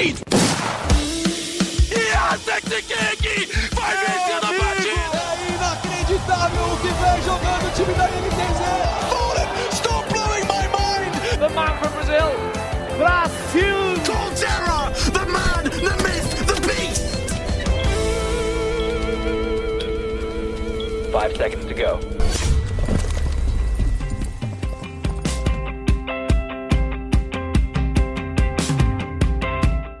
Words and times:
Reed! 0.00 0.16
Sexy 2.44 2.82
King 2.82 3.48
vai 3.74 3.96
vencendo 3.96 4.46
a 4.46 4.52
partida! 4.58 5.20
É 5.20 5.48
inacreditável 5.54 6.64
o 6.64 6.76
que 6.78 6.88
vem 6.88 7.18
jogando 7.22 7.66
o 7.66 7.70
time 7.72 7.94
da 7.94 8.06
NTZ! 8.08 8.60
Fallen, 9.10 9.48
stop 9.72 10.04
blowing 10.08 10.46
my 10.46 10.64
mind! 10.72 11.12
The 11.38 11.48
man 11.50 11.74
from 11.78 11.92
Brazil, 11.92 12.30
Brasil! 12.96 13.80
Colterra, 14.06 14.80
the 15.12 15.24
man, 15.26 15.64
the 15.64 15.94
myth, 16.02 16.30
the 16.46 16.56
beast! 16.66 17.04
Five 21.12 21.36
seconds 21.36 21.66
to 21.66 21.74
go. 21.74 22.19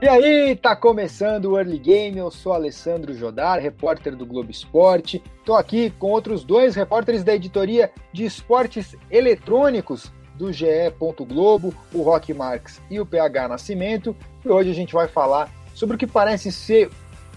E 0.02 0.08
aí, 0.08 0.56
tá 0.56 0.74
começando 0.74 1.44
o 1.44 1.58
Early 1.58 1.78
Game. 1.78 2.16
Eu 2.16 2.30
sou 2.30 2.54
Alessandro 2.54 3.12
Jodar, 3.14 3.60
repórter 3.60 4.16
do 4.16 4.24
Globo 4.24 4.50
Esporte. 4.50 5.22
Tô 5.44 5.54
aqui 5.54 5.90
com 5.98 6.06
outros 6.06 6.42
dois 6.42 6.74
repórteres 6.74 7.22
da 7.22 7.34
editoria 7.34 7.92
de 8.10 8.24
esportes 8.24 8.96
eletrônicos 9.10 10.10
do 10.36 10.50
GE. 10.50 10.66
Globo, 11.28 11.74
o 11.92 12.00
Rock 12.00 12.32
Marx 12.32 12.80
e 12.90 12.98
o 12.98 13.04
PH 13.04 13.46
Nascimento. 13.46 14.16
E 14.42 14.48
hoje 14.48 14.70
a 14.70 14.74
gente 14.74 14.94
vai 14.94 15.06
falar 15.06 15.52
sobre 15.74 15.96
o 15.96 15.98
que 15.98 16.06
parece 16.06 16.50
ser 16.50 16.90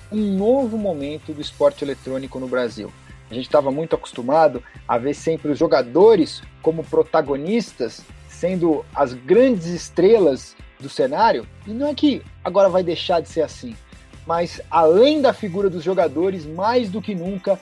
um 0.09 0.37
novo 0.37 0.77
momento 0.77 1.33
do 1.33 1.41
esporte 1.41 1.83
eletrônico 1.83 2.39
no 2.39 2.47
Brasil. 2.47 2.89
A 3.29 3.33
gente 3.33 3.45
estava 3.45 3.71
muito 3.71 3.93
acostumado 3.93 4.63
a 4.87 4.97
ver 4.97 5.15
sempre 5.15 5.51
os 5.51 5.59
jogadores 5.59 6.41
como 6.61 6.81
protagonistas, 6.81 8.01
sendo 8.29 8.85
as 8.95 9.13
grandes 9.13 9.65
estrelas 9.65 10.55
do 10.83 10.89
cenário, 10.89 11.47
e 11.65 11.71
não 11.71 11.87
é 11.87 11.95
que 11.95 12.21
agora 12.43 12.69
vai 12.69 12.83
deixar 12.83 13.21
de 13.21 13.29
ser 13.29 13.41
assim, 13.41 13.75
mas 14.27 14.61
além 14.69 15.21
da 15.21 15.33
figura 15.33 15.69
dos 15.69 15.83
jogadores, 15.83 16.45
mais 16.45 16.89
do 16.89 17.01
que 17.01 17.15
nunca, 17.15 17.59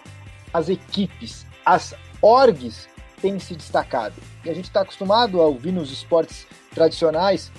as 0.53 0.67
equipes, 0.67 1.45
as 1.65 1.93
orgs 2.21 2.89
têm 3.21 3.39
se 3.39 3.55
destacado. 3.55 4.15
E 4.43 4.49
a 4.49 4.53
gente 4.53 4.65
está 4.65 4.81
acostumado 4.81 5.39
a 5.39 5.45
ouvir 5.45 5.71
nos 5.71 5.91
esportes 5.91 6.45
tradicionais 6.73 7.51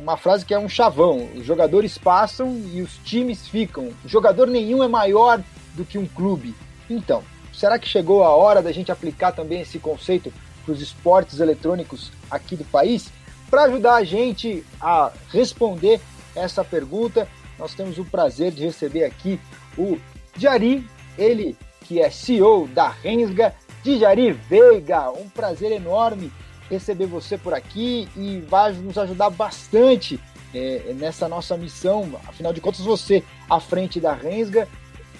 uma 0.00 0.16
frase 0.16 0.44
que 0.44 0.54
é 0.54 0.58
um 0.58 0.68
chavão: 0.68 1.28
os 1.34 1.44
jogadores 1.44 1.98
passam 1.98 2.60
e 2.72 2.80
os 2.80 2.96
times 2.98 3.46
ficam. 3.48 3.92
O 4.04 4.08
jogador 4.08 4.46
nenhum 4.46 4.82
é 4.82 4.88
maior 4.88 5.42
do 5.74 5.84
que 5.84 5.98
um 5.98 6.06
clube. 6.06 6.54
Então, 6.88 7.22
será 7.52 7.78
que 7.78 7.88
chegou 7.88 8.22
a 8.22 8.34
hora 8.34 8.62
da 8.62 8.72
gente 8.72 8.92
aplicar 8.92 9.32
também 9.32 9.60
esse 9.60 9.78
conceito 9.78 10.32
para 10.64 10.72
os 10.72 10.80
esportes 10.80 11.40
eletrônicos 11.40 12.12
aqui 12.30 12.56
do 12.56 12.64
país? 12.64 13.10
Para 13.50 13.64
ajudar 13.64 13.94
a 13.94 14.04
gente 14.04 14.64
a 14.80 15.10
responder 15.30 16.00
essa 16.34 16.62
pergunta, 16.62 17.26
nós 17.58 17.74
temos 17.74 17.98
o 17.98 18.04
prazer 18.04 18.52
de 18.52 18.64
receber 18.64 19.04
aqui 19.04 19.40
o 19.76 19.98
Jari, 20.36 20.86
ele 21.16 21.56
que 21.80 22.00
é 22.00 22.10
CEO 22.10 22.68
da 22.68 22.88
Rensga, 22.88 23.54
de 23.82 23.98
Jari 23.98 24.32
Veiga. 24.32 25.10
Um 25.10 25.28
prazer 25.28 25.72
enorme 25.72 26.30
receber 26.68 27.06
você 27.06 27.38
por 27.38 27.54
aqui 27.54 28.06
e 28.14 28.40
vai 28.40 28.72
nos 28.72 28.98
ajudar 28.98 29.30
bastante 29.30 30.20
é, 30.54 30.92
nessa 30.94 31.26
nossa 31.26 31.56
missão. 31.56 32.10
Afinal 32.26 32.52
de 32.52 32.60
contas, 32.60 32.80
você 32.80 33.24
à 33.48 33.58
frente 33.58 33.98
da 33.98 34.12
Rensga 34.12 34.68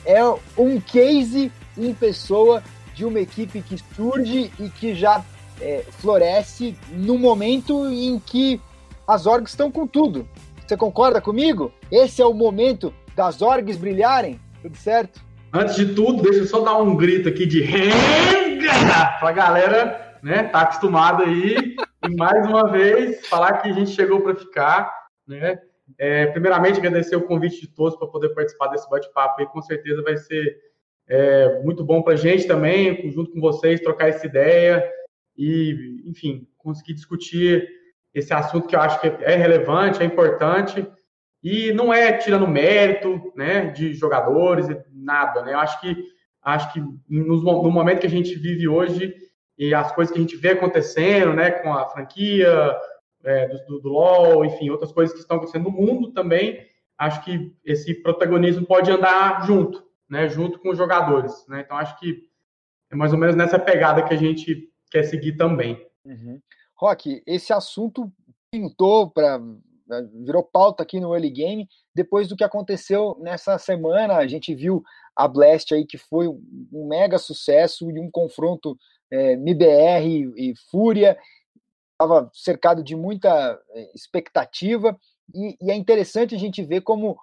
é 0.04 0.22
um 0.56 0.78
case 0.80 1.50
em 1.76 1.94
pessoa 1.94 2.62
de 2.94 3.04
uma 3.04 3.20
equipe 3.20 3.62
que 3.62 3.78
surge 3.94 4.52
e 4.58 4.68
que 4.68 4.94
já 4.94 5.24
é, 5.60 5.84
floresce 5.90 6.76
no 6.90 7.18
momento 7.18 7.86
em 7.86 8.18
que 8.18 8.60
as 9.06 9.26
orgs 9.26 9.52
estão 9.52 9.70
com 9.70 9.86
tudo. 9.86 10.28
Você 10.66 10.76
concorda 10.76 11.20
comigo? 11.20 11.72
Esse 11.90 12.20
é 12.20 12.26
o 12.26 12.34
momento 12.34 12.92
das 13.16 13.40
orgs 13.40 13.78
brilharem? 13.78 14.38
Tudo 14.60 14.76
certo? 14.76 15.20
Antes 15.52 15.76
de 15.76 15.94
tudo, 15.94 16.22
deixa 16.22 16.40
eu 16.40 16.46
só 16.46 16.60
dar 16.60 16.76
um 16.76 16.94
grito 16.94 17.28
aqui 17.28 17.46
de 17.46 17.62
renga 17.62 19.16
pra 19.18 19.32
galera, 19.32 20.18
né? 20.22 20.42
Tá 20.44 20.60
acostumado 20.60 21.22
aí. 21.22 21.74
e 22.06 22.16
mais 22.16 22.46
uma 22.46 22.70
vez, 22.70 23.26
falar 23.28 23.54
que 23.58 23.68
a 23.70 23.72
gente 23.72 23.92
chegou 23.92 24.20
para 24.20 24.34
ficar, 24.34 24.92
né? 25.26 25.58
É, 25.96 26.26
primeiramente, 26.26 26.78
agradecer 26.78 27.16
o 27.16 27.22
convite 27.22 27.62
de 27.62 27.68
todos 27.68 27.98
para 27.98 28.06
poder 28.08 28.28
participar 28.34 28.68
desse 28.68 28.88
bate-papo. 28.90 29.46
Com 29.46 29.62
certeza 29.62 30.02
vai 30.02 30.18
ser 30.18 30.58
é, 31.08 31.62
muito 31.62 31.82
bom 31.82 32.02
para 32.02 32.12
a 32.12 32.16
gente 32.16 32.46
também, 32.46 33.10
junto 33.10 33.32
com 33.32 33.40
vocês, 33.40 33.80
trocar 33.80 34.10
essa 34.10 34.26
ideia 34.26 34.84
e, 35.38 36.02
enfim, 36.04 36.48
conseguir 36.58 36.94
discutir 36.94 37.68
esse 38.12 38.34
assunto 38.34 38.66
que 38.66 38.74
eu 38.74 38.80
acho 38.80 39.00
que 39.00 39.06
é 39.06 39.36
relevante, 39.36 40.02
é 40.02 40.04
importante 40.04 40.84
e 41.42 41.72
não 41.72 41.94
é 41.94 42.12
tirando 42.12 42.48
mérito, 42.48 43.32
né, 43.36 43.66
de 43.66 43.94
jogadores 43.94 44.66
nada, 44.92 45.42
né? 45.42 45.54
Eu 45.54 45.60
acho 45.60 45.80
que 45.80 45.96
acho 46.42 46.72
que 46.72 46.80
no, 47.08 47.70
momento 47.70 48.00
que 48.00 48.06
a 48.06 48.10
gente 48.10 48.34
vive 48.34 48.66
hoje 48.66 49.14
e 49.56 49.74
as 49.74 49.92
coisas 49.92 50.12
que 50.12 50.18
a 50.18 50.22
gente 50.22 50.36
vê 50.36 50.50
acontecendo, 50.50 51.34
né, 51.34 51.50
com 51.50 51.72
a 51.72 51.88
franquia 51.88 52.76
é, 53.24 53.48
do, 53.66 53.80
do 53.80 53.88
LoL, 53.88 54.44
enfim, 54.44 54.70
outras 54.70 54.92
coisas 54.92 55.14
que 55.14 55.20
estão 55.20 55.36
acontecendo 55.36 55.64
no 55.64 55.70
mundo 55.70 56.12
também, 56.12 56.66
acho 56.96 57.22
que 57.24 57.52
esse 57.64 57.94
protagonismo 58.02 58.66
pode 58.66 58.90
andar 58.90 59.46
junto, 59.46 59.84
né, 60.08 60.28
junto 60.28 60.58
com 60.58 60.70
os 60.70 60.78
jogadores, 60.78 61.46
né? 61.48 61.62
Então 61.64 61.76
acho 61.76 61.98
que 61.98 62.28
é 62.90 62.96
mais 62.96 63.12
ou 63.12 63.18
menos 63.18 63.36
nessa 63.36 63.58
pegada 63.58 64.02
que 64.02 64.14
a 64.14 64.16
gente 64.16 64.67
quer 64.90 65.04
seguir 65.04 65.36
também. 65.36 65.86
Uhum. 66.04 66.40
Rock, 66.76 67.22
esse 67.26 67.52
assunto 67.52 68.12
pintou 68.50 69.10
para 69.10 69.38
né, 69.38 70.08
virou 70.24 70.42
pauta 70.42 70.82
aqui 70.82 71.00
no 71.00 71.14
Early 71.14 71.30
Game 71.30 71.68
depois 71.94 72.28
do 72.28 72.36
que 72.36 72.44
aconteceu 72.44 73.16
nessa 73.20 73.58
semana. 73.58 74.16
A 74.16 74.26
gente 74.26 74.54
viu 74.54 74.82
a 75.16 75.26
Blast 75.26 75.72
aí 75.74 75.84
que 75.84 75.98
foi 75.98 76.28
um 76.28 76.86
mega 76.88 77.18
sucesso 77.18 77.90
e 77.90 77.98
um 77.98 78.10
confronto 78.10 78.78
é, 79.10 79.32
MBR 79.32 80.32
e 80.36 80.54
Fúria 80.70 81.18
estava 81.92 82.30
cercado 82.32 82.82
de 82.82 82.94
muita 82.94 83.60
é, 83.70 83.90
expectativa 83.94 84.96
e, 85.34 85.56
e, 85.60 85.70
é 85.70 85.74
interessante 85.74 86.34
a 86.34 86.38
gente 86.38 86.62
ver 86.62 86.82
como 86.82 87.18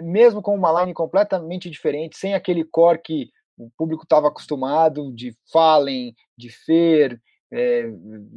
mesmo 0.00 0.42
com 0.42 0.54
uma 0.54 0.80
line 0.80 0.94
completamente 0.94 1.68
diferente, 1.68 2.16
sem 2.16 2.34
aquele 2.34 2.64
core 2.64 3.00
que 3.02 3.30
o 3.58 3.70
público 3.76 4.04
estava 4.04 4.28
acostumado 4.28 5.12
de 5.12 5.36
Fallen, 5.52 6.14
de 6.36 6.48
Fer, 6.48 7.20
é, 7.52 7.90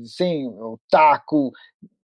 sem 0.04 0.48
o 0.48 0.80
Taco, 0.90 1.52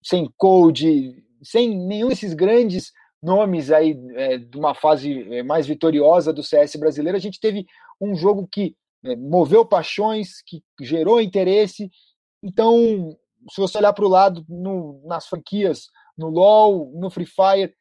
sem 0.04 0.32
Code, 0.38 1.24
sem 1.44 1.78
nenhum 1.78 2.10
desses 2.10 2.34
grandes 2.34 2.92
nomes 3.22 3.72
aí 3.72 3.96
é, 4.16 4.38
de 4.38 4.58
uma 4.58 4.74
fase 4.74 5.32
é, 5.34 5.44
mais 5.44 5.68
vitoriosa 5.68 6.34
do 6.34 6.42
CS 6.42 6.76
brasileiro, 6.78 7.18
a 7.18 7.22
gente 7.22 7.40
teve 7.40 7.66
um 8.00 8.16
jogo 8.16 8.48
que 8.52 8.76
é, 9.04 9.16
moveu 9.16 9.66
paixões, 9.66 10.42
que 10.46 10.64
gerou 10.80 11.22
interesse. 11.22 11.90
Então, 12.42 13.16
se 13.50 13.60
você 13.60 13.78
olhar 13.78 13.94
para 13.94 14.06
o 14.06 14.10
lado 14.10 14.46
no, 14.48 15.02
nas 15.06 15.28
franquias, 15.28 15.88
no 16.18 16.30
LoL, 16.30 16.92
no 16.96 17.10
Free 17.10 17.26
Fire, 17.26 17.74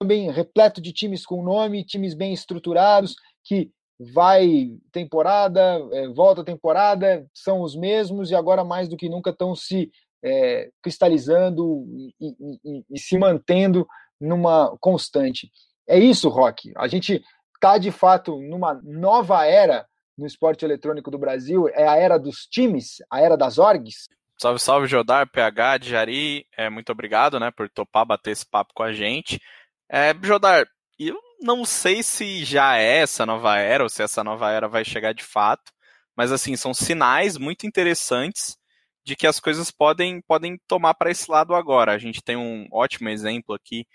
também 0.00 0.30
repleto 0.30 0.80
de 0.80 0.92
times 0.92 1.26
com 1.26 1.42
nome, 1.42 1.84
times 1.84 2.14
bem 2.14 2.32
estruturados, 2.32 3.16
que 3.44 3.70
vai 3.98 4.70
temporada, 4.92 5.60
é, 5.92 6.08
volta 6.08 6.44
temporada, 6.44 7.26
são 7.34 7.62
os 7.62 7.74
mesmos 7.74 8.30
e 8.30 8.34
agora 8.34 8.62
mais 8.64 8.88
do 8.88 8.96
que 8.96 9.08
nunca 9.08 9.30
estão 9.30 9.54
se 9.54 9.90
é, 10.22 10.70
cristalizando 10.82 11.84
e, 11.88 12.14
e, 12.20 12.84
e, 12.90 12.98
se 12.98 13.18
mantendo 13.18 13.86
numa 14.20 14.76
constante. 14.80 15.50
É 15.86 15.98
isso, 15.98 16.28
Rock. 16.28 16.72
A 16.76 16.86
gente 16.86 17.22
está 17.54 17.78
de 17.78 17.90
fato 17.90 18.40
numa 18.40 18.80
nova 18.82 19.44
era 19.44 19.86
no 20.16 20.26
esporte 20.26 20.64
eletrônico 20.64 21.10
do 21.10 21.18
Brasil. 21.18 21.68
É 21.68 21.86
a 21.86 21.96
era 21.96 22.18
dos 22.18 22.46
times, 22.46 22.96
a 23.10 23.20
era 23.20 23.36
das 23.36 23.58
orgs. 23.58 24.08
Salve, 24.36 24.60
salve, 24.60 24.86
Jodar, 24.86 25.28
PH, 25.28 25.78
Jari. 25.82 26.46
É, 26.56 26.70
muito 26.70 26.92
obrigado 26.92 27.40
né, 27.40 27.50
por 27.50 27.68
topar 27.68 28.06
bater 28.06 28.30
esse 28.30 28.46
papo 28.46 28.72
com 28.74 28.84
a 28.84 28.92
gente. 28.92 29.40
É, 29.88 30.14
Jodar, 30.22 30.66
eu 30.98 31.18
não 31.40 31.64
sei 31.64 32.02
se 32.02 32.44
já 32.44 32.76
é 32.76 32.98
essa 32.98 33.24
nova 33.24 33.56
era 33.58 33.82
ou 33.82 33.88
se 33.88 34.02
essa 34.02 34.24
nova 34.24 34.50
era 34.50 34.68
vai 34.68 34.84
chegar 34.84 35.12
de 35.12 35.24
fato, 35.24 35.72
mas 36.16 36.32
assim, 36.32 36.56
são 36.56 36.74
sinais 36.74 37.36
muito 37.36 37.66
interessantes 37.66 38.56
de 39.04 39.16
que 39.16 39.26
as 39.26 39.40
coisas 39.40 39.70
podem, 39.70 40.20
podem 40.20 40.58
tomar 40.66 40.94
para 40.94 41.10
esse 41.10 41.30
lado 41.30 41.54
agora. 41.54 41.92
A 41.92 41.98
gente 41.98 42.22
tem 42.22 42.36
um 42.36 42.66
ótimo 42.72 43.08
exemplo 43.08 43.54
aqui, 43.54 43.86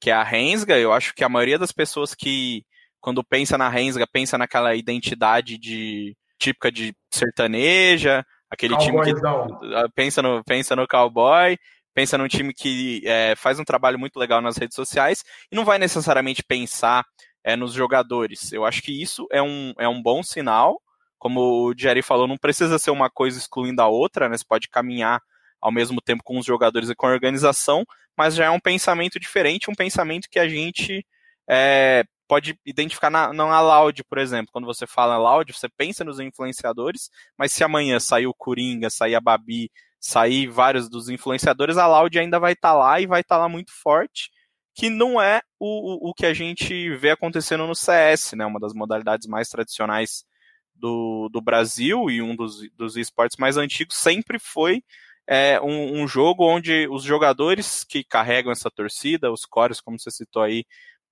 que 0.00 0.10
é 0.10 0.12
a 0.12 0.22
Rensga. 0.22 0.78
Eu 0.78 0.92
acho 0.92 1.14
que 1.14 1.24
a 1.24 1.28
maioria 1.28 1.58
das 1.58 1.72
pessoas 1.72 2.14
que, 2.14 2.64
quando 3.00 3.24
pensa 3.24 3.58
na 3.58 3.68
Rensga, 3.68 4.06
pensa 4.06 4.38
naquela 4.38 4.74
identidade 4.76 5.58
de 5.58 6.16
típica 6.38 6.70
de 6.70 6.94
sertaneja, 7.10 8.24
aquele 8.50 8.76
time 8.78 9.00
que 9.02 9.12
pensa 9.94 10.22
no, 10.22 10.44
pensa 10.44 10.76
no 10.76 10.86
cowboy, 10.86 11.56
pensa 12.00 12.16
num 12.16 12.28
time 12.28 12.54
que 12.54 13.02
é, 13.04 13.34
faz 13.36 13.58
um 13.58 13.64
trabalho 13.64 13.98
muito 13.98 14.18
legal 14.18 14.40
nas 14.40 14.56
redes 14.56 14.74
sociais 14.74 15.22
e 15.52 15.54
não 15.54 15.66
vai 15.66 15.78
necessariamente 15.78 16.42
pensar 16.42 17.04
é, 17.44 17.54
nos 17.54 17.74
jogadores. 17.74 18.52
Eu 18.52 18.64
acho 18.64 18.80
que 18.80 19.02
isso 19.02 19.26
é 19.30 19.42
um, 19.42 19.74
é 19.78 19.86
um 19.86 20.00
bom 20.00 20.22
sinal. 20.22 20.80
Como 21.18 21.40
o 21.40 21.74
Jerry 21.76 22.00
falou, 22.00 22.26
não 22.26 22.38
precisa 22.38 22.78
ser 22.78 22.90
uma 22.90 23.10
coisa 23.10 23.38
excluindo 23.38 23.82
a 23.82 23.86
outra, 23.86 24.30
né? 24.30 24.38
Você 24.38 24.44
pode 24.48 24.66
caminhar 24.70 25.20
ao 25.60 25.70
mesmo 25.70 26.00
tempo 26.00 26.22
com 26.24 26.38
os 26.38 26.46
jogadores 26.46 26.88
e 26.88 26.94
com 26.94 27.06
a 27.06 27.10
organização, 27.10 27.84
mas 28.16 28.34
já 28.34 28.46
é 28.46 28.50
um 28.50 28.58
pensamento 28.60 29.20
diferente, 29.20 29.70
um 29.70 29.74
pensamento 29.74 30.26
que 30.30 30.38
a 30.38 30.48
gente 30.48 31.04
é, 31.46 32.02
pode 32.26 32.58
identificar 32.64 33.10
na, 33.10 33.30
na 33.30 33.60
Loud, 33.60 34.02
por 34.04 34.16
exemplo. 34.16 34.48
Quando 34.50 34.64
você 34.64 34.86
fala 34.86 35.18
Loud, 35.18 35.52
você 35.52 35.68
pensa 35.68 36.02
nos 36.02 36.18
influenciadores, 36.18 37.10
mas 37.36 37.52
se 37.52 37.62
amanhã 37.62 38.00
sair 38.00 38.26
o 38.26 38.32
Coringa, 38.32 38.88
sair 38.88 39.14
a 39.14 39.20
Babi, 39.20 39.70
sair 40.00 40.48
vários 40.48 40.88
dos 40.88 41.08
influenciadores, 41.08 41.76
a 41.76 41.86
Loud 41.86 42.18
ainda 42.18 42.38
vai 42.40 42.54
estar 42.54 42.70
tá 42.70 42.74
lá 42.74 43.00
e 43.00 43.06
vai 43.06 43.20
estar 43.20 43.36
tá 43.36 43.42
lá 43.42 43.48
muito 43.48 43.70
forte, 43.70 44.30
que 44.74 44.88
não 44.88 45.20
é 45.20 45.42
o, 45.58 46.08
o, 46.08 46.10
o 46.10 46.14
que 46.14 46.24
a 46.24 46.32
gente 46.32 46.96
vê 46.96 47.10
acontecendo 47.10 47.66
no 47.66 47.74
CS, 47.74 48.32
né? 48.32 48.46
Uma 48.46 48.58
das 48.58 48.72
modalidades 48.72 49.26
mais 49.28 49.48
tradicionais 49.48 50.24
do, 50.74 51.28
do 51.30 51.42
Brasil 51.42 52.10
e 52.10 52.22
um 52.22 52.34
dos, 52.34 52.60
dos 52.74 52.96
esportes 52.96 53.36
mais 53.36 53.56
antigos 53.58 53.96
sempre 53.96 54.38
foi 54.38 54.82
é, 55.28 55.60
um, 55.60 56.02
um, 56.02 56.08
jogo 56.08 56.44
onde 56.44 56.88
os 56.88 57.04
jogadores 57.04 57.84
que 57.84 58.02
carregam 58.02 58.50
essa 58.50 58.70
torcida, 58.70 59.30
os 59.30 59.44
cores, 59.44 59.80
como 59.80 59.98
você 59.98 60.10
citou 60.10 60.42
aí, 60.42 60.64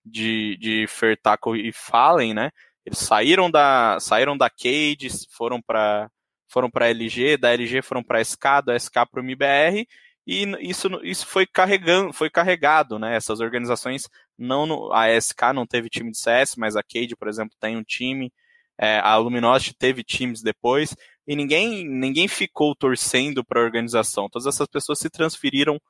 de, 0.05 0.57
de 0.57 0.87
Fertaco 0.89 1.55
e 1.55 1.73
Fallen, 1.73 2.33
né? 2.35 2.51
Eles 2.85 2.99
saíram 2.99 3.51
da, 3.51 3.99
saíram 4.01 4.37
da 4.37 4.49
Cade, 4.49 5.09
foram 5.31 5.61
para 5.61 6.11
foram 6.49 6.71
para 6.71 6.89
LG, 6.89 7.37
da 7.37 7.53
LG 7.53 7.83
foram 7.83 8.03
para 8.03 8.21
SK, 8.21 8.63
da 8.65 8.77
SK 8.77 8.95
para 9.11 9.21
o 9.21 9.25
MBR, 9.25 9.87
e 10.27 10.45
isso, 10.61 10.89
isso 11.03 11.27
foi 11.27 11.47
carregando, 11.47 12.13
foi 12.13 12.29
carregado, 12.29 12.99
né? 12.99 13.17
Essas 13.17 13.41
organizações 13.41 14.07
não 14.37 14.93
a 14.93 15.09
SK 15.19 15.55
não 15.55 15.67
teve 15.67 15.89
time 15.89 16.11
de 16.11 16.19
CS, 16.19 16.55
mas 16.57 16.77
a 16.77 16.83
Cade, 16.83 17.17
por 17.17 17.29
exemplo, 17.29 17.57
tem 17.59 17.79
um 17.79 17.83
time. 17.83 18.31
É, 18.79 18.99
a 19.01 19.17
Luminosity 19.17 19.75
teve 19.75 20.05
times 20.05 20.43
depois 20.43 20.95
e 21.27 21.35
ninguém 21.35 21.85
ninguém 21.89 22.29
ficou 22.29 22.77
torcendo 22.77 23.43
para 23.43 23.61
a 23.61 23.65
organização. 23.65 24.29
Todas 24.29 24.47
essas 24.47 24.69
pessoas 24.69 24.99
se 24.99 25.09
transferiram 25.11 25.81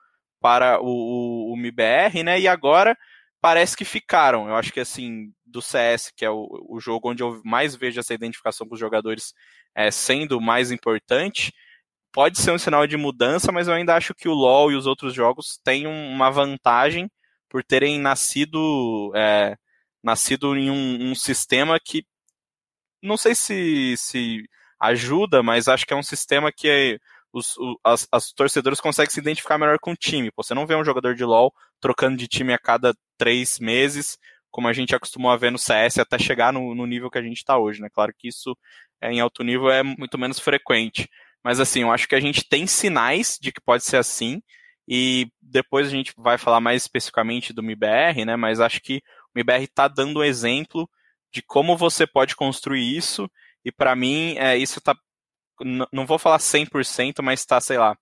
para 0.41 0.81
o, 0.81 0.87
o, 0.87 1.53
o 1.53 1.57
MBR, 1.57 2.23
né? 2.23 2.41
E 2.41 2.47
agora 2.47 2.97
parece 3.41 3.77
que 3.77 3.85
ficaram. 3.85 4.49
Eu 4.49 4.57
acho 4.57 4.73
que 4.73 4.81
assim, 4.81 5.33
do 5.47 5.63
CS, 5.63 6.13
que 6.17 6.25
é 6.25 6.31
o, 6.31 6.49
o 6.69 6.81
jogo 6.81 7.11
onde 7.11 7.23
eu 7.23 7.41
mais 7.45 7.75
vejo 7.75 8.01
essa 8.01 8.15
identificação 8.15 8.67
com 8.67 8.75
os 8.75 8.81
jogadores 8.81 9.35
é, 9.75 9.91
sendo 9.91 10.41
mais 10.41 10.71
importante, 10.71 11.53
pode 12.13 12.39
ser 12.39 12.51
um 12.53 12.59
sinal 12.59 12.87
de 12.87 12.97
mudança, 12.97 13.53
mas 13.53 13.69
eu 13.69 13.75
ainda 13.75 13.95
acho 13.95 14.15
que 14.15 14.29
o 14.29 14.35
LoL 14.35 14.73
e 14.73 14.77
os 14.77 14.87
outros 14.87 15.15
jogos 15.15 15.59
têm 15.65 15.87
uma 15.87 16.31
vantagem 16.31 17.11
por 17.49 17.65
terem 17.65 17.99
nascido 17.99 19.13
é, 19.15 19.57
nascido 20.03 20.57
em 20.57 20.71
um, 20.71 21.11
um, 21.11 21.15
sistema 21.15 21.79
que 21.81 22.05
não 23.03 23.17
sei 23.17 23.35
se, 23.35 23.95
se 23.97 24.43
ajuda, 24.81 25.43
mas 25.43 25.69
acho 25.69 25.87
que 25.87 25.93
é 25.95 25.97
um 25.97 26.03
sistema 26.03 26.53
que 26.53 26.69
é, 26.69 26.99
os, 27.39 27.55
as, 27.85 28.09
as 28.11 28.33
torcedores 28.33 28.81
conseguem 28.81 29.11
se 29.11 29.21
identificar 29.21 29.59
melhor 29.59 29.79
com 29.79 29.93
o 29.93 29.97
time. 29.97 30.31
Você 30.37 30.55
não 30.55 30.67
vê 30.67 30.75
um 30.75 30.85
jogador 30.85 31.15
de 31.15 31.25
LoL 31.25 31.53
trocando 31.81 32.17
de 32.17 32.29
time 32.29 32.53
a 32.53 32.59
cada 32.59 32.95
três 33.17 33.59
meses, 33.59 34.19
como 34.51 34.69
a 34.69 34.73
gente 34.73 34.95
acostumou 34.95 35.31
a 35.31 35.37
ver 35.37 35.53
no 35.53 35.59
CS, 35.59 35.99
até 35.99 36.19
chegar 36.19 36.53
no, 36.53 36.75
no 36.75 36.87
nível 36.87 37.11
que 37.11 37.19
a 37.19 37.23
gente 37.23 37.39
está 37.39 37.59
hoje, 37.59 37.81
né? 37.81 37.89
Claro 37.93 38.13
que 38.17 38.29
isso 38.29 38.57
é, 39.01 39.13
em 39.13 39.21
alto 39.21 39.43
nível 39.43 39.71
é 39.71 39.83
muito 39.83 40.19
menos 40.19 40.39
frequente. 40.39 41.09
Mas 41.43 41.61
assim, 41.61 41.83
eu 41.83 41.93
acho 41.93 42.09
que 42.09 42.15
a 42.15 42.21
gente 42.21 42.49
tem 42.49 42.67
sinais 42.67 43.39
de 43.41 43.53
que 43.53 43.61
pode 43.61 43.85
ser 43.85 43.97
assim, 43.97 44.43
e 44.87 45.31
depois 45.41 45.87
a 45.87 45.91
gente 45.91 46.13
vai 46.17 46.39
falar 46.39 46.61
mais 46.61 46.83
especificamente 46.83 47.53
do 47.53 47.63
MIBR, 47.63 48.25
né? 48.25 48.37
Mas 48.37 48.61
acho 48.61 48.81
que 48.81 49.03
o 49.35 49.39
MIBR 49.39 49.65
está 49.65 49.87
dando 49.87 50.21
um 50.21 50.25
exemplo 50.25 50.89
de 51.33 51.43
como 51.43 51.77
você 51.77 52.07
pode 52.07 52.35
construir 52.35 52.97
isso, 52.97 53.31
e 53.65 53.71
para 53.71 53.95
mim, 53.95 54.35
é, 54.39 54.57
isso 54.57 54.79
está 54.79 54.97
não 55.93 56.07
vou 56.07 56.19
falar 56.19 56.39
100%, 56.39 57.23
mas 57.23 57.41
está, 57.41 57.61
sei 57.61 57.79
lá, 57.79 57.97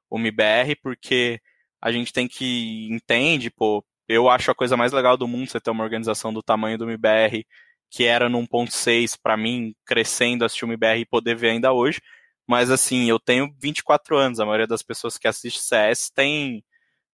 o 0.09 0.17
MIBR, 0.17 0.77
porque 0.81 1.41
a 1.81 1.91
gente 1.91 2.13
tem 2.13 2.29
que 2.29 2.89
entende, 2.93 3.51
pô, 3.51 3.85
eu 4.09 4.29
acho 4.29 4.51
a 4.51 4.55
coisa 4.55 4.77
mais 4.77 4.93
legal 4.93 5.17
do 5.17 5.27
mundo 5.27 5.49
você 5.49 5.61
ter 5.61 5.71
uma 5.71 5.85
organização 5.85 6.33
do 6.33 6.43
tamanho 6.43 6.79
do 6.79 6.87
MIBR 6.87 7.45
que 7.91 8.05
era 8.05 8.29
no 8.29 8.39
1.6 8.39 9.19
para 9.21 9.37
mim, 9.37 9.75
crescendo, 9.85 10.45
assistir 10.45 10.65
o 10.65 10.69
MBR 10.69 11.01
e 11.01 11.07
poder 11.07 11.37
ver 11.37 11.51
ainda 11.51 11.73
hoje. 11.73 12.01
Mas 12.47 12.71
assim, 12.71 13.09
eu 13.09 13.19
tenho 13.19 13.55
24 13.61 14.17
anos, 14.17 14.41
a 14.41 14.45
maioria 14.47 14.67
das 14.67 14.83
pessoas 14.83 15.19
que 15.19 15.29
assiste 15.29 15.61
CS 15.61 16.11
tem 16.11 16.65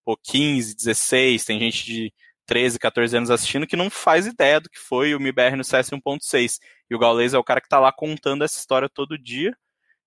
pô, 0.05 0.17
15, 0.17 0.77
16, 0.77 1.45
tem 1.45 1.59
gente 1.59 1.85
de 1.85 2.13
13, 2.47 2.79
14 2.79 3.17
anos 3.17 3.31
assistindo 3.31 3.67
que 3.67 3.77
não 3.77 3.91
faz 3.91 4.27
ideia 4.27 4.61
do 4.61 4.71
que 4.71 4.79
foi 4.79 5.15
o 5.15 5.19
MBR 5.19 5.57
no 5.57 5.65
CS 5.65 5.91
1.6. 5.91 6.59
E 6.89 6.95
o 6.95 6.99
Gaules 6.99 7.35
é 7.35 7.39
o 7.39 7.45
cara 7.45 7.61
que 7.61 7.67
está 7.67 7.81
lá 7.81 7.93
contando 7.93 8.45
essa 8.45 8.59
história 8.59 8.89
todo 8.89 9.19
dia. 9.19 9.57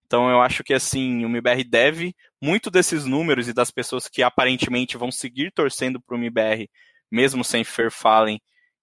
Então 0.05 0.29
eu 0.29 0.41
acho 0.41 0.63
que 0.63 0.73
assim, 0.73 1.23
o 1.25 1.27
MBR 1.27 1.63
deve 1.65 2.15
muito 2.41 2.71
desses 2.71 3.05
números 3.05 3.47
e 3.47 3.53
das 3.53 3.69
pessoas 3.69 4.07
que 4.07 4.23
aparentemente 4.23 4.97
vão 4.97 5.11
seguir 5.11 5.51
torcendo 5.51 6.01
para 6.01 6.15
o 6.15 6.17
MBR, 6.17 6.69
mesmo 7.11 7.43
sem 7.43 7.63
Fair 7.63 7.91
Fallen, 7.91 8.41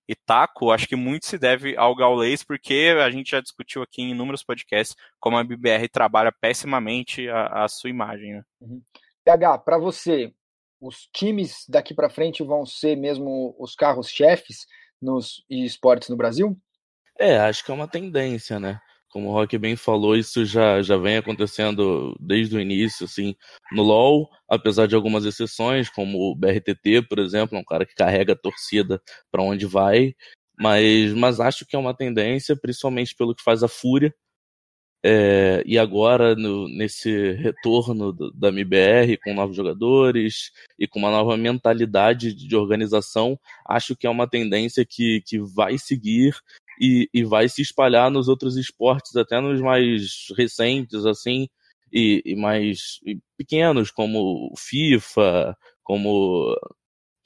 e 0.09 0.15
taco, 0.15 0.71
acho 0.71 0.87
que 0.87 0.97
muito 0.97 1.27
se 1.27 1.39
deve 1.39 1.77
ao 1.77 1.95
Gaules, 1.95 2.45
porque 2.45 2.95
a 3.01 3.11
gente 3.11 3.31
já 3.31 3.41
discutiu 3.41 3.83
aqui 3.83 4.03
em 4.03 4.11
inúmeros 4.11 4.45
podcasts 4.45 4.97
como 5.19 5.37
a 5.37 5.45
BBR 5.45 5.89
trabalha 5.89 6.33
pessimamente 6.33 7.29
a, 7.29 7.65
a 7.65 7.69
sua 7.69 7.91
imagem. 7.91 8.35
Né? 8.35 8.43
Uhum. 8.61 8.83
PH, 9.25 9.59
para 9.59 9.79
você, 9.79 10.33
os 10.81 11.09
times 11.13 11.65
daqui 11.69 11.93
para 11.95 12.09
frente 12.09 12.43
vão 12.45 12.65
ser 12.65 12.97
mesmo 12.97 13.57
os 13.59 13.75
carros-chefes 13.75 14.67
nos 15.03 15.45
esportes 15.51 16.09
no 16.09 16.17
Brasil? 16.17 16.57
É, 17.19 17.39
acho 17.39 17.65
que 17.65 17.71
é 17.71 17.75
uma 17.75 17.89
tendência, 17.89 18.61
né? 18.61 18.81
Como 19.17 19.31
o 19.31 19.33
Rock 19.33 19.57
bem 19.57 19.77
falou, 19.77 20.15
isso 20.15 20.45
já, 20.45 20.83
já 20.83 20.99
vem 20.99 21.17
acontecendo 21.17 22.15
desde 22.21 22.55
o 22.55 22.61
início, 22.61 23.07
assim, 23.07 23.35
no 23.73 23.83
LoL, 23.83 24.29
apesar 24.47 24.87
de 24.87 24.95
algumas 24.95 25.25
exceções, 25.25 25.89
como 25.89 26.19
o 26.19 26.35
BRTT, 26.35 27.01
por 27.09 27.19
exemplo, 27.19 27.57
é 27.57 27.61
um 27.63 27.65
cara 27.65 27.87
que 27.87 27.95
carrega 27.95 28.35
a 28.35 28.39
torcida 28.39 29.01
para 29.33 29.43
onde 29.43 29.65
vai, 29.65 30.15
mas, 30.61 31.15
mas 31.15 31.41
acho 31.41 31.65
que 31.65 31.75
é 31.75 31.79
uma 31.79 31.97
tendência, 31.97 32.55
principalmente 32.55 33.17
pelo 33.17 33.35
que 33.35 33.43
faz 33.43 33.63
a 33.63 33.69
Fúria, 33.69 34.15
é, 35.03 35.63
e 35.65 35.79
agora, 35.79 36.35
no, 36.35 36.69
nesse 36.69 37.33
retorno 37.37 38.13
do, 38.13 38.31
da 38.33 38.49
MBR, 38.49 39.17
com 39.25 39.33
novos 39.33 39.57
jogadores 39.57 40.51
e 40.79 40.87
com 40.87 40.99
uma 40.99 41.11
nova 41.11 41.39
mentalidade 41.39 42.35
de 42.35 42.55
organização, 42.55 43.41
acho 43.67 43.97
que 43.97 44.07
é 44.07 44.11
uma 44.11 44.29
tendência 44.29 44.85
que, 44.85 45.23
que 45.25 45.39
vai 45.39 45.79
seguir 45.79 46.35
e, 46.81 47.09
e 47.13 47.25
vai 47.25 47.49
se 47.49 47.63
espalhar 47.63 48.11
nos 48.11 48.29
outros 48.29 48.57
esportes, 48.57 49.17
até 49.17 49.41
nos 49.41 49.61
mais 49.61 50.27
recentes, 50.37 51.05
assim, 51.07 51.49
e, 51.93 52.23
e 52.25 52.37
mais 52.37 53.01
pequenos, 53.37 53.91
como 53.91 54.53
FIFA, 54.57 55.57
como 55.83 56.57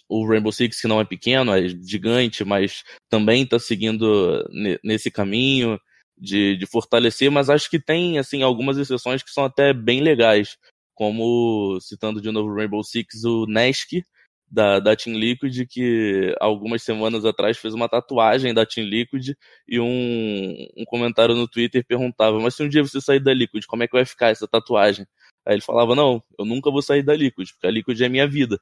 o 0.09 0.27
Rainbow 0.27 0.53
Six, 0.53 0.81
que 0.81 0.89
não 0.89 1.01
é 1.01 1.05
pequeno, 1.05 1.55
é 1.55 1.69
gigante, 1.69 2.45
mas 2.45 2.83
também 3.09 3.45
está 3.45 3.59
seguindo 3.59 4.45
nesse 4.83 5.11
caminho 5.11 5.79
de, 6.19 6.57
de 6.57 6.67
fortalecer, 6.67 7.31
mas 7.31 7.49
acho 7.49 7.71
que 7.71 7.81
tem, 7.81 8.19
assim, 8.19 8.43
algumas 8.43 8.77
exceções 8.77 9.23
que 9.23 9.31
são 9.31 9.45
até 9.45 9.73
bem 9.73 10.01
legais, 10.01 10.57
como, 10.95 11.79
citando 11.81 12.21
de 12.21 12.31
novo 12.31 12.51
o 12.51 12.55
Rainbow 12.55 12.83
Six, 12.85 13.25
o 13.25 13.47
Nesk, 13.47 14.03
da, 14.51 14.81
da 14.81 14.97
Team 14.97 15.17
Liquid, 15.17 15.67
que 15.69 16.35
algumas 16.41 16.83
semanas 16.83 17.25
atrás 17.25 17.57
fez 17.57 17.73
uma 17.73 17.89
tatuagem 17.89 18.53
da 18.53 18.67
Team 18.67 18.87
Liquid 18.87 19.35
e 19.69 19.79
um, 19.79 20.67
um 20.77 20.85
comentário 20.87 21.35
no 21.35 21.47
Twitter 21.47 21.85
perguntava: 21.87 22.41
Mas 22.41 22.57
se 22.57 22.63
um 22.63 22.69
dia 22.69 22.83
você 22.83 23.01
sair 23.01 23.21
da 23.21 23.33
Liquid, 23.33 23.65
como 23.67 23.85
é 23.85 23.87
que 23.87 23.97
vai 23.97 24.05
ficar 24.05 24.29
essa 24.29 24.49
tatuagem? 24.49 25.07
Aí 25.47 25.55
ele 25.55 25.63
falava: 25.63 25.95
Não, 25.95 26.23
eu 26.39 26.45
nunca 26.45 26.71
vou 26.71 26.83
sair 26.83 27.03
da 27.03 27.15
Liquid, 27.15 27.51
porque 27.53 27.67
a 27.67 27.71
Liquid 27.71 28.01
é 28.01 28.09
minha 28.09 28.27
vida. 28.27 28.59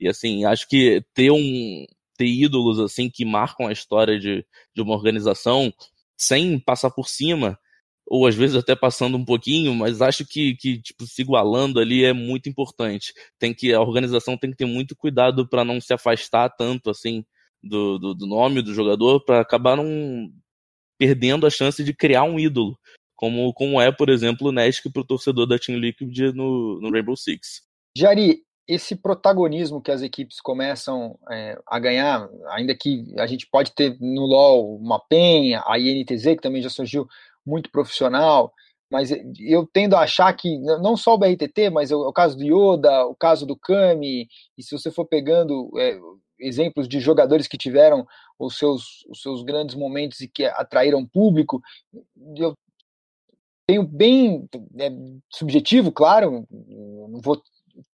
E 0.00 0.08
assim, 0.08 0.44
acho 0.44 0.68
que 0.68 1.02
ter 1.14 1.30
um 1.30 1.86
ter 2.16 2.26
ídolos 2.26 2.80
assim 2.80 3.08
que 3.08 3.24
marcam 3.24 3.68
a 3.68 3.72
história 3.72 4.18
de, 4.18 4.44
de 4.74 4.82
uma 4.82 4.94
organização 4.94 5.72
sem 6.16 6.58
passar 6.58 6.90
por 6.90 7.08
cima 7.08 7.56
ou 8.10 8.26
às 8.26 8.34
vezes 8.34 8.56
até 8.56 8.74
passando 8.74 9.16
um 9.16 9.24
pouquinho, 9.24 9.74
mas 9.74 10.00
acho 10.00 10.26
que, 10.26 10.56
que 10.56 10.80
tipo, 10.80 11.06
se 11.06 11.22
igualando 11.22 11.78
ali 11.78 12.04
é 12.04 12.12
muito 12.12 12.48
importante. 12.48 13.12
Tem 13.38 13.52
que 13.52 13.72
a 13.72 13.80
organização 13.80 14.36
tem 14.36 14.50
que 14.50 14.56
ter 14.56 14.66
muito 14.66 14.96
cuidado 14.96 15.46
para 15.46 15.64
não 15.64 15.80
se 15.80 15.92
afastar 15.92 16.48
tanto 16.48 16.90
assim 16.90 17.24
do, 17.62 17.98
do, 17.98 18.14
do 18.14 18.26
nome 18.26 18.62
do 18.62 18.72
jogador 18.72 19.24
para 19.24 19.40
acabar 19.40 19.76
não 19.76 20.32
perdendo 20.98 21.46
a 21.46 21.50
chance 21.50 21.84
de 21.84 21.94
criar 21.94 22.24
um 22.24 22.38
ídolo, 22.38 22.76
como, 23.14 23.52
como 23.52 23.80
é, 23.80 23.92
por 23.92 24.08
exemplo, 24.08 24.48
o 24.48 24.52
Nesk 24.52 24.90
para 24.90 25.02
o 25.02 25.06
torcedor 25.06 25.46
da 25.46 25.58
Team 25.58 25.78
Liquid 25.78 26.34
no, 26.34 26.80
no 26.80 26.90
Rainbow 26.90 27.16
Six. 27.16 27.62
Jari, 27.96 28.42
esse 28.66 28.96
protagonismo 28.96 29.80
que 29.80 29.90
as 29.90 30.02
equipes 30.02 30.40
começam 30.40 31.18
é, 31.30 31.58
a 31.66 31.78
ganhar, 31.78 32.28
ainda 32.50 32.76
que 32.76 33.14
a 33.18 33.26
gente 33.26 33.46
pode 33.50 33.72
ter 33.72 33.96
no 34.00 34.26
LoL 34.26 34.76
uma 34.76 35.00
Penha, 35.00 35.62
a 35.66 35.78
INTZ, 35.78 36.22
que 36.22 36.42
também 36.42 36.60
já 36.60 36.68
surgiu 36.68 37.08
muito 37.48 37.70
profissional, 37.70 38.52
mas 38.90 39.10
eu 39.38 39.66
tendo 39.72 39.96
a 39.96 40.00
achar 40.00 40.32
que 40.34 40.58
não 40.58 40.96
só 40.96 41.14
o 41.14 41.18
BRTT, 41.18 41.70
mas 41.70 41.90
o, 41.90 42.08
o 42.08 42.12
caso 42.12 42.36
do 42.36 42.44
Yoda, 42.44 43.06
o 43.06 43.14
caso 43.14 43.46
do 43.46 43.56
Kami, 43.56 44.28
e 44.56 44.62
se 44.62 44.76
você 44.76 44.90
for 44.90 45.06
pegando 45.06 45.70
é, 45.78 45.98
exemplos 46.40 46.88
de 46.88 47.00
jogadores 47.00 47.46
que 47.46 47.58
tiveram 47.58 48.06
os 48.38 48.56
seus, 48.56 49.04
os 49.08 49.20
seus 49.20 49.42
grandes 49.42 49.74
momentos 49.74 50.20
e 50.20 50.28
que 50.28 50.44
atraíram 50.44 51.06
público, 51.06 51.60
eu 52.36 52.54
tenho 53.66 53.82
bem 53.82 54.48
é, 54.78 54.90
subjetivo, 55.30 55.92
claro, 55.92 56.46
não 56.50 57.20
vou 57.20 57.42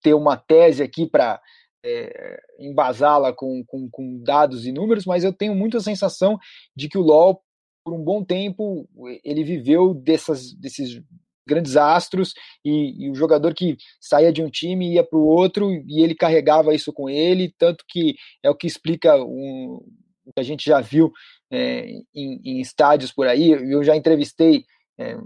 ter 0.00 0.14
uma 0.14 0.36
tese 0.36 0.82
aqui 0.82 1.06
para 1.06 1.40
é, 1.84 2.40
embasá-la 2.58 3.32
com, 3.32 3.64
com, 3.66 3.90
com, 3.90 4.22
dados 4.22 4.66
e 4.66 4.72
números, 4.72 5.04
mas 5.04 5.24
eu 5.24 5.32
tenho 5.32 5.54
muita 5.54 5.80
sensação 5.80 6.38
de 6.74 6.88
que 6.88 6.96
o 6.96 7.02
LoL, 7.02 7.42
por 7.84 7.92
um 7.92 8.02
bom 8.02 8.24
tempo, 8.24 8.88
ele 9.22 9.44
viveu 9.44 9.92
dessas, 9.92 10.54
desses 10.54 11.00
grandes 11.46 11.76
astros 11.76 12.32
e, 12.64 13.04
e, 13.04 13.10
o 13.10 13.14
jogador 13.14 13.54
que 13.54 13.76
saía 14.00 14.32
de 14.32 14.42
um 14.42 14.48
time 14.48 14.94
ia 14.94 15.04
para 15.04 15.18
o 15.18 15.26
outro 15.26 15.70
e 15.70 16.02
ele 16.02 16.14
carregava 16.14 16.74
isso 16.74 16.92
com 16.92 17.10
ele, 17.10 17.54
tanto 17.58 17.84
que 17.86 18.14
é 18.42 18.48
o 18.48 18.54
que 18.54 18.66
explica 18.66 19.22
um, 19.22 19.78
o 20.24 20.32
que 20.32 20.40
a 20.40 20.42
gente 20.42 20.64
já 20.64 20.80
viu 20.80 21.12
é, 21.50 21.86
em, 22.14 22.40
em, 22.42 22.60
estádios 22.60 23.12
por 23.12 23.26
aí. 23.26 23.50
Eu 23.50 23.84
já 23.84 23.94
entrevistei 23.94 24.64
é, 24.98 25.16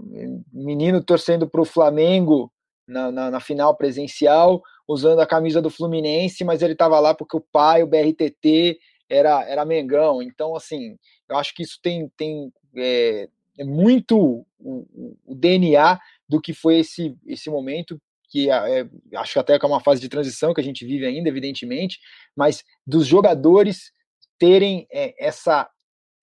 menino 0.51 1.01
torcendo 1.01 1.49
para 1.49 1.61
o 1.61 1.65
Flamengo 1.65 2.51
na, 2.85 3.11
na, 3.11 3.31
na, 3.31 3.39
final 3.39 3.77
presencial, 3.77 4.61
usando 4.87 5.21
a 5.21 5.27
camisa 5.27 5.61
do 5.61 5.69
Fluminense, 5.69 6.43
mas 6.43 6.61
ele 6.61 6.73
estava 6.73 6.99
lá 6.99 7.13
porque 7.13 7.37
o 7.37 7.45
pai, 7.51 7.81
o 7.83 7.87
BRTT, 7.87 8.77
era, 9.09 9.43
era 9.47 9.65
Mengão. 9.65 10.21
Então, 10.21 10.55
assim, 10.55 10.97
eu 11.29 11.37
acho 11.37 11.53
que 11.53 11.63
isso 11.63 11.79
tem, 11.81 12.09
tem 12.17 12.51
é, 12.75 13.29
é 13.57 13.63
muito 13.63 14.45
o, 14.59 15.15
o, 15.25 15.35
DNA 15.35 15.99
do 16.27 16.41
que 16.41 16.53
foi 16.53 16.79
esse, 16.79 17.15
esse 17.25 17.49
momento, 17.49 18.01
que 18.29 18.49
é, 18.49 18.87
acho 19.15 19.39
até 19.39 19.57
que 19.57 19.65
é 19.65 19.67
uma 19.67 19.81
fase 19.81 20.01
de 20.01 20.09
transição 20.09 20.53
que 20.53 20.61
a 20.61 20.63
gente 20.63 20.85
vive 20.85 21.05
ainda, 21.05 21.29
evidentemente, 21.29 21.99
mas 22.35 22.63
dos 22.85 23.07
jogadores 23.07 23.91
terem 24.37 24.87
é, 24.91 25.13
essa 25.23 25.69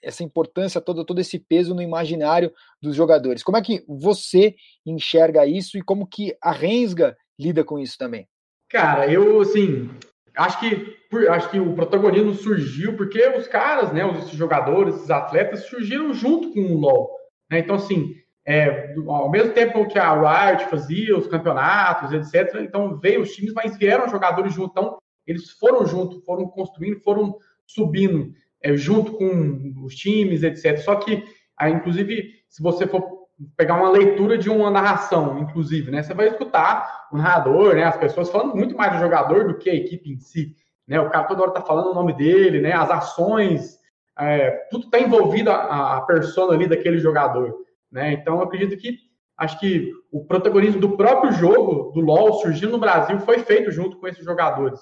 essa 0.02 0.22
importância 0.22 0.80
toda, 0.80 1.04
todo 1.04 1.20
esse 1.20 1.36
peso 1.36 1.74
no 1.74 1.82
imaginário 1.82 2.52
dos 2.80 2.94
jogadores. 2.94 3.42
Como 3.42 3.56
é 3.56 3.62
que 3.62 3.84
você 3.88 4.54
enxerga 4.84 5.44
isso 5.46 5.76
e 5.76 5.82
como 5.82 6.06
que 6.06 6.36
a 6.40 6.52
Rensga 6.52 7.16
lida 7.36 7.64
com 7.64 7.76
isso 7.76 7.98
também? 7.98 8.28
Cara, 8.68 9.10
eu 9.10 9.40
assim, 9.40 9.90
acho 10.36 10.60
que 10.60 10.96
acho 11.30 11.50
que 11.50 11.60
o 11.60 11.74
protagonismo 11.74 12.34
surgiu 12.34 12.96
porque 12.96 13.26
os 13.28 13.46
caras, 13.46 13.92
né, 13.92 14.04
os 14.04 14.28
jogadores, 14.30 14.96
os 14.96 15.10
atletas 15.10 15.66
surgiram 15.66 16.12
junto 16.12 16.52
com 16.52 16.60
o 16.60 16.78
LoL. 16.78 17.10
Né? 17.50 17.60
Então 17.60 17.76
assim, 17.76 18.14
é, 18.46 18.94
ao 19.06 19.30
mesmo 19.30 19.52
tempo 19.52 19.86
que 19.88 19.98
a 19.98 20.50
Riot 20.50 20.68
fazia 20.68 21.16
os 21.16 21.26
campeonatos, 21.26 22.12
etc. 22.12 22.60
Então 22.60 22.98
veio 22.98 23.22
os 23.22 23.34
times, 23.34 23.52
mas 23.54 23.76
vieram 23.76 24.08
jogadores 24.08 24.52
junto. 24.52 24.70
Então 24.70 24.98
eles 25.26 25.50
foram 25.50 25.86
junto, 25.86 26.20
foram 26.20 26.46
construindo, 26.46 27.00
foram 27.00 27.36
subindo 27.66 28.32
é, 28.62 28.76
junto 28.76 29.12
com 29.12 29.74
os 29.84 29.94
times, 29.94 30.42
etc. 30.42 30.78
Só 30.78 30.96
que, 30.96 31.24
aí, 31.58 31.72
inclusive, 31.72 32.34
se 32.48 32.62
você 32.62 32.86
for 32.86 33.15
pegar 33.56 33.74
uma 33.74 33.90
leitura 33.90 34.38
de 34.38 34.48
uma 34.48 34.70
narração, 34.70 35.38
inclusive, 35.38 35.90
né, 35.90 36.02
você 36.02 36.14
vai 36.14 36.28
escutar 36.28 37.08
o 37.12 37.16
narrador, 37.16 37.74
né, 37.74 37.84
as 37.84 37.96
pessoas 37.96 38.30
falando 38.30 38.54
muito 38.54 38.76
mais 38.76 38.92
do 38.92 38.98
jogador 38.98 39.46
do 39.46 39.58
que 39.58 39.68
a 39.68 39.74
equipe 39.74 40.10
em 40.10 40.18
si. 40.18 40.54
Né, 40.86 41.00
o 41.00 41.10
cara 41.10 41.24
toda 41.24 41.42
hora 41.42 41.50
está 41.50 41.60
falando 41.60 41.90
o 41.90 41.94
nome 41.94 42.14
dele, 42.14 42.60
né, 42.60 42.72
as 42.72 42.90
ações, 42.90 43.78
é, 44.18 44.50
tudo 44.70 44.86
está 44.86 44.98
envolvido 44.98 45.50
a, 45.50 45.98
a 45.98 46.00
persona 46.02 46.54
ali 46.54 46.66
daquele 46.66 46.98
jogador. 46.98 47.54
Né? 47.90 48.14
Então, 48.14 48.36
eu 48.36 48.42
acredito 48.42 48.76
que 48.80 48.98
acho 49.36 49.60
que 49.60 49.92
o 50.10 50.24
protagonismo 50.24 50.80
do 50.80 50.96
próprio 50.96 51.32
jogo 51.32 51.92
do 51.92 52.00
LoL 52.00 52.34
surgindo 52.34 52.72
no 52.72 52.78
Brasil 52.78 53.20
foi 53.20 53.40
feito 53.40 53.70
junto 53.70 53.98
com 53.98 54.08
esses 54.08 54.24
jogadores. 54.24 54.80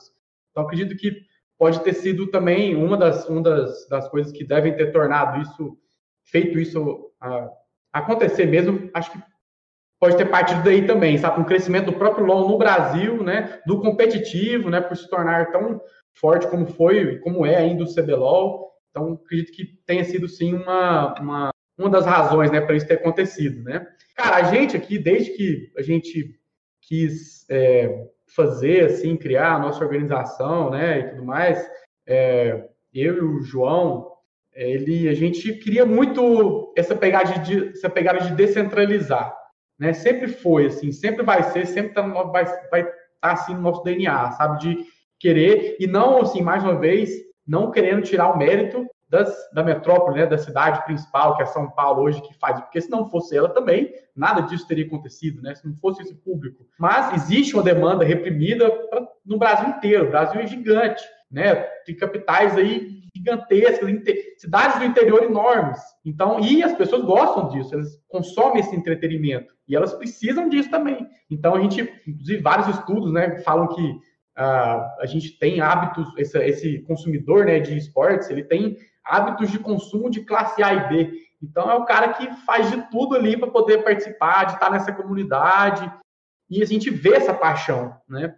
Então, 0.50 0.62
acredito 0.62 0.96
que 0.96 1.22
pode 1.58 1.80
ter 1.80 1.92
sido 1.92 2.28
também 2.28 2.76
uma 2.76 2.96
das, 2.96 3.28
uma 3.28 3.42
das, 3.42 3.88
das 3.88 4.08
coisas 4.08 4.32
que 4.32 4.44
devem 4.44 4.76
ter 4.76 4.92
tornado 4.92 5.40
isso, 5.40 5.76
feito 6.24 6.58
isso 6.58 7.10
uh, 7.22 7.50
acontecer 8.00 8.46
mesmo. 8.46 8.90
Acho 8.92 9.12
que 9.12 9.18
pode 10.00 10.16
ter 10.16 10.26
partido 10.26 10.62
daí 10.62 10.86
também, 10.86 11.16
sabe? 11.16 11.40
O 11.40 11.46
crescimento 11.46 11.86
do 11.86 11.98
próprio 11.98 12.26
LoL 12.26 12.48
no 12.48 12.58
Brasil, 12.58 13.22
né? 13.22 13.60
Do 13.66 13.80
competitivo, 13.80 14.68
né? 14.68 14.80
Por 14.80 14.96
se 14.96 15.08
tornar 15.08 15.50
tão 15.50 15.80
forte 16.14 16.46
como 16.48 16.66
foi 16.66 16.98
e 16.98 17.18
como 17.20 17.46
é 17.46 17.56
ainda 17.56 17.84
o 17.84 17.94
CBLOL. 17.94 18.72
Então, 18.90 19.14
acredito 19.14 19.52
que 19.52 19.64
tenha 19.86 20.04
sido 20.04 20.28
sim 20.28 20.54
uma, 20.54 21.14
uma, 21.20 21.50
uma 21.76 21.90
das 21.90 22.06
razões, 22.06 22.50
né, 22.50 22.60
para 22.60 22.76
isso 22.76 22.86
ter 22.86 22.94
acontecido, 22.94 23.62
né? 23.64 23.84
Cara, 24.14 24.36
a 24.36 24.42
gente 24.44 24.76
aqui, 24.76 24.98
desde 24.98 25.32
que 25.32 25.72
a 25.76 25.82
gente 25.82 26.38
quis 26.80 27.44
é, 27.50 28.06
fazer, 28.36 28.84
assim, 28.84 29.16
criar 29.16 29.54
a 29.54 29.58
nossa 29.58 29.82
organização, 29.82 30.70
né, 30.70 31.00
e 31.00 31.08
tudo 31.10 31.24
mais, 31.24 31.68
é, 32.06 32.68
eu 32.92 33.16
e 33.16 33.20
o 33.20 33.42
João, 33.42 34.13
ele, 34.54 35.08
a 35.08 35.14
gente 35.14 35.52
queria 35.54 35.84
muito 35.84 36.72
essa 36.76 36.94
pegada 36.94 37.40
de, 37.40 37.70
essa 37.70 37.90
pegada 37.90 38.20
de 38.20 38.34
descentralizar, 38.34 39.34
né, 39.78 39.92
sempre 39.92 40.28
foi, 40.28 40.66
assim, 40.66 40.92
sempre 40.92 41.24
vai 41.24 41.42
ser, 41.42 41.66
sempre 41.66 41.92
tá 41.92 42.06
no, 42.06 42.30
vai, 42.30 42.44
vai 42.70 42.84
tá, 42.84 43.32
assim, 43.32 43.54
no 43.54 43.60
nosso 43.60 43.82
DNA, 43.82 44.30
sabe, 44.32 44.60
de 44.60 44.84
querer, 45.18 45.76
e 45.80 45.86
não, 45.86 46.20
assim, 46.20 46.42
mais 46.42 46.62
uma 46.62 46.78
vez, 46.78 47.10
não 47.46 47.70
querendo 47.70 48.02
tirar 48.02 48.30
o 48.30 48.38
mérito 48.38 48.86
das, 49.08 49.34
da 49.52 49.62
metrópole, 49.62 50.20
né, 50.20 50.26
da 50.26 50.38
cidade 50.38 50.84
principal, 50.84 51.36
que 51.36 51.42
é 51.42 51.46
São 51.46 51.70
Paulo 51.70 52.02
hoje, 52.02 52.22
que 52.22 52.34
faz, 52.34 52.60
porque 52.60 52.80
se 52.80 52.90
não 52.90 53.10
fosse 53.10 53.36
ela 53.36 53.48
também, 53.48 53.92
nada 54.14 54.42
disso 54.42 54.66
teria 54.66 54.86
acontecido, 54.86 55.42
né, 55.42 55.54
se 55.54 55.66
não 55.66 55.74
fosse 55.76 56.02
esse 56.02 56.14
público. 56.14 56.64
Mas 56.78 57.14
existe 57.14 57.54
uma 57.54 57.62
demanda 57.62 58.04
reprimida 58.04 58.70
pra, 58.70 59.06
no 59.26 59.38
Brasil 59.38 59.68
inteiro, 59.68 60.06
o 60.06 60.10
Brasil 60.10 60.40
é 60.40 60.46
gigante, 60.46 61.02
né, 61.30 61.54
tem 61.84 61.96
capitais 61.96 62.56
aí 62.56 63.03
gigantescas, 63.24 63.90
cidades 64.38 64.78
do 64.78 64.84
interior 64.84 65.22
enormes. 65.22 65.80
Então, 66.04 66.38
e 66.40 66.62
as 66.62 66.74
pessoas 66.74 67.04
gostam 67.04 67.48
disso, 67.48 67.74
elas 67.74 67.98
consomem 68.08 68.60
esse 68.60 68.76
entretenimento 68.76 69.54
e 69.66 69.74
elas 69.74 69.94
precisam 69.94 70.48
disso 70.48 70.70
também. 70.70 71.08
Então, 71.30 71.54
a 71.54 71.60
gente, 71.60 71.80
inclusive, 72.06 72.42
vários 72.42 72.68
estudos, 72.68 73.12
né, 73.12 73.38
falam 73.38 73.68
que 73.68 73.82
uh, 73.82 75.00
a 75.00 75.06
gente 75.06 75.38
tem 75.38 75.60
hábitos, 75.60 76.06
esse, 76.18 76.38
esse 76.38 76.78
consumidor, 76.82 77.46
né, 77.46 77.58
de 77.58 77.76
esportes, 77.76 78.28
ele 78.28 78.44
tem 78.44 78.76
hábitos 79.02 79.50
de 79.50 79.58
consumo 79.58 80.10
de 80.10 80.20
classe 80.20 80.62
A 80.62 80.74
e 80.74 80.88
B. 80.88 81.24
Então 81.42 81.70
é 81.70 81.74
o 81.74 81.84
cara 81.84 82.14
que 82.14 82.30
faz 82.44 82.70
de 82.70 82.90
tudo 82.90 83.14
ali 83.14 83.36
para 83.36 83.50
poder 83.50 83.82
participar, 83.82 84.44
de 84.44 84.54
estar 84.54 84.70
nessa 84.70 84.92
comunidade. 84.92 85.90
E 86.48 86.62
a 86.62 86.66
gente 86.66 86.88
vê 86.90 87.14
essa 87.14 87.34
paixão, 87.34 87.94
né? 88.08 88.34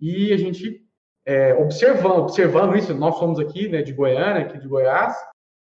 E 0.00 0.32
a 0.32 0.36
gente 0.36 0.83
é, 1.26 1.54
observando, 1.54 2.18
observando 2.18 2.76
isso, 2.76 2.94
nós 2.94 3.16
somos 3.16 3.38
aqui, 3.38 3.68
né, 3.68 3.82
de 3.82 3.92
Goiânia, 3.92 4.42
aqui 4.42 4.58
de 4.58 4.68
Goiás, 4.68 5.16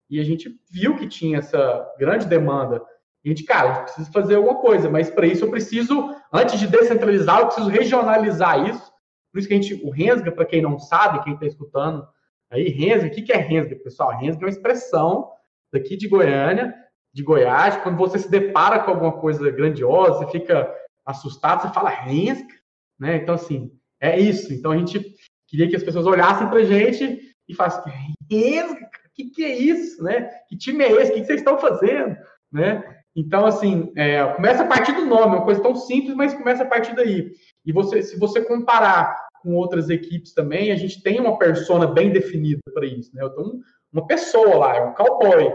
e 0.09 0.19
a 0.19 0.23
gente 0.23 0.49
viu 0.69 0.97
que 0.97 1.07
tinha 1.07 1.39
essa 1.39 1.87
grande 1.97 2.25
demanda. 2.25 2.83
E 3.23 3.29
a 3.29 3.31
gente, 3.31 3.43
cara, 3.43 3.83
precisa 3.83 4.11
fazer 4.11 4.35
alguma 4.35 4.55
coisa, 4.55 4.89
mas 4.89 5.09
para 5.09 5.27
isso 5.27 5.45
eu 5.45 5.51
preciso, 5.51 6.15
antes 6.33 6.59
de 6.59 6.67
descentralizar, 6.67 7.39
eu 7.39 7.45
preciso 7.45 7.69
regionalizar 7.69 8.67
isso. 8.67 8.91
Por 9.31 9.39
isso 9.39 9.47
que 9.47 9.53
a 9.53 9.57
gente, 9.57 9.73
o 9.85 9.89
Rensga, 9.89 10.31
para 10.31 10.45
quem 10.45 10.61
não 10.61 10.77
sabe, 10.79 11.23
quem 11.23 11.33
está 11.33 11.45
escutando, 11.45 12.05
Aí, 12.51 12.67
Rensga, 12.67 13.07
o 13.07 13.11
que 13.11 13.31
é 13.31 13.37
Rensga, 13.37 13.77
pessoal? 13.77 14.17
Rensga 14.17 14.43
é 14.43 14.45
uma 14.45 14.49
expressão 14.49 15.31
daqui 15.71 15.95
de 15.95 16.09
Goiânia, 16.09 16.75
de 17.13 17.23
Goiás, 17.23 17.77
quando 17.77 17.97
você 17.97 18.19
se 18.19 18.29
depara 18.29 18.79
com 18.79 18.91
alguma 18.91 19.13
coisa 19.13 19.49
grandiosa, 19.49 20.19
você 20.19 20.31
fica 20.31 20.69
assustado, 21.05 21.61
você 21.61 21.73
fala 21.73 21.89
Rensga, 21.89 22.53
né? 22.99 23.15
Então, 23.15 23.35
assim, 23.35 23.71
é 24.01 24.19
isso. 24.19 24.53
Então, 24.53 24.71
a 24.71 24.77
gente 24.77 25.15
queria 25.51 25.70
que 25.70 25.75
as 25.75 25.84
pessoas 25.84 26.08
olhassem 26.08 26.50
pra 26.50 26.63
gente 26.63 27.20
e 27.48 27.53
falassem, 27.53 27.93
que, 29.13 29.29
que 29.29 29.43
é 29.43 29.58
isso, 29.58 30.03
né? 30.03 30.29
Que 30.48 30.58
time 30.58 30.84
é 30.84 30.91
esse? 30.91 31.12
O 31.12 31.15
que, 31.15 31.25
vocês 31.25 31.41
estão 31.41 31.58
fazendo, 31.58 32.17
né? 32.51 32.84
Então, 33.15 33.46
assim, 33.46 33.91
é, 33.96 34.25
começa 34.34 34.63
a 34.63 34.67
partir 34.67 34.93
do 34.93 35.05
nome, 35.05 35.36
é 35.36 35.38
uma 35.39 35.46
coisa 35.46 35.62
tão 35.62 35.75
simples, 35.75 36.15
mas 36.15 36.34
começa 36.34 36.63
a 36.63 36.67
partir 36.67 36.96
daí. 36.96 37.31
E 37.65 37.74
você, 37.74 38.01
se 38.01 38.17
você 38.17 38.41
comparar 38.41 39.27
com 39.43 39.53
outras 39.55 39.89
equipes 39.89 40.34
também, 40.34 40.72
a 40.72 40.75
gente 40.75 41.03
tem 41.03 41.20
uma 41.20 41.38
persona 41.38 41.86
bem 41.88 42.12
definida 42.12 42.62
para 42.74 42.86
isso, 42.86 43.13
né? 43.13 43.22
Eu 43.24 43.29
tenho 43.31 43.60
uma 43.91 44.08
pessoa 44.08 44.55
lá, 44.55 44.77
é 44.77 44.81
um 44.81 44.93
cowboy, 44.93 45.51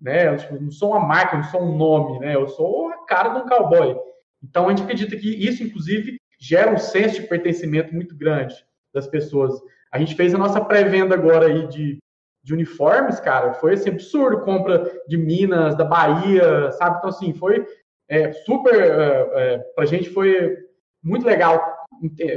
né? 0.00 0.28
Eu 0.28 0.60
não 0.60 0.70
sou 0.70 0.90
uma 0.90 1.00
marca, 1.00 1.36
não 1.36 1.44
sou 1.44 1.62
um 1.62 1.76
nome, 1.76 2.20
né? 2.20 2.36
Eu 2.36 2.46
sou 2.46 2.90
a 2.90 3.04
cara 3.06 3.30
de 3.30 3.40
um 3.40 3.48
cowboy. 3.48 3.96
Então 4.42 4.66
a 4.66 4.70
gente 4.70 4.82
acredita 4.82 5.16
que 5.16 5.28
isso, 5.28 5.64
inclusive, 5.64 6.16
gera 6.38 6.72
um 6.72 6.78
senso 6.78 7.20
de 7.20 7.26
pertencimento 7.26 7.92
muito 7.92 8.16
grande 8.16 8.54
das 8.92 9.06
pessoas. 9.06 9.60
A 9.92 9.98
gente 9.98 10.14
fez 10.14 10.34
a 10.34 10.38
nossa 10.38 10.60
pré-venda 10.60 11.14
agora 11.14 11.46
aí 11.46 11.66
de, 11.68 11.98
de 12.42 12.54
uniformes, 12.54 13.20
cara, 13.20 13.54
foi 13.54 13.74
assim, 13.74 13.90
absurdo, 13.90 14.40
compra 14.42 14.90
de 15.06 15.16
Minas, 15.16 15.76
da 15.76 15.84
Bahia, 15.84 16.70
sabe? 16.72 16.98
Então, 16.98 17.10
assim, 17.10 17.32
foi 17.32 17.66
é, 18.08 18.32
super, 18.32 18.74
é, 18.74 19.30
é, 19.34 19.58
pra 19.74 19.86
gente 19.86 20.10
foi 20.10 20.56
muito 21.02 21.26
legal 21.26 21.78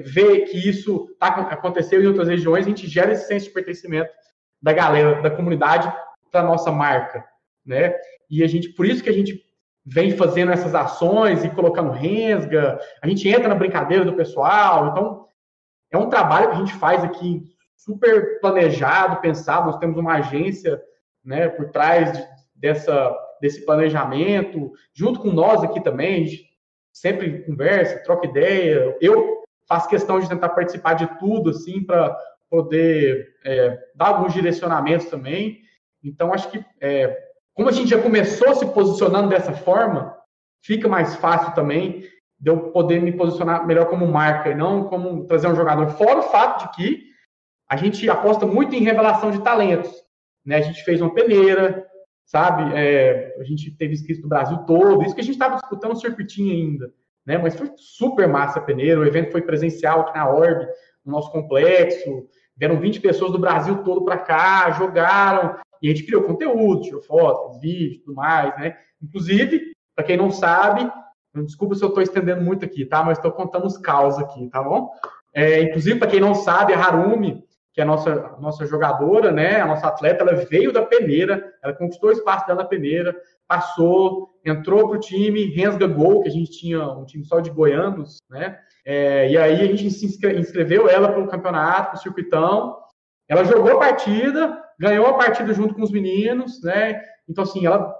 ver 0.06 0.42
que 0.42 0.58
isso 0.70 1.08
tá, 1.20 1.28
aconteceu 1.28 2.04
em 2.04 2.08
outras 2.08 2.28
regiões, 2.28 2.66
a 2.66 2.70
gente 2.70 2.88
gera 2.88 3.12
esse 3.12 3.28
senso 3.28 3.48
de 3.48 3.54
pertencimento 3.54 4.12
da 4.62 4.74
galera, 4.74 5.22
da 5.22 5.32
comunidade, 5.32 5.92
para 6.32 6.44
nossa 6.44 6.72
marca, 6.72 7.24
né? 7.66 7.94
E 8.30 8.44
a 8.44 8.48
gente, 8.48 8.70
por 8.70 8.86
isso 8.86 9.04
que 9.04 9.10
a 9.10 9.14
gente 9.14 9.42
vem 9.86 10.12
fazendo 10.12 10.52
essas 10.52 10.74
ações 10.74 11.44
e 11.44 11.50
colocando 11.50 11.92
rensga, 11.92 12.80
a 13.02 13.08
gente 13.08 13.28
entra 13.28 13.48
na 13.48 13.56
brincadeira 13.56 14.06
do 14.06 14.16
pessoal, 14.16 14.88
então 14.88 15.26
é 15.94 15.98
um 15.98 16.10
trabalho 16.10 16.50
que 16.50 16.56
a 16.56 16.60
gente 16.60 16.74
faz 16.74 17.04
aqui 17.04 17.44
super 17.78 18.40
planejado, 18.40 19.22
pensado, 19.22 19.68
nós 19.68 19.78
temos 19.78 19.98
uma 19.98 20.16
agência 20.16 20.82
né, 21.24 21.48
por 21.48 21.70
trás 21.70 22.12
de, 22.12 22.28
dessa, 22.56 23.16
desse 23.40 23.64
planejamento, 23.64 24.72
junto 24.94 25.20
com 25.20 25.32
nós 25.32 25.64
aqui 25.64 25.82
também, 25.82 26.16
a 26.16 26.26
gente 26.26 26.50
sempre 26.92 27.44
conversa, 27.44 28.04
troca 28.04 28.28
ideia, 28.28 28.98
eu 29.00 29.44
faço 29.68 29.88
questão 29.88 30.20
de 30.20 30.28
tentar 30.28 30.50
participar 30.50 30.94
de 30.94 31.08
tudo, 31.20 31.52
assim, 31.52 31.84
para 31.84 32.18
poder 32.50 33.36
é, 33.46 33.78
dar 33.96 34.08
alguns 34.08 34.34
direcionamentos 34.34 35.08
também, 35.08 35.62
então 36.04 36.34
acho 36.34 36.50
que 36.50 36.66
é, 36.82 37.16
como 37.54 37.70
a 37.70 37.72
gente 37.72 37.90
já 37.90 38.02
começou 38.02 38.56
se 38.56 38.66
posicionando 38.66 39.30
dessa 39.30 39.54
forma, 39.54 40.18
fica 40.62 40.88
mais 40.88 41.16
fácil 41.16 41.54
também 41.54 42.04
de 42.44 42.50
eu 42.50 42.72
poder 42.72 43.02
me 43.02 43.14
posicionar 43.14 43.66
melhor 43.66 43.86
como 43.86 44.06
marca 44.06 44.50
e 44.50 44.56
não 44.56 44.84
como 44.84 45.26
trazer 45.26 45.48
um 45.48 45.56
jogador. 45.56 45.88
Fora 45.92 46.20
o 46.20 46.24
fato 46.24 46.64
de 46.64 46.76
que 46.76 47.04
a 47.70 47.78
gente 47.78 48.10
aposta 48.10 48.46
muito 48.46 48.76
em 48.76 48.84
revelação 48.84 49.32
de 49.32 49.42
talentos. 49.42 49.90
Né? 50.46 50.58
A 50.58 50.62
gente 50.62 50.84
fez 50.84 51.00
uma 51.00 51.14
peneira, 51.14 51.88
sabe? 52.26 52.76
É, 52.76 53.34
a 53.40 53.46
gente 53.46 53.72
teve 53.78 53.94
inscritos 53.94 54.22
do 54.22 54.28
Brasil 54.28 54.58
todo, 54.66 55.04
isso 55.04 55.16
que 55.16 55.22
a 55.22 55.24
gente 55.24 55.36
estava 55.36 55.56
disputando 55.56 55.94
o 55.94 55.96
circuitinho 55.96 56.52
ainda. 56.54 56.94
Né? 57.26 57.38
Mas 57.38 57.56
foi 57.56 57.72
super 57.78 58.28
massa 58.28 58.60
a 58.60 58.64
peneira, 58.64 59.00
o 59.00 59.06
evento 59.06 59.32
foi 59.32 59.42
presencial 59.42 60.02
aqui 60.02 60.14
na 60.14 60.30
Orb, 60.30 60.68
no 61.06 61.14
nosso 61.14 61.32
complexo. 61.32 62.28
Vieram 62.58 62.78
20 62.78 63.00
pessoas 63.00 63.32
do 63.32 63.40
Brasil 63.40 63.86
todo 63.86 64.04
para 64.04 64.18
cá, 64.18 64.70
jogaram, 64.72 65.56
e 65.82 65.88
a 65.88 65.96
gente 65.96 66.06
criou 66.06 66.24
conteúdo, 66.24 66.82
tirou 66.82 67.02
fotos, 67.02 67.62
vídeos, 67.62 68.00
tudo 68.00 68.16
mais, 68.16 68.54
né? 68.60 68.76
Inclusive, 69.02 69.72
para 69.96 70.04
quem 70.04 70.18
não 70.18 70.30
sabe, 70.30 70.92
desculpa 71.34 71.76
se 71.76 71.84
eu 71.84 71.90
estou 71.90 72.04
estendendo 72.04 72.42
muito 72.42 72.64
aqui, 72.64 72.86
tá? 72.86 73.04
Mas 73.04 73.18
estou 73.18 73.32
contando 73.32 73.66
os 73.66 73.78
caos 73.78 74.20
aqui, 74.20 74.48
tá 74.50 74.62
bom? 74.62 74.92
É, 75.34 75.62
inclusive, 75.62 75.98
para 75.98 76.10
quem 76.10 76.20
não 76.20 76.36
sabe, 76.36 76.74
a 76.74 76.80
Harumi, 76.80 77.44
que 77.74 77.82
é 77.82 77.84
a 77.84 77.88
nossa, 77.88 78.36
nossa 78.40 78.66
jogadora, 78.68 79.32
né? 79.32 79.60
A 79.60 79.66
nossa 79.66 79.88
atleta, 79.88 80.24
ela 80.24 80.36
veio 80.46 80.72
da 80.72 80.84
peneira, 80.84 81.52
ela 81.64 81.74
conquistou 81.74 82.10
o 82.10 82.14
espaço 82.14 82.46
dela 82.46 82.62
na 82.62 82.68
peneira, 82.68 83.16
passou, 83.48 84.30
entrou 84.46 84.88
para 84.88 84.98
o 84.98 85.00
time, 85.00 85.46
Rensga 85.46 85.88
Gol, 85.88 86.22
que 86.22 86.30
a 86.30 86.32
gente 86.32 86.52
tinha 86.52 86.88
um 86.88 87.04
time 87.04 87.26
só 87.26 87.40
de 87.40 87.50
goianos, 87.50 88.18
né? 88.30 88.60
É, 88.86 89.30
e 89.30 89.38
aí 89.38 89.62
a 89.62 89.76
gente 89.76 89.90
se 89.90 90.06
inscreveu 90.06 90.88
ela 90.88 91.12
para 91.12 91.22
o 91.22 91.28
campeonato, 91.28 91.92
para 91.92 91.98
o 91.98 92.02
circuitão. 92.02 92.78
Ela 93.28 93.44
jogou 93.44 93.72
a 93.72 93.80
partida, 93.80 94.62
ganhou 94.78 95.08
a 95.08 95.14
partida 95.14 95.54
junto 95.54 95.74
com 95.74 95.82
os 95.82 95.92
meninos, 95.92 96.62
né? 96.62 97.02
Então, 97.28 97.44
assim, 97.44 97.66
ela, 97.66 97.92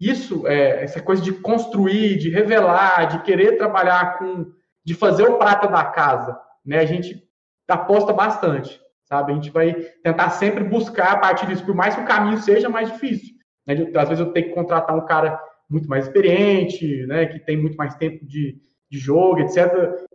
isso, 0.00 0.46
é, 0.46 0.82
essa 0.82 1.00
coisa 1.02 1.22
de 1.22 1.32
construir, 1.32 2.16
de 2.16 2.30
revelar, 2.30 3.06
de 3.06 3.22
querer 3.22 3.58
trabalhar 3.58 4.18
com, 4.18 4.46
de 4.84 4.94
fazer 4.94 5.24
o 5.24 5.36
prata 5.36 5.68
da 5.68 5.84
casa, 5.84 6.40
né? 6.64 6.78
A 6.78 6.86
gente 6.86 7.22
aposta 7.68 8.12
bastante, 8.12 8.80
sabe? 9.04 9.32
A 9.32 9.34
gente 9.34 9.50
vai 9.50 9.74
tentar 10.02 10.30
sempre 10.30 10.64
buscar 10.64 11.12
a 11.12 11.18
partir 11.18 11.46
disso, 11.46 11.64
por 11.64 11.74
mais 11.74 11.94
que 11.94 12.00
o 12.00 12.06
caminho 12.06 12.38
seja 12.38 12.68
mais 12.68 12.90
difícil. 12.90 13.34
Né? 13.66 13.74
Às 13.94 14.08
vezes 14.08 14.24
eu 14.24 14.32
tenho 14.32 14.48
que 14.48 14.54
contratar 14.54 14.96
um 14.96 15.04
cara 15.04 15.38
muito 15.68 15.88
mais 15.88 16.06
experiente, 16.06 17.06
né? 17.06 17.26
Que 17.26 17.38
tem 17.38 17.56
muito 17.56 17.76
mais 17.76 17.94
tempo 17.94 18.26
de, 18.26 18.56
de 18.90 18.98
jogo, 18.98 19.40
etc. 19.40 19.70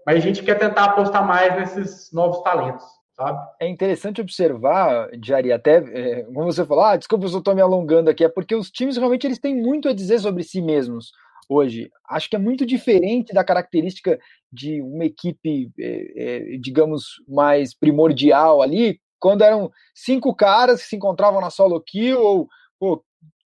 Mas 0.06 0.18
a 0.18 0.20
gente 0.20 0.44
quer 0.44 0.56
tentar 0.56 0.86
apostar 0.86 1.25
mais 1.25 1.56
nesses 1.56 2.12
novos 2.12 2.42
talentos 2.42 2.84
sabe? 3.15 3.39
É 3.60 3.67
interessante 3.67 4.22
observar, 4.22 5.10
Jari, 5.24 5.51
até 5.51 5.77
é, 5.77 6.24
como 6.24 6.45
você 6.45 6.65
falou, 6.65 6.84
ah, 6.84 6.98
desculpa 6.98 7.27
se 7.27 7.34
eu 7.34 7.39
estou 7.39 7.55
me 7.55 7.62
alongando 7.62 8.10
aqui, 8.10 8.24
é 8.24 8.29
porque 8.29 8.55
os 8.55 8.69
times 8.69 8.98
realmente 8.98 9.25
eles 9.25 9.39
têm 9.39 9.55
muito 9.55 9.88
a 9.88 9.93
dizer 9.93 10.19
sobre 10.19 10.43
si 10.43 10.62
mesmos 10.62 11.12
hoje. 11.50 11.89
Acho 12.10 12.29
que 12.29 12.36
é 12.36 12.39
muito 12.39 12.65
diferente 12.65 13.34
da 13.34 13.43
característica 13.43 14.19
de 14.51 14.81
uma 14.81 15.05
equipe, 15.05 15.72
é, 15.79 16.53
é, 16.55 16.57
digamos, 16.57 17.22
mais 17.27 17.74
primordial 17.74 18.62
ali, 18.62 19.00
quando 19.19 19.43
eram 19.43 19.72
cinco 19.93 20.36
caras 20.36 20.81
que 20.81 20.89
se 20.89 20.95
encontravam 20.95 21.41
na 21.41 21.50
solo 21.50 21.81
kill 21.81 22.22
ou 22.22 22.48
pô, 22.79 23.03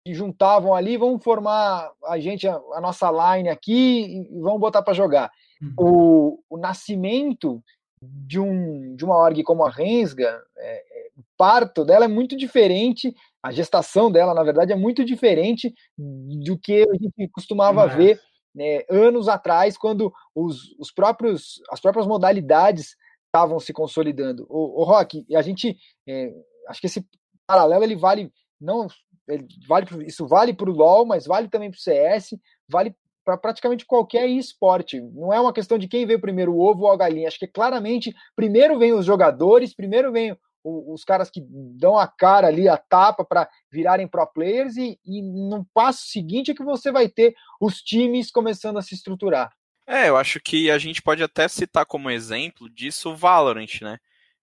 que 0.04 0.14
juntavam 0.14 0.74
ali, 0.74 0.96
vamos 0.96 1.22
formar 1.22 1.90
a 2.04 2.18
gente, 2.18 2.46
a, 2.46 2.54
a 2.74 2.80
nossa 2.80 3.10
line 3.10 3.48
aqui 3.48 4.06
e 4.06 4.40
vamos 4.40 4.60
botar 4.60 4.82
para 4.82 4.94
jogar. 4.94 5.30
Uhum. 5.60 5.74
O, 5.78 6.38
o 6.50 6.58
nascimento 6.58 7.62
de, 8.10 8.38
um, 8.38 8.94
de 8.96 9.04
uma 9.04 9.16
org 9.16 9.42
como 9.42 9.64
a 9.64 9.70
Rensga, 9.70 10.42
é, 10.56 10.76
é, 10.76 11.08
o 11.16 11.22
parto 11.36 11.84
dela 11.84 12.04
é 12.04 12.08
muito 12.08 12.36
diferente, 12.36 13.14
a 13.42 13.50
gestação 13.50 14.10
dela, 14.10 14.34
na 14.34 14.42
verdade, 14.42 14.72
é 14.72 14.76
muito 14.76 15.04
diferente 15.04 15.74
do 15.96 16.58
que 16.58 16.82
a 16.82 16.94
gente 16.94 17.28
costumava 17.32 17.86
ver 17.86 18.20
né, 18.54 18.84
anos 18.88 19.28
atrás, 19.28 19.76
quando 19.76 20.12
os, 20.34 20.72
os 20.78 20.90
próprios, 20.90 21.62
as 21.70 21.80
próprias 21.80 22.06
modalidades 22.06 22.96
estavam 23.26 23.60
se 23.60 23.72
consolidando. 23.72 24.46
O, 24.48 24.80
o 24.80 24.84
Rock, 24.84 25.24
a 25.34 25.42
gente, 25.42 25.76
é, 26.08 26.32
acho 26.68 26.80
que 26.80 26.86
esse 26.86 27.06
paralelo 27.46 27.84
ele 27.84 27.96
vale 27.96 28.32
não 28.60 28.88
ele 29.28 29.46
vale 29.68 29.86
isso 30.06 30.26
vale 30.26 30.54
para 30.54 30.70
o 30.70 30.72
LoL, 30.72 31.04
mas 31.04 31.26
vale 31.26 31.48
também 31.48 31.70
para 31.70 31.78
o 31.78 31.80
CS, 31.80 32.36
vale 32.68 32.94
para 33.26 33.36
praticamente 33.36 33.84
qualquer 33.84 34.28
esporte. 34.28 35.00
Não 35.00 35.32
é 35.32 35.40
uma 35.40 35.52
questão 35.52 35.76
de 35.76 35.88
quem 35.88 36.06
veio 36.06 36.20
primeiro, 36.20 36.52
o 36.52 36.60
ovo 36.60 36.84
ou 36.84 36.92
a 36.92 36.96
galinha. 36.96 37.26
Acho 37.26 37.40
que 37.40 37.48
claramente 37.48 38.14
primeiro 38.36 38.78
vem 38.78 38.92
os 38.92 39.04
jogadores, 39.04 39.74
primeiro 39.74 40.12
vem 40.12 40.38
os 40.62 41.04
caras 41.04 41.28
que 41.28 41.40
dão 41.48 41.96
a 41.96 42.08
cara 42.08 42.46
ali, 42.46 42.68
a 42.68 42.76
tapa 42.76 43.24
para 43.24 43.48
virarem 43.70 44.08
pro 44.08 44.26
players, 44.26 44.76
e, 44.76 44.98
e 45.04 45.22
no 45.22 45.64
passo 45.72 46.06
seguinte 46.06 46.50
é 46.50 46.54
que 46.54 46.64
você 46.64 46.90
vai 46.90 47.08
ter 47.08 47.34
os 47.60 47.80
times 47.82 48.32
começando 48.32 48.76
a 48.76 48.82
se 48.82 48.94
estruturar. 48.94 49.52
É, 49.86 50.08
eu 50.08 50.16
acho 50.16 50.40
que 50.40 50.68
a 50.68 50.78
gente 50.78 51.00
pode 51.00 51.22
até 51.22 51.46
citar 51.46 51.86
como 51.86 52.10
exemplo 52.10 52.68
disso 52.68 53.10
o 53.10 53.16
Valorant, 53.16 53.80
né? 53.80 53.98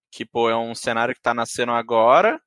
Que, 0.10 0.24
pô, 0.24 0.50
é 0.50 0.56
um 0.56 0.74
cenário 0.74 1.13
que 1.13 1.19
está 1.19 1.34
nascendo 1.34 1.74
agora, 1.74 2.41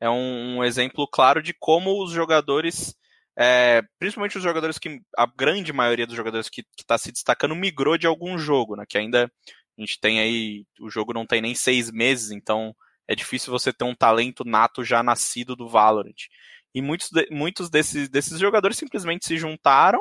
é 0.00 0.08
um, 0.08 0.56
um 0.56 0.64
exemplo 0.64 1.06
claro 1.06 1.42
de 1.42 1.52
como 1.52 2.02
os 2.02 2.10
jogadores 2.10 2.94
é, 3.38 3.82
principalmente 4.00 4.36
os 4.36 4.42
jogadores 4.42 4.78
que, 4.78 5.00
a 5.16 5.24
grande 5.24 5.72
maioria 5.72 6.06
dos 6.06 6.16
jogadores 6.16 6.48
que 6.48 6.64
está 6.76 6.98
se 6.98 7.12
destacando 7.12 7.54
migrou 7.54 7.96
de 7.96 8.06
algum 8.06 8.36
jogo, 8.36 8.74
né? 8.74 8.84
Que 8.88 8.98
ainda 8.98 9.30
a 9.78 9.80
gente 9.80 10.00
tem 10.00 10.18
aí, 10.18 10.64
o 10.80 10.90
jogo 10.90 11.12
não 11.12 11.24
tem 11.24 11.40
nem 11.40 11.54
seis 11.54 11.88
meses, 11.88 12.32
então 12.32 12.74
é 13.06 13.14
difícil 13.14 13.52
você 13.52 13.72
ter 13.72 13.84
um 13.84 13.94
talento 13.94 14.44
nato 14.44 14.82
já 14.82 15.04
nascido 15.04 15.54
do 15.54 15.68
Valorant. 15.68 16.26
E 16.74 16.82
muitos, 16.82 17.10
de, 17.12 17.28
muitos 17.30 17.70
desses, 17.70 18.08
desses 18.08 18.40
jogadores 18.40 18.76
simplesmente 18.76 19.24
se 19.24 19.36
juntaram 19.36 20.00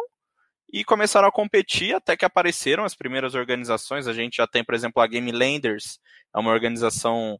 e 0.73 0.83
começaram 0.83 1.27
a 1.27 1.31
competir 1.31 1.95
até 1.95 2.17
que 2.17 2.25
apareceram 2.25 2.85
as 2.85 2.95
primeiras 2.95 3.35
organizações. 3.35 4.07
A 4.07 4.13
gente 4.13 4.37
já 4.37 4.47
tem, 4.47 4.63
por 4.63 4.73
exemplo, 4.73 4.99
a 5.01 5.05
Game 5.05 5.31
Landers, 5.31 5.99
é 6.35 6.39
uma 6.39 6.51
organização 6.51 7.39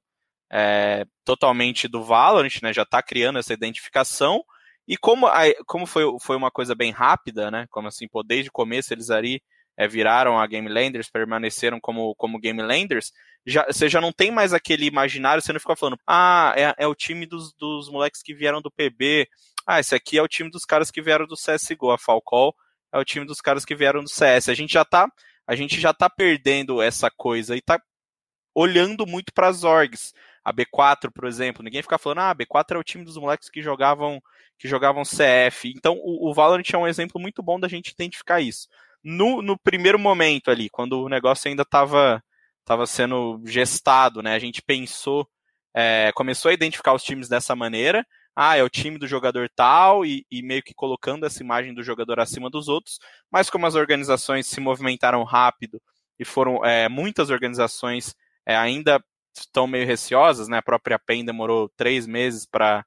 é, 0.52 1.06
totalmente 1.26 1.88
do 1.88 2.04
Valorant, 2.04 2.62
né? 2.62 2.72
Já 2.72 2.84
está 2.84 3.02
criando 3.02 3.40
essa 3.40 3.54
identificação 3.54 4.44
e 4.88 4.96
como, 4.98 5.28
como 5.66 5.86
foi, 5.86 6.04
foi 6.22 6.36
uma 6.36 6.50
coisa 6.50 6.74
bem 6.74 6.92
rápida, 6.92 7.52
né? 7.52 7.66
Como 7.70 7.88
assim, 7.88 8.08
pô, 8.08 8.24
desde 8.24 8.50
o 8.50 8.54
começo 8.54 8.94
eles 8.94 9.10
ali 9.10 9.42
é, 9.76 9.88
viraram 9.88 10.40
a 10.40 10.48
Game 10.48 10.70
Landers, 10.70 11.10
permaneceram 11.10 11.80
como, 11.80 12.16
como 12.16 12.40
Game 12.40 12.62
Landers, 12.62 13.12
já, 13.46 13.66
você 13.66 13.88
já 13.88 14.02
não 14.02 14.12
tem 14.12 14.32
mais 14.32 14.54
aquele 14.54 14.86
imaginário, 14.86 15.42
você 15.42 15.54
não 15.54 15.60
fica 15.60 15.76
falando, 15.76 16.00
ah, 16.08 16.54
é, 16.56 16.74
é 16.78 16.88
o 16.88 16.96
time 16.96 17.26
dos, 17.26 17.54
dos 17.54 17.90
moleques 17.90 18.22
que 18.22 18.34
vieram 18.34 18.62
do 18.62 18.72
PB, 18.72 19.28
ah, 19.66 19.80
esse 19.80 19.94
aqui 19.94 20.18
é 20.18 20.22
o 20.22 20.28
time 20.28 20.50
dos 20.50 20.64
caras 20.66 20.90
que 20.90 21.02
vieram 21.02 21.28
do 21.28 21.36
CSGO, 21.36 21.92
a 21.92 21.98
Falcol 21.98 22.56
é 22.94 22.98
o 22.98 23.06
time 23.06 23.26
dos 23.26 23.42
caras 23.42 23.66
que 23.66 23.76
vieram 23.76 24.04
do 24.04 24.10
CS. 24.10 24.50
A 24.50 24.54
gente 24.54 24.72
já 24.74 24.86
tá, 24.86 25.12
a 25.46 25.56
gente 25.56 25.80
já 25.80 25.94
tá 25.94 26.10
perdendo 26.10 26.82
essa 26.82 27.10
coisa 27.12 27.56
e 27.56 27.62
tá 27.62 27.82
olhando 28.56 29.06
muito 29.06 29.34
para 29.34 29.48
as 29.48 29.64
orgs. 29.64 30.14
A 30.48 30.54
B4, 30.54 31.12
por 31.14 31.26
exemplo, 31.26 31.62
ninguém 31.62 31.82
fica 31.82 31.98
falando, 31.98 32.20
ah, 32.20 32.30
a 32.30 32.36
B4 32.36 32.76
é 32.76 32.78
o 32.78 32.84
time 32.84 33.04
dos 33.04 33.18
moleques 33.18 33.50
que 33.50 33.62
jogavam 33.62 34.22
que 34.58 34.66
jogavam 34.66 35.04
CF. 35.04 35.74
Então, 35.76 35.98
o, 35.98 36.30
o 36.30 36.34
Valorant 36.34 36.64
é 36.74 36.78
um 36.78 36.88
exemplo 36.88 37.20
muito 37.20 37.44
bom 37.44 37.60
da 37.60 37.68
gente 37.68 37.90
identificar 37.90 38.40
isso. 38.40 38.70
No, 39.04 39.42
no 39.42 39.60
primeiro 39.60 40.00
momento 40.00 40.50
ali, 40.50 40.70
quando 40.70 41.02
o 41.04 41.10
negócio 41.10 41.50
ainda 41.50 41.64
estava 41.64 42.24
tava 42.64 42.88
sendo 42.88 43.42
gestado, 43.46 44.24
né? 44.24 44.36
A 44.36 44.40
gente 44.40 44.62
pensou, 44.62 45.28
é, 45.76 46.14
começou 46.16 46.50
a 46.50 46.54
identificar 46.54 46.94
os 46.94 47.04
times 47.04 47.28
dessa 47.28 47.54
maneira. 47.54 48.08
Ah, 48.34 48.56
é 48.56 48.64
o 48.64 48.70
time 48.70 48.98
do 48.98 49.06
jogador 49.06 49.50
tal, 49.54 50.06
e, 50.06 50.26
e, 50.32 50.42
meio 50.42 50.64
que 50.64 50.74
colocando 50.74 51.26
essa 51.26 51.44
imagem 51.44 51.74
do 51.74 51.84
jogador 51.84 52.22
acima 52.22 52.50
dos 52.50 52.70
outros. 52.70 53.00
Mas 53.30 53.50
como 53.50 53.66
as 53.66 53.76
organizações 53.76 54.48
se 54.48 54.62
movimentaram 54.62 55.24
rápido 55.26 55.82
e 56.18 56.24
foram 56.24 56.64
é, 56.64 56.88
muitas 56.88 57.30
organizações 57.30 58.16
é, 58.46 58.56
ainda 58.56 59.04
estão 59.40 59.68
meio 59.68 59.86
receosas, 59.86 60.48
né? 60.48 60.58
A 60.58 60.62
própria 60.62 61.00
PEN 61.00 61.26
demorou 61.26 61.70
três 61.76 62.06
meses 62.08 62.46
para 62.46 62.86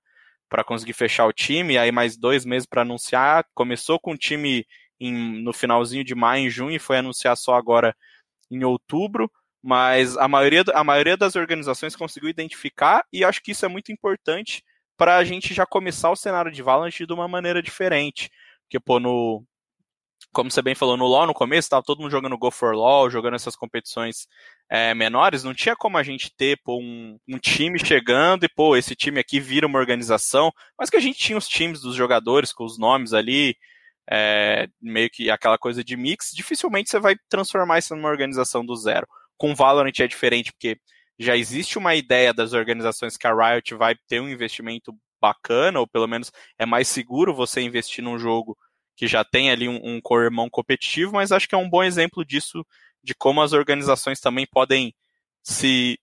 para 0.49 0.65
conseguir 0.65 0.95
fechar 0.95 1.27
o 1.27 1.33
time, 1.33 1.79
aí 1.79 1.93
mais 1.93 2.17
dois 2.17 2.45
meses 2.45 2.67
para 2.67 2.83
anunciar. 2.83 3.47
Começou 3.55 4.01
com 4.01 4.15
o 4.15 4.19
time 4.19 4.67
em, 4.99 5.41
no 5.45 5.53
finalzinho 5.53 6.03
de 6.03 6.13
maio, 6.13 6.47
em 6.47 6.51
junho, 6.51 6.75
e 6.75 6.79
foi 6.81 6.99
anunciar 6.99 7.37
só 7.37 7.55
agora 7.55 7.95
em 8.51 8.65
outubro. 8.65 9.31
Mas 9.63 10.17
a 10.17 10.27
maioria, 10.27 10.65
a 10.75 10.83
maioria 10.83 11.17
das 11.17 11.37
organizações 11.37 11.95
conseguiu 11.95 12.29
identificar, 12.29 13.05
e 13.13 13.25
acho 13.25 13.41
que 13.43 13.53
isso 13.53 13.65
é 13.65 13.69
muito 13.69 13.93
importante 13.93 14.65
para 14.97 15.17
a 15.19 15.25
gente 15.25 15.55
já 15.55 15.65
começar 15.65 16.11
o 16.11 16.17
cenário 16.17 16.51
de 16.51 16.63
Valorant 16.63 16.91
de 16.91 17.13
uma 17.13 17.29
maneira 17.29 17.63
diferente. 17.63 18.29
Porque, 18.65 18.81
pô, 18.81 18.99
no, 18.99 19.45
como 20.33 20.51
você 20.51 20.63
bem 20.63 20.75
falou, 20.75 20.97
no 20.97 21.07
LoL 21.07 21.27
no 21.27 21.35
começo, 21.35 21.67
estava 21.67 21.83
todo 21.83 22.01
mundo 22.01 22.11
jogando 22.11 22.39
Go 22.39 22.51
for 22.51 22.75
LoL, 22.75 23.11
jogando 23.11 23.35
essas 23.35 23.57
competições 23.57 24.29
é, 24.71 24.95
menores, 24.95 25.43
não 25.43 25.53
tinha 25.53 25.75
como 25.75 25.99
a 25.99 26.03
gente 26.03 26.33
ter 26.37 26.59
pô, 26.63 26.79
um, 26.79 27.19
um, 27.29 27.39
time 27.39 27.79
chegando 27.79 28.45
e, 28.45 28.49
pô, 28.49 28.77
esse 28.77 28.95
time 28.95 29.19
aqui 29.19 29.41
vira 29.41 29.67
uma 29.67 29.79
organização, 29.79 30.53
mas 30.79 30.89
que 30.89 30.97
a 30.97 31.01
gente 31.01 31.19
tinha 31.19 31.37
os 31.37 31.49
times 31.49 31.81
dos 31.81 31.97
jogadores 31.97 32.53
com 32.53 32.65
os 32.65 32.79
nomes 32.79 33.13
ali, 33.13 33.57
é, 34.09 34.69
meio 34.81 35.11
que 35.11 35.31
aquela 35.31 35.59
coisa 35.59 35.83
de 35.83 35.97
mix, 35.97 36.31
dificilmente 36.33 36.91
você 36.91 37.01
vai 37.01 37.17
transformar 37.29 37.79
isso 37.79 37.95
numa 37.97 38.09
organização 38.09 38.65
do 38.65 38.77
zero. 38.77 39.07
Com 39.37 39.55
Valorant 39.55 39.99
é 39.99 40.07
diferente, 40.07 40.53
porque 40.53 40.79
já 41.19 41.37
existe 41.37 41.77
uma 41.77 41.95
ideia 41.95 42.33
das 42.33 42.53
organizações 42.53 43.17
que 43.17 43.27
a 43.27 43.35
Riot 43.35 43.75
vai 43.75 43.95
ter 44.09 44.21
um 44.21 44.29
investimento 44.29 44.95
bacana, 45.21 45.81
ou 45.81 45.87
pelo 45.87 46.07
menos 46.07 46.33
é 46.59 46.65
mais 46.65 46.89
seguro 46.89 47.35
você 47.35 47.61
investir 47.61 48.03
num 48.03 48.19
jogo 48.19 48.57
que 49.01 49.07
já 49.07 49.25
tem 49.25 49.51
ali 49.51 49.67
um, 49.67 49.81
um 49.83 49.99
co-irmão 49.99 50.51
competitivo, 50.51 51.15
mas 51.15 51.33
acho 51.33 51.49
que 51.49 51.55
é 51.55 51.59
um 51.59 51.71
bom 51.71 51.83
exemplo 51.83 52.23
disso 52.23 52.63
de 53.03 53.15
como 53.15 53.41
as 53.41 53.55
organizações 53.55 54.21
também 54.21 54.47
podem 54.47 54.95
se 55.43 55.99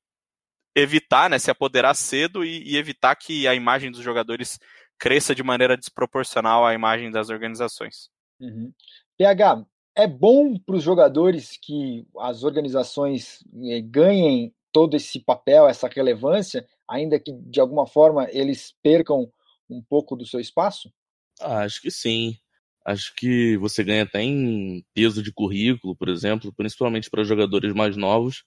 evitar, 0.75 1.29
né, 1.29 1.37
se 1.37 1.51
apoderar 1.51 1.93
cedo 1.93 2.43
e, 2.43 2.63
e 2.63 2.75
evitar 2.75 3.15
que 3.15 3.47
a 3.47 3.53
imagem 3.53 3.91
dos 3.91 4.01
jogadores 4.01 4.57
cresça 4.97 5.35
de 5.35 5.43
maneira 5.43 5.77
desproporcional 5.77 6.65
à 6.65 6.73
imagem 6.73 7.11
das 7.11 7.29
organizações. 7.29 8.09
Uhum. 8.39 8.73
PH, 9.15 9.63
é 9.95 10.07
bom 10.07 10.57
para 10.57 10.75
os 10.75 10.81
jogadores 10.81 11.55
que 11.61 12.03
as 12.17 12.41
organizações 12.41 13.43
eh, 13.63 13.79
ganhem 13.79 14.51
todo 14.71 14.97
esse 14.97 15.19
papel, 15.19 15.67
essa 15.67 15.87
relevância, 15.87 16.67
ainda 16.89 17.19
que 17.19 17.31
de 17.31 17.59
alguma 17.59 17.85
forma 17.85 18.27
eles 18.31 18.73
percam 18.81 19.31
um 19.69 19.83
pouco 19.83 20.15
do 20.15 20.25
seu 20.25 20.39
espaço? 20.39 20.91
Acho 21.39 21.79
que 21.79 21.91
sim. 21.91 22.39
Acho 22.87 23.13
que 23.15 23.57
você 23.57 23.83
ganha 23.83 24.03
até 24.03 24.21
em 24.21 24.81
peso 24.93 25.21
de 25.21 25.33
currículo, 25.33 25.93
por 25.93 26.07
exemplo, 26.07 26.53
principalmente 26.53 27.09
para 27.09 27.21
jogadores 27.25 27.73
mais 27.73 27.97
novos, 27.97 28.45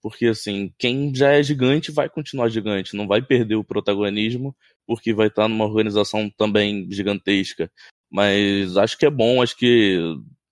porque 0.00 0.26
assim, 0.26 0.72
quem 0.78 1.12
já 1.12 1.32
é 1.32 1.42
gigante 1.42 1.90
vai 1.90 2.08
continuar 2.08 2.48
gigante, 2.50 2.94
não 2.96 3.08
vai 3.08 3.20
perder 3.20 3.56
o 3.56 3.64
protagonismo, 3.64 4.56
porque 4.86 5.12
vai 5.12 5.26
estar 5.26 5.48
numa 5.48 5.64
organização 5.64 6.30
também 6.30 6.86
gigantesca. 6.90 7.68
Mas 8.08 8.76
acho 8.76 8.96
que 8.96 9.06
é 9.06 9.10
bom, 9.10 9.42
acho 9.42 9.56
que 9.56 9.98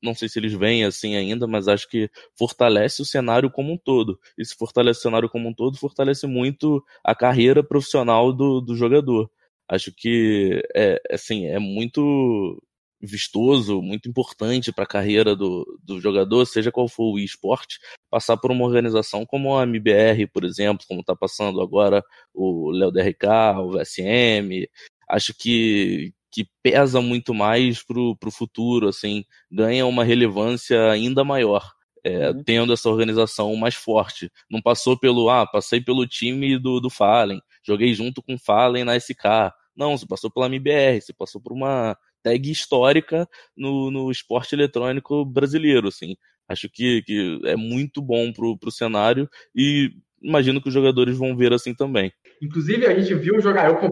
não 0.02 0.14
sei 0.14 0.28
se 0.28 0.38
eles 0.40 0.52
vêm 0.52 0.84
assim 0.84 1.14
ainda, 1.14 1.46
mas 1.46 1.68
acho 1.68 1.88
que 1.88 2.10
fortalece 2.36 3.02
o 3.02 3.04
cenário 3.04 3.50
como 3.50 3.72
um 3.72 3.78
todo. 3.78 4.18
E 4.36 4.44
se 4.44 4.56
fortalece 4.56 4.98
o 4.98 5.02
cenário 5.02 5.28
como 5.28 5.48
um 5.48 5.54
todo, 5.54 5.78
fortalece 5.78 6.26
muito 6.26 6.84
a 7.04 7.14
carreira 7.14 7.62
profissional 7.62 8.32
do, 8.32 8.60
do 8.60 8.74
jogador. 8.76 9.30
Acho 9.68 9.92
que 9.94 10.60
é 10.74 11.00
assim, 11.12 11.46
é 11.46 11.58
muito 11.60 12.60
vistoso, 13.00 13.80
muito 13.80 14.08
importante 14.08 14.72
para 14.72 14.84
a 14.84 14.86
carreira 14.86 15.36
do, 15.36 15.64
do 15.82 16.00
jogador, 16.00 16.44
seja 16.46 16.72
qual 16.72 16.88
for 16.88 17.14
o 17.14 17.18
esporte, 17.18 17.78
passar 18.10 18.36
por 18.36 18.50
uma 18.50 18.64
organização 18.64 19.24
como 19.24 19.56
a 19.56 19.62
MBR, 19.62 20.26
por 20.28 20.44
exemplo, 20.44 20.84
como 20.88 21.00
está 21.00 21.14
passando 21.14 21.60
agora 21.60 22.02
o 22.34 22.70
Léo 22.70 22.90
DRK, 22.90 23.26
o 23.60 23.72
VSM. 23.72 24.68
Acho 25.08 25.34
que, 25.34 26.12
que 26.30 26.46
pesa 26.62 27.00
muito 27.00 27.32
mais 27.32 27.82
pro, 27.82 28.16
pro 28.16 28.30
futuro, 28.30 28.88
assim, 28.88 29.24
ganha 29.50 29.86
uma 29.86 30.04
relevância 30.04 30.90
ainda 30.90 31.24
maior. 31.24 31.72
É, 32.04 32.30
uhum. 32.30 32.44
tendo 32.44 32.72
essa 32.72 32.88
organização 32.88 33.54
mais 33.56 33.74
forte. 33.74 34.30
Não 34.48 34.62
passou 34.62 34.96
pelo, 34.96 35.28
ah, 35.28 35.44
passei 35.46 35.80
pelo 35.80 36.06
time 36.06 36.56
do, 36.56 36.80
do 36.80 36.88
Fallen, 36.88 37.40
joguei 37.66 37.92
junto 37.92 38.22
com 38.22 38.34
o 38.34 38.38
Fallen 38.38 38.84
na 38.84 38.96
SK. 38.96 39.52
Não, 39.76 39.98
você 39.98 40.06
passou 40.06 40.30
pela 40.30 40.46
MBR, 40.46 41.00
você 41.00 41.12
passou 41.12 41.40
por 41.40 41.52
uma 41.52 41.96
tag 42.28 42.50
histórica 42.50 43.28
no, 43.56 43.90
no 43.90 44.10
esporte 44.10 44.54
eletrônico 44.54 45.24
brasileiro, 45.24 45.88
assim. 45.88 46.16
Acho 46.48 46.68
que, 46.68 47.02
que 47.02 47.40
é 47.44 47.56
muito 47.56 48.00
bom 48.00 48.32
pro, 48.32 48.56
pro 48.56 48.70
cenário 48.70 49.28
e 49.54 49.92
imagino 50.22 50.60
que 50.60 50.68
os 50.68 50.74
jogadores 50.74 51.16
vão 51.16 51.36
ver 51.36 51.52
assim 51.52 51.74
também. 51.74 52.12
Inclusive, 52.42 52.86
a 52.86 52.98
gente 52.98 53.14
viu 53.14 53.40
jogar, 53.40 53.68
eu, 53.68 53.90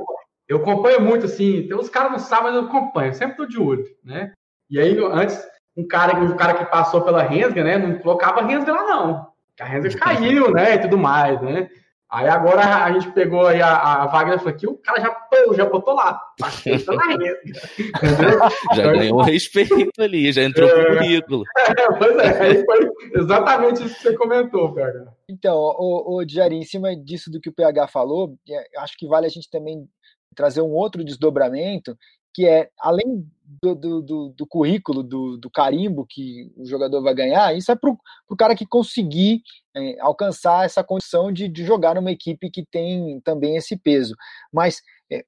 eu 0.48 0.58
acompanho 0.58 1.00
muito, 1.00 1.26
assim, 1.26 1.66
tem 1.66 1.76
uns 1.76 1.88
caras 1.88 2.22
sabem, 2.22 2.52
mas 2.52 2.54
eu 2.54 2.68
acompanho, 2.68 3.14
sempre 3.14 3.36
tô 3.36 3.46
de 3.46 3.58
olho, 3.58 3.84
né? 4.02 4.32
E 4.70 4.80
aí, 4.80 4.96
antes, 5.12 5.38
um 5.76 5.86
cara, 5.86 6.18
um 6.18 6.36
cara 6.36 6.54
que 6.54 6.64
passou 6.70 7.02
pela 7.02 7.22
Rensga, 7.22 7.62
né, 7.62 7.78
não 7.78 7.98
colocava 7.98 8.44
Rensga 8.44 8.72
lá, 8.72 8.82
não. 8.82 9.26
A 9.60 9.64
Rensga 9.64 9.98
caiu, 9.98 10.52
né, 10.52 10.74
e 10.74 10.78
tudo 10.78 10.98
mais, 10.98 11.40
né? 11.42 11.68
Aí 12.08 12.28
agora 12.28 12.84
a 12.84 12.92
gente 12.92 13.10
pegou 13.12 13.46
aí 13.46 13.60
a, 13.60 14.04
a 14.04 14.06
Wagner 14.06 14.38
falou 14.38 14.54
que 14.54 14.66
o 14.66 14.78
cara 14.78 15.00
já, 15.00 15.10
pô, 15.10 15.54
já 15.54 15.64
botou 15.64 15.92
lá, 15.92 16.14
tá 16.38 16.48
na 16.94 18.76
Já 18.76 18.92
ganhou 18.92 19.22
respeito 19.22 19.90
ali, 19.98 20.30
já 20.30 20.44
entrou 20.44 20.68
é, 20.68 20.72
pro 20.72 20.98
currículo. 20.98 21.44
É, 21.58 21.92
pois 21.98 22.16
é, 22.18 22.64
foi 22.64 22.90
exatamente 23.12 23.84
isso 23.84 23.94
que 23.96 24.02
você 24.02 24.14
comentou, 24.14 24.72
PH. 24.72 25.12
Então, 25.28 25.56
o, 25.56 26.18
o 26.18 26.22
em 26.22 26.62
cima 26.62 26.94
disso 26.94 27.28
do 27.28 27.40
que 27.40 27.48
o 27.48 27.52
PH 27.52 27.88
falou, 27.88 28.36
é, 28.48 28.78
acho 28.78 28.96
que 28.96 29.08
vale 29.08 29.26
a 29.26 29.30
gente 29.30 29.50
também 29.50 29.88
trazer 30.36 30.60
um 30.60 30.70
outro 30.70 31.04
desdobramento, 31.04 31.96
que 32.36 32.46
é, 32.46 32.68
além 32.78 33.26
do, 33.62 33.74
do, 33.74 34.02
do, 34.02 34.28
do 34.28 34.46
currículo, 34.46 35.02
do, 35.02 35.50
carimbo 35.50 36.04
que 36.04 36.52
o 36.54 36.66
jogador 36.66 37.00
vai 37.00 37.14
ganhar, 37.14 37.56
isso 37.56 37.72
é 37.72 37.74
para 37.74 37.90
o 38.28 38.36
cara 38.36 38.54
que 38.54 38.66
conseguir 38.66 39.40
é, 39.74 39.98
alcançar 40.00 40.66
essa 40.66 40.84
condição 40.84 41.32
de, 41.32 41.48
de, 41.48 41.64
jogar 41.64 41.94
numa 41.94 42.10
equipe 42.10 42.50
que 42.50 42.62
tem 42.62 43.18
também 43.22 43.56
esse 43.56 43.74
peso. 43.74 44.14
Mas 44.52 44.82
é, 45.10 45.24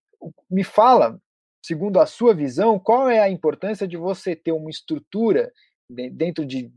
me 0.51 0.63
fala, 0.63 1.19
segundo 1.65 1.99
a 1.99 2.05
sua 2.05 2.35
visão, 2.35 2.79
qual 2.79 3.09
é 3.09 3.21
a 3.21 3.31
importância 3.31 3.89
de 3.89 3.97
você 3.97 4.37
ter 4.37 4.53
uma 4.53 4.69
estrutura 4.69 5.51
dentro 5.89 6.45
de 6.45 6.71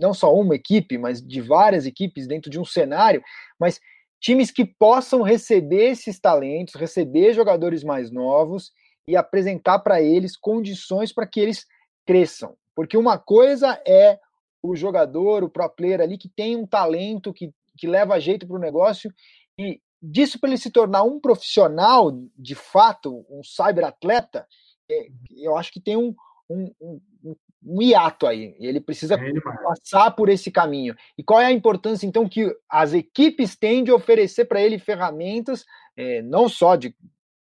não 0.00 0.14
só 0.14 0.34
uma 0.34 0.54
equipe, 0.54 0.96
mas 0.96 1.20
de 1.20 1.42
várias 1.42 1.84
equipes 1.84 2.26
dentro 2.26 2.50
de 2.50 2.58
um 2.58 2.64
cenário, 2.64 3.22
mas 3.60 3.78
times 4.18 4.50
que 4.50 4.64
possam 4.64 5.20
receber 5.20 5.90
esses 5.90 6.18
talentos, 6.18 6.74
receber 6.74 7.34
jogadores 7.34 7.84
mais 7.84 8.10
novos 8.10 8.72
e 9.06 9.16
apresentar 9.16 9.78
para 9.80 10.00
eles 10.00 10.36
condições 10.36 11.12
para 11.12 11.26
que 11.26 11.40
eles 11.40 11.66
cresçam. 12.06 12.56
Porque 12.74 12.96
uma 12.96 13.18
coisa 13.18 13.80
é 13.86 14.18
o 14.62 14.74
jogador, 14.74 15.44
o 15.44 15.48
pro 15.48 15.68
player 15.68 16.00
ali 16.00 16.16
que 16.16 16.28
tem 16.28 16.56
um 16.56 16.66
talento, 16.66 17.32
que, 17.32 17.52
que 17.76 17.86
leva 17.86 18.18
jeito 18.18 18.46
para 18.46 18.56
o 18.56 18.60
negócio, 18.60 19.12
e 19.58 19.80
disso 20.02 20.38
para 20.38 20.50
ele 20.50 20.58
se 20.58 20.70
tornar 20.70 21.02
um 21.02 21.20
profissional 21.20 22.10
de 22.36 22.54
fato, 22.54 23.24
um 23.30 23.42
cyberatleta, 23.42 24.46
é, 24.90 25.08
eu 25.36 25.56
acho 25.56 25.72
que 25.72 25.80
tem 25.80 25.96
um, 25.96 26.14
um, 26.48 26.72
um, 26.80 27.00
um 27.64 27.82
hiato 27.82 28.26
aí. 28.26 28.54
Ele 28.58 28.80
precisa 28.80 29.14
é 29.14 29.40
passar 29.62 30.10
por 30.10 30.28
esse 30.28 30.50
caminho. 30.50 30.94
E 31.16 31.22
qual 31.22 31.40
é 31.40 31.46
a 31.46 31.52
importância, 31.52 32.06
então, 32.06 32.28
que 32.28 32.54
as 32.68 32.92
equipes 32.92 33.56
têm 33.56 33.82
de 33.82 33.92
oferecer 33.92 34.44
para 34.44 34.60
ele 34.60 34.78
ferramentas, 34.78 35.64
é, 35.96 36.20
não 36.22 36.48
só 36.48 36.76
de 36.76 36.94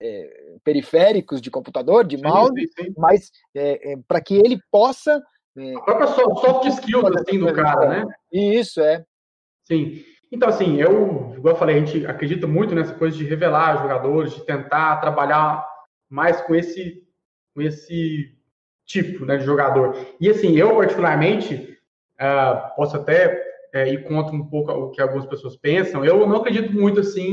é, 0.04 0.58
periféricos 0.64 1.40
de 1.40 1.50
computador, 1.50 2.06
de 2.06 2.18
mouse, 2.18 2.54
sim, 2.54 2.84
sim. 2.84 2.94
mas 2.98 3.32
é, 3.56 3.94
é, 3.94 3.98
para 4.06 4.20
que 4.20 4.36
ele 4.36 4.60
possa. 4.70 5.24
É, 5.58 5.76
a 5.76 5.82
própria 5.82 6.08
soft 6.08 6.66
skills 6.66 7.16
assim, 7.16 7.40
do 7.40 7.54
cara, 7.54 7.88
né? 7.88 8.06
Isso, 8.32 8.82
é. 8.82 9.06
Sim. 9.66 10.04
Então, 10.30 10.50
assim, 10.50 10.82
eu, 10.82 11.34
igual 11.38 11.54
eu 11.54 11.60
falei, 11.60 11.78
a 11.78 11.80
gente 11.80 12.06
acredita 12.06 12.48
muito 12.48 12.76
nessa 12.76 12.94
coisa 12.96 13.16
de 13.16 13.24
revelar 13.24 13.82
jogadores, 13.82 14.34
de 14.34 14.46
tentar 14.46 14.98
trabalhar 14.98 15.66
mais 16.10 16.42
com 16.42 16.56
esse, 16.56 17.04
com 17.56 17.62
esse 17.62 18.36
tipo 18.86 19.26
né, 19.26 19.38
de 19.38 19.46
jogador. 19.46 19.96
E, 20.20 20.28
assim, 20.28 20.58
eu, 20.58 20.76
particularmente, 20.76 21.80
uh, 22.20 22.76
posso 22.76 22.98
até 22.98 23.42
uh, 23.76 23.88
ir 23.88 24.04
contra 24.06 24.36
um 24.36 24.50
pouco 24.50 24.72
o 24.72 24.92
que 24.92 25.02
algumas 25.02 25.28
pessoas 25.28 25.56
pensam, 25.56 26.04
eu 26.04 26.28
não 26.28 26.38
acredito 26.38 26.74
muito, 26.74 27.00
assim, 27.00 27.32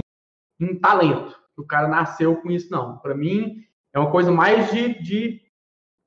em 0.60 0.78
talento 0.78 1.40
o 1.60 1.66
cara 1.66 1.88
nasceu 1.88 2.36
com 2.36 2.50
isso, 2.50 2.70
não. 2.70 2.98
Para 2.98 3.14
mim, 3.14 3.56
é 3.92 3.98
uma 3.98 4.10
coisa 4.10 4.30
mais 4.30 4.70
de, 4.70 5.00
de, 5.02 5.40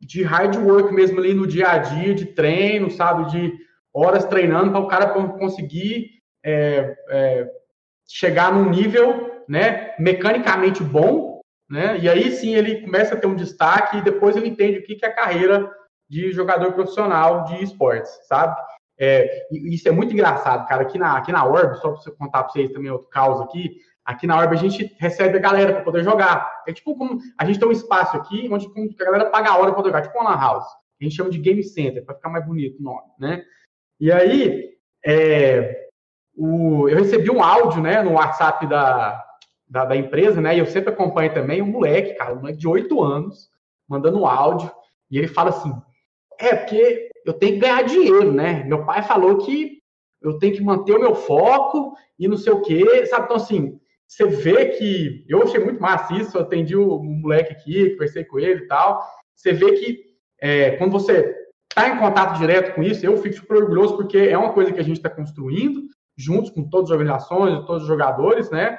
de 0.01 0.23
hard 0.23 0.55
work 0.55 0.93
mesmo 0.93 1.19
ali 1.19 1.33
no 1.33 1.47
dia 1.47 1.69
a 1.69 1.77
dia, 1.77 2.13
de 2.13 2.25
treino, 2.27 2.89
sabe? 2.91 3.31
De 3.31 3.53
horas 3.93 4.25
treinando 4.25 4.71
para 4.71 4.79
o 4.79 4.87
cara 4.87 5.09
conseguir 5.09 6.21
é, 6.43 6.95
é, 7.09 7.49
chegar 8.07 8.53
num 8.53 8.69
nível 8.69 9.43
né, 9.47 9.93
mecanicamente 9.99 10.83
bom, 10.83 11.41
né? 11.69 11.97
E 11.99 12.09
aí 12.09 12.31
sim 12.31 12.55
ele 12.55 12.81
começa 12.81 13.15
a 13.15 13.17
ter 13.17 13.27
um 13.27 13.35
destaque 13.35 13.97
e 13.97 14.01
depois 14.01 14.35
ele 14.35 14.49
entende 14.49 14.79
o 14.79 14.83
que 14.83 15.03
é 15.03 15.07
a 15.07 15.15
carreira 15.15 15.69
de 16.09 16.31
jogador 16.31 16.73
profissional 16.73 17.45
de 17.45 17.63
esportes, 17.63 18.11
sabe? 18.27 18.55
É, 18.99 19.47
isso 19.51 19.87
é 19.87 19.91
muito 19.91 20.13
engraçado, 20.13 20.67
cara. 20.67 20.83
Aqui 20.83 20.97
na, 20.97 21.17
aqui 21.17 21.31
na 21.31 21.45
Orb, 21.45 21.75
só 21.77 21.91
para 21.91 22.11
contar 22.13 22.43
para 22.43 22.53
vocês 22.53 22.71
também 22.71 22.91
outro 22.91 23.09
caos 23.09 23.41
aqui, 23.41 23.77
Aqui 24.05 24.27
na 24.27 24.37
Orb 24.37 24.53
a 24.53 24.59
gente 24.59 24.95
recebe 24.99 25.37
a 25.37 25.41
galera 25.41 25.73
para 25.73 25.83
poder 25.83 26.03
jogar. 26.03 26.63
É 26.67 26.73
tipo 26.73 26.95
como 26.97 27.19
a 27.37 27.45
gente 27.45 27.59
tem 27.59 27.67
um 27.67 27.71
espaço 27.71 28.17
aqui 28.17 28.49
onde 28.51 28.67
a 28.99 29.05
galera 29.05 29.29
paga 29.29 29.51
a 29.51 29.57
hora 29.57 29.73
para 29.73 29.83
jogar, 29.83 30.01
tipo 30.01 30.19
uma 30.19 30.35
house. 30.35 30.67
A 30.99 31.03
gente 31.03 31.15
chama 31.15 31.29
de 31.29 31.39
game 31.39 31.63
center 31.63 32.05
para 32.05 32.15
ficar 32.15 32.29
mais 32.29 32.45
bonito 32.45 32.79
o 32.79 32.83
nome, 32.83 33.07
né? 33.19 33.43
E 33.99 34.11
aí 34.11 34.73
é, 35.05 35.87
o, 36.35 36.87
eu 36.89 36.97
recebi 36.97 37.29
um 37.29 37.43
áudio, 37.43 37.81
né, 37.81 38.01
no 38.01 38.13
WhatsApp 38.13 38.65
da, 38.67 39.23
da, 39.67 39.85
da, 39.85 39.95
empresa, 39.95 40.41
né? 40.41 40.55
E 40.55 40.59
eu 40.59 40.65
sempre 40.65 40.91
acompanho 40.93 41.33
também 41.33 41.61
um 41.61 41.67
moleque, 41.67 42.15
cara, 42.15 42.33
um 42.33 42.39
moleque 42.39 42.59
de 42.59 42.67
8 42.67 43.01
anos, 43.01 43.49
mandando 43.87 44.19
um 44.19 44.27
áudio, 44.27 44.71
e 45.11 45.17
ele 45.17 45.27
fala 45.27 45.49
assim: 45.49 45.73
é 46.39 46.55
porque 46.55 47.09
eu 47.25 47.33
tenho 47.33 47.53
que 47.53 47.59
ganhar 47.59 47.83
dinheiro, 47.83 48.31
né? 48.31 48.63
Meu 48.63 48.85
pai 48.85 49.03
falou 49.03 49.37
que 49.37 49.79
eu 50.21 50.37
tenho 50.39 50.55
que 50.55 50.63
manter 50.63 50.93
o 50.93 50.99
meu 50.99 51.15
foco 51.15 51.95
e 52.17 52.27
não 52.27 52.37
sei 52.37 52.53
o 52.53 52.61
quê, 52.61 53.05
sabe? 53.05 53.25
Então, 53.25 53.37
assim, 53.37 53.79
você 54.07 54.25
vê 54.25 54.65
que. 54.67 55.25
Eu 55.27 55.43
achei 55.43 55.59
muito 55.59 55.81
massa 55.81 56.13
isso, 56.13 56.37
eu 56.37 56.41
atendi 56.41 56.75
o 56.75 56.99
moleque 57.01 57.51
aqui, 57.51 57.91
conversei 57.91 58.23
com 58.23 58.39
ele 58.39 58.63
e 58.63 58.67
tal. 58.67 59.03
Você 59.35 59.53
vê 59.53 59.71
que 59.73 60.03
é, 60.39 60.71
quando 60.77 60.91
você 60.91 61.35
está 61.69 61.89
em 61.89 61.97
contato 61.97 62.37
direto 62.37 62.75
com 62.75 62.83
isso, 62.83 63.05
eu 63.05 63.17
fico 63.17 63.35
super 63.35 63.57
orgulhoso 63.57 63.97
porque 63.97 64.17
é 64.17 64.37
uma 64.37 64.53
coisa 64.53 64.71
que 64.71 64.79
a 64.79 64.83
gente 64.83 64.97
está 64.97 65.09
construindo, 65.09 65.81
juntos 66.15 66.51
com 66.51 66.69
todas 66.69 66.91
as 66.91 66.97
organizações, 66.97 67.65
todos 67.65 67.83
os 67.83 67.87
jogadores, 67.87 68.49
né? 68.51 68.77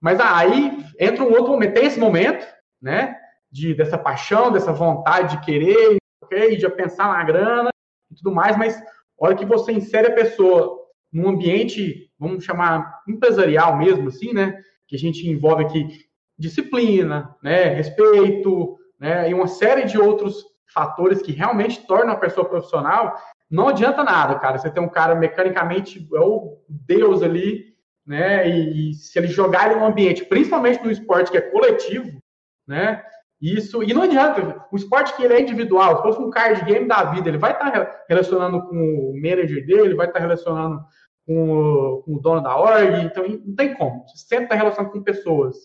Mas 0.00 0.18
aí 0.20 0.84
entra 0.98 1.24
um 1.24 1.30
outro 1.30 1.52
momento, 1.52 1.74
tem 1.74 1.86
esse 1.86 2.00
momento, 2.00 2.44
né? 2.82 3.16
De, 3.50 3.74
dessa 3.74 3.96
paixão, 3.96 4.50
dessa 4.50 4.72
vontade 4.72 5.36
de 5.36 5.44
querer, 5.44 5.96
okay, 6.22 6.56
de 6.56 6.68
pensar 6.70 7.08
na 7.08 7.22
grana 7.22 7.70
e 8.10 8.16
tudo 8.16 8.34
mais, 8.34 8.56
mas 8.56 8.76
a 8.76 8.82
hora 9.18 9.36
que 9.36 9.46
você 9.46 9.72
insere 9.72 10.08
a 10.08 10.14
pessoa 10.14 10.83
num 11.14 11.28
ambiente, 11.28 12.10
vamos 12.18 12.44
chamar 12.44 13.00
empresarial 13.08 13.78
mesmo, 13.78 14.08
assim, 14.08 14.32
né? 14.34 14.60
Que 14.88 14.96
a 14.96 14.98
gente 14.98 15.26
envolve 15.28 15.64
aqui 15.64 16.00
disciplina, 16.36 17.34
né? 17.40 17.68
Respeito, 17.68 18.76
né? 18.98 19.30
E 19.30 19.32
uma 19.32 19.46
série 19.46 19.84
de 19.84 19.96
outros 19.96 20.44
fatores 20.74 21.22
que 21.22 21.30
realmente 21.30 21.86
tornam 21.86 22.14
a 22.14 22.18
pessoa 22.18 22.48
profissional, 22.48 23.16
não 23.48 23.68
adianta 23.68 24.02
nada, 24.02 24.40
cara. 24.40 24.58
Você 24.58 24.68
tem 24.68 24.82
um 24.82 24.88
cara 24.88 25.14
mecanicamente, 25.14 26.04
é 26.12 26.20
o 26.20 26.58
Deus 26.68 27.22
ali, 27.22 27.74
né? 28.04 28.48
E, 28.48 28.90
e 28.90 28.94
se 28.94 29.16
ele 29.16 29.28
jogar 29.28 29.70
ele 29.70 29.78
no 29.78 29.86
ambiente, 29.86 30.24
principalmente 30.24 30.82
no 30.82 30.90
esporte 30.90 31.30
que 31.30 31.38
é 31.38 31.40
coletivo, 31.40 32.20
né? 32.66 33.04
Isso, 33.40 33.82
e 33.82 33.92
não 33.92 34.02
adianta, 34.02 34.64
o 34.72 34.76
esporte 34.76 35.14
que 35.14 35.22
ele 35.22 35.34
é 35.34 35.40
individual, 35.40 35.96
se 35.96 36.02
fosse 36.02 36.18
um 36.18 36.30
card 36.30 36.64
game 36.64 36.88
da 36.88 37.04
vida, 37.04 37.28
ele 37.28 37.36
vai 37.36 37.52
estar 37.52 37.70
tá 37.70 38.04
relacionando 38.08 38.62
com 38.62 38.74
o 38.74 39.14
manager 39.20 39.66
dele, 39.66 39.94
vai 39.94 40.06
estar 40.06 40.18
tá 40.18 40.24
relacionando 40.24 40.80
com 41.26 41.50
o, 41.50 42.02
com 42.02 42.14
o, 42.14 42.20
dono 42.20 42.42
da 42.42 42.56
org, 42.56 43.02
então 43.02 43.26
não 43.26 43.54
tem 43.54 43.74
como, 43.74 44.06
você 44.06 44.26
sempre 44.26 44.44
está 44.44 44.54
relacionando 44.54 44.92
com 44.92 45.02
pessoas, 45.02 45.56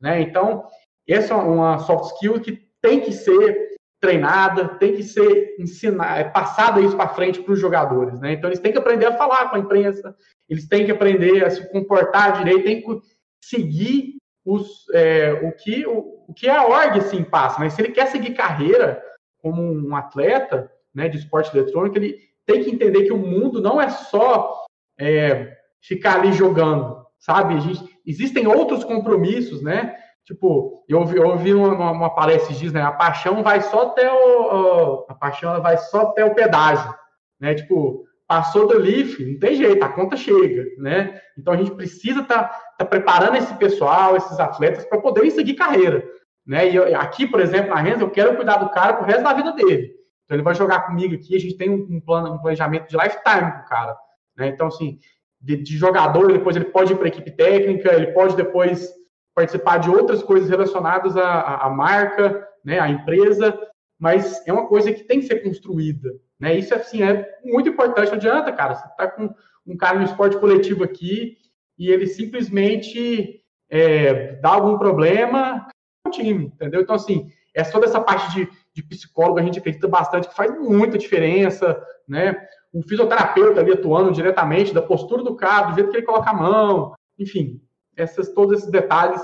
né? 0.00 0.20
Então, 0.20 0.64
essa 1.06 1.34
é 1.34 1.36
uma 1.36 1.78
soft 1.78 2.14
skill 2.14 2.40
que 2.40 2.62
tem 2.80 3.00
que 3.00 3.12
ser 3.12 3.68
treinada, 4.00 4.68
tem 4.76 4.94
que 4.94 5.02
ser 5.02 5.56
ensinada, 5.58 6.20
é 6.20 6.24
passada 6.24 6.80
isso 6.80 6.96
para 6.96 7.08
frente 7.08 7.42
para 7.42 7.52
os 7.52 7.58
jogadores, 7.58 8.20
né? 8.20 8.32
Então 8.32 8.48
eles 8.48 8.60
têm 8.60 8.72
que 8.72 8.78
aprender 8.78 9.06
a 9.06 9.16
falar 9.16 9.50
com 9.50 9.56
a 9.56 9.58
imprensa, 9.58 10.14
eles 10.48 10.68
têm 10.68 10.84
que 10.84 10.92
aprender 10.92 11.44
a 11.44 11.50
se 11.50 11.68
comportar 11.70 12.38
direito, 12.38 12.64
têm 12.64 12.80
que 12.80 13.00
seguir 13.42 14.18
os, 14.44 14.84
é, 14.94 15.32
o, 15.32 15.52
que, 15.52 15.86
o, 15.86 16.24
o, 16.28 16.34
que 16.34 16.48
a 16.48 16.66
org 16.66 16.98
assim, 16.98 17.24
passa. 17.24 17.58
Mas 17.58 17.72
se 17.72 17.82
ele 17.82 17.92
quer 17.92 18.06
seguir 18.06 18.34
carreira 18.34 19.02
como 19.42 19.62
um 19.62 19.94
atleta 19.96 20.70
né, 20.94 21.08
de 21.08 21.18
esporte 21.18 21.54
eletrônico, 21.56 21.98
ele 21.98 22.18
tem 22.46 22.62
que 22.62 22.70
entender 22.70 23.04
que 23.04 23.12
o 23.12 23.18
mundo 23.18 23.60
não 23.60 23.80
é 23.80 23.90
só 23.90 24.64
é, 24.98 25.56
ficar 25.80 26.16
ali 26.16 26.32
jogando, 26.32 27.04
sabe? 27.18 27.60
Gente, 27.60 27.84
existem 28.06 28.46
outros 28.46 28.84
compromissos, 28.84 29.62
né? 29.62 29.94
Tipo, 30.24 30.84
eu 30.86 30.98
ouvi, 30.98 31.16
eu 31.16 31.26
ouvi 31.26 31.54
uma, 31.54 31.90
uma 31.90 32.14
palestra 32.14 32.54
diz, 32.54 32.72
né? 32.72 32.82
A 32.82 32.92
paixão 32.92 33.42
vai 33.42 33.62
só 33.62 33.88
até 33.88 34.12
o, 34.12 35.06
a 35.08 35.14
paixão 35.14 35.60
vai 35.62 35.78
só 35.78 36.02
até 36.02 36.24
o 36.24 36.34
pedágio, 36.34 36.94
né? 37.40 37.54
Tipo, 37.54 38.04
passou 38.26 38.66
do 38.68 38.78
LIF, 38.78 39.24
não 39.24 39.38
tem 39.38 39.56
jeito, 39.56 39.82
a 39.82 39.88
conta 39.88 40.16
chega, 40.16 40.64
né? 40.76 41.18
Então 41.38 41.54
a 41.54 41.56
gente 41.56 41.70
precisa 41.70 42.20
estar 42.20 42.44
tá, 42.44 42.60
tá 42.78 42.84
preparando 42.84 43.36
esse 43.38 43.54
pessoal, 43.54 44.16
esses 44.16 44.38
atletas, 44.38 44.84
para 44.84 45.00
poderem 45.00 45.30
seguir 45.30 45.54
carreira, 45.54 46.04
né? 46.46 46.68
E 46.68 46.76
eu, 46.76 46.94
aqui, 47.00 47.26
por 47.26 47.40
exemplo, 47.40 47.70
na 47.70 47.80
Renzo, 47.80 48.02
eu 48.02 48.10
quero 48.10 48.36
cuidar 48.36 48.58
do 48.58 48.68
cara 48.68 48.92
pro 48.92 49.06
resto 49.06 49.22
da 49.22 49.32
vida 49.32 49.52
dele. 49.52 49.94
Então 50.24 50.36
ele 50.36 50.44
vai 50.44 50.54
jogar 50.54 50.80
comigo 50.80 51.14
aqui, 51.14 51.34
a 51.34 51.40
gente 51.40 51.56
tem 51.56 51.70
um 51.70 52.00
plano, 52.02 52.34
um 52.34 52.38
planejamento 52.38 52.86
de 52.86 52.96
lifetime 52.98 53.50
com 53.50 53.60
o 53.60 53.64
cara, 53.66 53.96
né? 54.38 54.48
Então, 54.48 54.68
assim, 54.68 54.98
de, 55.40 55.56
de 55.56 55.76
jogador, 55.76 56.32
depois 56.32 56.56
ele 56.56 56.66
pode 56.66 56.92
ir 56.92 56.96
para 56.96 57.08
equipe 57.08 57.30
técnica, 57.30 57.92
ele 57.92 58.12
pode 58.12 58.36
depois 58.36 58.88
participar 59.34 59.78
de 59.78 59.90
outras 59.90 60.22
coisas 60.22 60.48
relacionadas 60.48 61.16
à, 61.16 61.66
à 61.66 61.70
marca, 61.70 62.46
né, 62.64 62.80
à 62.80 62.88
empresa, 62.88 63.58
mas 63.98 64.46
é 64.46 64.52
uma 64.52 64.66
coisa 64.66 64.92
que 64.92 65.04
tem 65.04 65.20
que 65.20 65.26
ser 65.26 65.42
construída, 65.42 66.10
né? 66.38 66.56
Isso 66.56 66.74
assim 66.74 67.02
é 67.02 67.28
muito 67.44 67.68
importante. 67.68 68.08
Não 68.08 68.16
adianta, 68.16 68.52
cara. 68.52 68.74
Você 68.74 68.86
está 68.86 69.08
com 69.08 69.32
um 69.66 69.76
cara 69.76 69.98
no 69.98 70.04
esporte 70.04 70.38
coletivo 70.38 70.84
aqui 70.84 71.36
e 71.78 71.90
ele 71.90 72.06
simplesmente 72.06 73.40
é, 73.70 74.34
dá 74.36 74.50
algum 74.50 74.78
problema 74.78 75.68
no 76.04 76.10
time, 76.10 76.46
entendeu? 76.46 76.80
Então, 76.80 76.94
assim, 76.94 77.30
é 77.54 77.62
toda 77.64 77.86
essa 77.86 78.00
parte 78.00 78.32
de, 78.34 78.48
de 78.72 78.82
psicólogo, 78.82 79.38
a 79.38 79.42
gente 79.42 79.58
acredita 79.58 79.88
bastante 79.88 80.28
que 80.28 80.34
faz 80.34 80.56
muita 80.58 80.98
diferença, 80.98 81.80
né? 82.06 82.36
O 82.72 82.82
fisioterapeuta 82.82 83.60
ali 83.60 83.72
atuando 83.72 84.12
diretamente 84.12 84.74
da 84.74 84.82
postura 84.82 85.22
do 85.22 85.36
cara, 85.36 85.68
do 85.68 85.74
jeito 85.74 85.90
que 85.90 85.96
ele 85.96 86.06
coloca 86.06 86.30
a 86.30 86.34
mão, 86.34 86.94
enfim, 87.18 87.60
essas, 87.96 88.32
todos 88.32 88.58
esses 88.58 88.70
detalhes, 88.70 89.20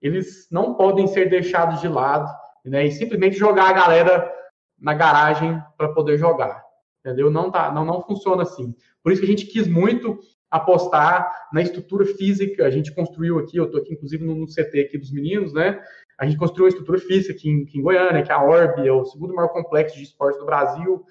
eles 0.00 0.48
não 0.50 0.74
podem 0.74 1.06
ser 1.06 1.28
deixados 1.28 1.80
de 1.80 1.88
lado, 1.88 2.28
né? 2.64 2.86
E 2.86 2.92
simplesmente 2.92 3.36
jogar 3.36 3.68
a 3.68 3.72
galera 3.72 4.32
na 4.78 4.94
garagem 4.94 5.60
para 5.76 5.92
poder 5.92 6.18
jogar. 6.18 6.62
Entendeu? 7.04 7.30
Não, 7.30 7.50
tá, 7.50 7.72
não, 7.72 7.84
não 7.84 8.02
funciona 8.02 8.42
assim. 8.42 8.74
Por 9.02 9.12
isso 9.12 9.20
que 9.20 9.26
a 9.26 9.30
gente 9.30 9.46
quis 9.46 9.66
muito 9.66 10.18
apostar 10.50 11.30
na 11.52 11.62
estrutura 11.62 12.04
física. 12.04 12.66
A 12.66 12.70
gente 12.70 12.94
construiu 12.94 13.38
aqui, 13.38 13.56
eu 13.56 13.64
estou 13.64 13.80
aqui 13.80 13.94
inclusive 13.94 14.24
no, 14.24 14.46
CT 14.46 14.80
aqui 14.80 14.98
dos 14.98 15.12
meninos, 15.12 15.52
né? 15.52 15.80
A 16.18 16.26
gente 16.26 16.38
construiu 16.38 16.64
uma 16.64 16.70
estrutura 16.70 16.98
física 16.98 17.32
aqui 17.32 17.48
em, 17.48 17.62
aqui 17.62 17.78
em 17.78 17.82
Goiânia, 17.82 18.22
que 18.22 18.32
é 18.32 18.34
a 18.34 18.42
Orb, 18.42 18.86
é 18.86 18.92
o 18.92 19.04
segundo 19.04 19.34
maior 19.34 19.48
complexo 19.48 19.96
de 19.96 20.02
esportes 20.02 20.40
do 20.40 20.46
Brasil. 20.46 21.04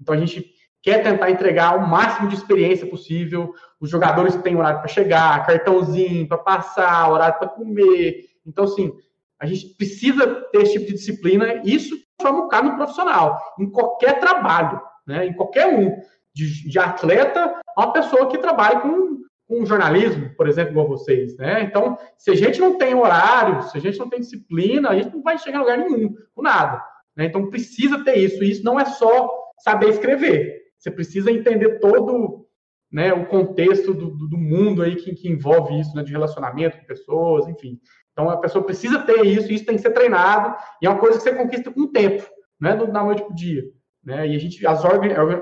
Então 0.00 0.14
a 0.14 0.18
gente 0.18 0.53
quer 0.84 1.02
tentar 1.02 1.30
entregar 1.30 1.78
o 1.78 1.88
máximo 1.88 2.28
de 2.28 2.34
experiência 2.34 2.86
possível. 2.86 3.54
Os 3.80 3.88
jogadores 3.88 4.36
têm 4.36 4.54
horário 4.54 4.80
para 4.80 4.88
chegar, 4.88 5.44
cartãozinho 5.46 6.28
para 6.28 6.36
passar, 6.36 7.10
horário 7.10 7.38
para 7.38 7.48
comer. 7.48 8.26
Então, 8.46 8.64
assim, 8.64 8.92
a 9.40 9.46
gente 9.46 9.74
precisa 9.76 10.26
ter 10.52 10.60
esse 10.62 10.74
tipo 10.74 10.86
de 10.86 10.92
disciplina. 10.92 11.62
Isso 11.64 11.96
transforma 12.18 12.44
o 12.44 12.48
cara 12.48 12.66
no 12.66 12.76
profissional, 12.76 13.40
em 13.58 13.68
qualquer 13.70 14.20
trabalho, 14.20 14.78
né? 15.06 15.26
em 15.26 15.32
qualquer 15.32 15.66
um. 15.66 15.96
De, 16.36 16.68
de 16.68 16.78
atleta 16.80 17.60
a 17.76 17.84
uma 17.84 17.92
pessoa 17.92 18.26
que 18.26 18.38
trabalha 18.38 18.80
com, 18.80 19.20
com 19.46 19.64
jornalismo, 19.64 20.34
por 20.36 20.48
exemplo, 20.48 20.72
igual 20.72 20.88
vocês. 20.88 21.36
Né? 21.36 21.62
Então, 21.62 21.96
se 22.18 22.28
a 22.32 22.34
gente 22.34 22.58
não 22.60 22.76
tem 22.76 22.92
horário, 22.92 23.62
se 23.62 23.78
a 23.78 23.80
gente 23.80 24.00
não 24.00 24.08
tem 24.08 24.18
disciplina, 24.18 24.90
a 24.90 24.96
gente 24.96 25.14
não 25.14 25.22
vai 25.22 25.38
chegar 25.38 25.58
em 25.58 25.60
lugar 25.60 25.78
nenhum, 25.78 26.12
com 26.34 26.42
nada. 26.42 26.84
Né? 27.16 27.26
Então, 27.26 27.48
precisa 27.48 28.02
ter 28.02 28.16
isso. 28.16 28.42
E 28.42 28.50
isso 28.50 28.64
não 28.64 28.80
é 28.80 28.84
só 28.84 29.30
saber 29.60 29.90
escrever. 29.90 30.63
Você 30.84 30.90
precisa 30.90 31.30
entender 31.30 31.78
todo 31.78 32.46
né, 32.92 33.10
o 33.14 33.24
contexto 33.24 33.94
do, 33.94 34.10
do 34.10 34.36
mundo 34.36 34.82
aí 34.82 34.96
que, 34.96 35.14
que 35.14 35.30
envolve 35.30 35.80
isso, 35.80 35.96
né, 35.96 36.02
de 36.02 36.12
relacionamento 36.12 36.76
com 36.76 36.84
pessoas, 36.84 37.48
enfim. 37.48 37.80
Então 38.12 38.28
a 38.28 38.36
pessoa 38.36 38.62
precisa 38.62 38.98
ter 38.98 39.24
isso, 39.24 39.50
isso 39.50 39.64
tem 39.64 39.76
que 39.76 39.82
ser 39.82 39.92
treinado, 39.92 40.54
e 40.82 40.86
é 40.86 40.90
uma 40.90 41.00
coisa 41.00 41.16
que 41.16 41.24
você 41.24 41.34
conquista 41.34 41.72
com 41.72 41.80
o 41.80 41.90
tempo, 41.90 42.22
não 42.60 42.70
é 42.70 42.76
da 42.76 43.02
noite 43.02 43.22
para 43.22 43.32
o 43.32 43.34
dia. 43.34 43.64
Né? 44.04 44.28
E 44.28 44.36
a 44.36 44.38
gente, 44.38 44.66
as, 44.66 44.82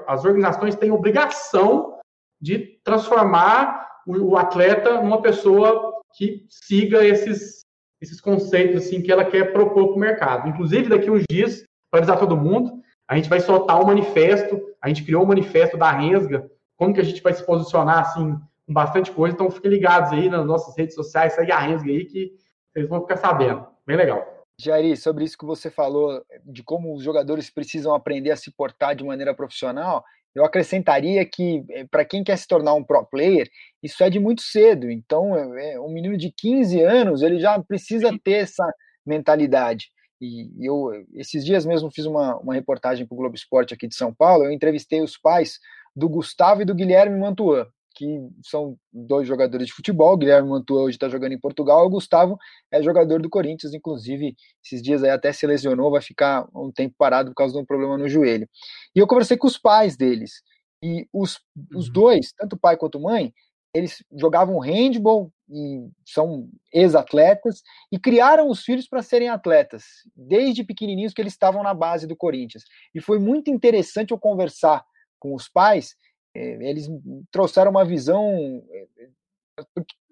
as 0.06 0.24
organizações 0.24 0.76
têm 0.76 0.92
obrigação 0.92 1.98
de 2.40 2.78
transformar 2.84 3.88
o, 4.06 4.16
o, 4.18 4.36
atleta 4.36 5.02
numa 5.02 5.20
pessoa 5.20 5.92
que 6.16 6.46
siga 6.48 7.04
esses, 7.04 7.62
esses 8.00 8.20
conceitos 8.20 8.86
assim 8.86 9.02
que 9.02 9.10
ela 9.10 9.24
quer 9.24 9.52
propor 9.52 9.88
para 9.88 9.96
o 9.96 9.98
mercado. 9.98 10.48
Inclusive, 10.48 10.88
daqui 10.88 11.10
uns 11.10 11.24
dias, 11.28 11.64
para 11.90 11.98
avisar 11.98 12.16
todo 12.20 12.36
mundo, 12.36 12.80
a 13.08 13.16
gente 13.16 13.28
vai 13.28 13.40
soltar 13.40 13.80
um 13.80 13.86
manifesto, 13.86 14.60
a 14.80 14.88
gente 14.88 15.04
criou 15.04 15.22
um 15.22 15.26
manifesto 15.26 15.76
da 15.76 15.90
Rensga, 15.90 16.50
como 16.76 16.94
que 16.94 17.00
a 17.00 17.04
gente 17.04 17.22
vai 17.22 17.32
se 17.32 17.44
posicionar 17.44 18.00
assim 18.00 18.36
com 18.66 18.72
bastante 18.72 19.10
coisa, 19.10 19.34
então 19.34 19.50
fiquem 19.50 19.70
ligados 19.70 20.12
aí 20.12 20.28
nas 20.28 20.46
nossas 20.46 20.76
redes 20.76 20.94
sociais, 20.94 21.34
segue 21.34 21.52
a 21.52 21.58
Rensga 21.58 21.90
aí 21.90 22.04
que 22.04 22.32
vocês 22.72 22.88
vão 22.88 23.00
ficar 23.02 23.16
sabendo. 23.16 23.66
Bem 23.86 23.96
legal. 23.96 24.44
Jair, 24.58 24.96
sobre 24.96 25.24
isso 25.24 25.36
que 25.36 25.44
você 25.44 25.70
falou, 25.70 26.24
de 26.44 26.62
como 26.62 26.94
os 26.94 27.02
jogadores 27.02 27.50
precisam 27.50 27.94
aprender 27.94 28.30
a 28.30 28.36
se 28.36 28.50
portar 28.50 28.94
de 28.94 29.04
maneira 29.04 29.34
profissional, 29.34 30.04
eu 30.34 30.44
acrescentaria 30.44 31.24
que, 31.26 31.64
eh, 31.70 31.84
para 31.90 32.04
quem 32.04 32.24
quer 32.24 32.36
se 32.38 32.46
tornar 32.46 32.74
um 32.74 32.82
pro 32.82 33.04
player, 33.04 33.48
isso 33.82 34.02
é 34.02 34.08
de 34.08 34.18
muito 34.18 34.42
cedo. 34.42 34.90
Então, 34.90 35.36
é, 35.36 35.74
é, 35.74 35.80
um 35.80 35.90
menino 35.90 36.16
de 36.16 36.32
15 36.32 36.80
anos, 36.80 37.22
ele 37.22 37.38
já 37.38 37.58
precisa 37.62 38.10
ter 38.24 38.44
essa 38.44 38.64
mentalidade. 39.04 39.90
E 40.24 40.66
eu, 40.66 40.90
esses 41.14 41.44
dias 41.44 41.66
mesmo, 41.66 41.90
fiz 41.90 42.06
uma, 42.06 42.36
uma 42.38 42.54
reportagem 42.54 43.06
para 43.06 43.14
o 43.14 43.18
Globo 43.18 43.34
Esporte 43.34 43.74
aqui 43.74 43.88
de 43.88 43.96
São 43.96 44.14
Paulo. 44.14 44.44
Eu 44.44 44.52
entrevistei 44.52 45.02
os 45.02 45.18
pais 45.18 45.58
do 45.94 46.08
Gustavo 46.08 46.62
e 46.62 46.64
do 46.64 46.74
Guilherme 46.74 47.18
Mantuan 47.18 47.66
que 47.94 48.06
são 48.42 48.76
dois 48.92 49.26
jogadores 49.26 49.66
de 49.66 49.72
futebol. 49.72 50.14
O 50.14 50.16
Guilherme 50.16 50.48
Mantua 50.48 50.82
hoje 50.82 50.96
está 50.96 51.08
jogando 51.08 51.32
em 51.32 51.38
Portugal. 51.38 51.84
O 51.84 51.90
Gustavo 51.90 52.38
é 52.70 52.82
jogador 52.82 53.20
do 53.20 53.30
Corinthians, 53.30 53.74
inclusive 53.74 54.34
esses 54.64 54.82
dias 54.82 55.04
aí 55.04 55.10
até 55.10 55.32
se 55.32 55.46
lesionou, 55.46 55.90
vai 55.90 56.00
ficar 56.00 56.48
um 56.54 56.70
tempo 56.72 56.94
parado 56.98 57.30
por 57.30 57.36
causa 57.36 57.54
de 57.54 57.60
um 57.60 57.64
problema 57.64 57.96
no 57.98 58.08
joelho. 58.08 58.48
E 58.94 58.98
eu 58.98 59.06
conversei 59.06 59.36
com 59.36 59.46
os 59.46 59.58
pais 59.58 59.96
deles. 59.96 60.42
E 60.82 61.06
os, 61.12 61.38
os 61.74 61.86
uhum. 61.86 61.92
dois, 61.92 62.32
tanto 62.32 62.56
o 62.56 62.58
pai 62.58 62.76
quanto 62.76 63.00
mãe, 63.00 63.32
eles 63.74 64.04
jogavam 64.12 64.58
handball 64.58 65.32
e 65.52 65.90
são 66.06 66.48
ex-atletas 66.72 67.62
e 67.90 67.98
criaram 67.98 68.48
os 68.48 68.62
filhos 68.62 68.88
para 68.88 69.02
serem 69.02 69.28
atletas, 69.28 69.84
desde 70.16 70.64
pequenininhos 70.64 71.12
que 71.12 71.20
eles 71.20 71.34
estavam 71.34 71.62
na 71.62 71.74
base 71.74 72.06
do 72.06 72.16
Corinthians. 72.16 72.64
E 72.94 73.00
foi 73.00 73.18
muito 73.18 73.50
interessante 73.50 74.12
eu 74.12 74.18
conversar 74.18 74.82
com 75.18 75.34
os 75.34 75.48
pais, 75.48 75.94
é, 76.34 76.68
eles 76.68 76.88
trouxeram 77.30 77.70
uma 77.70 77.84
visão 77.84 78.62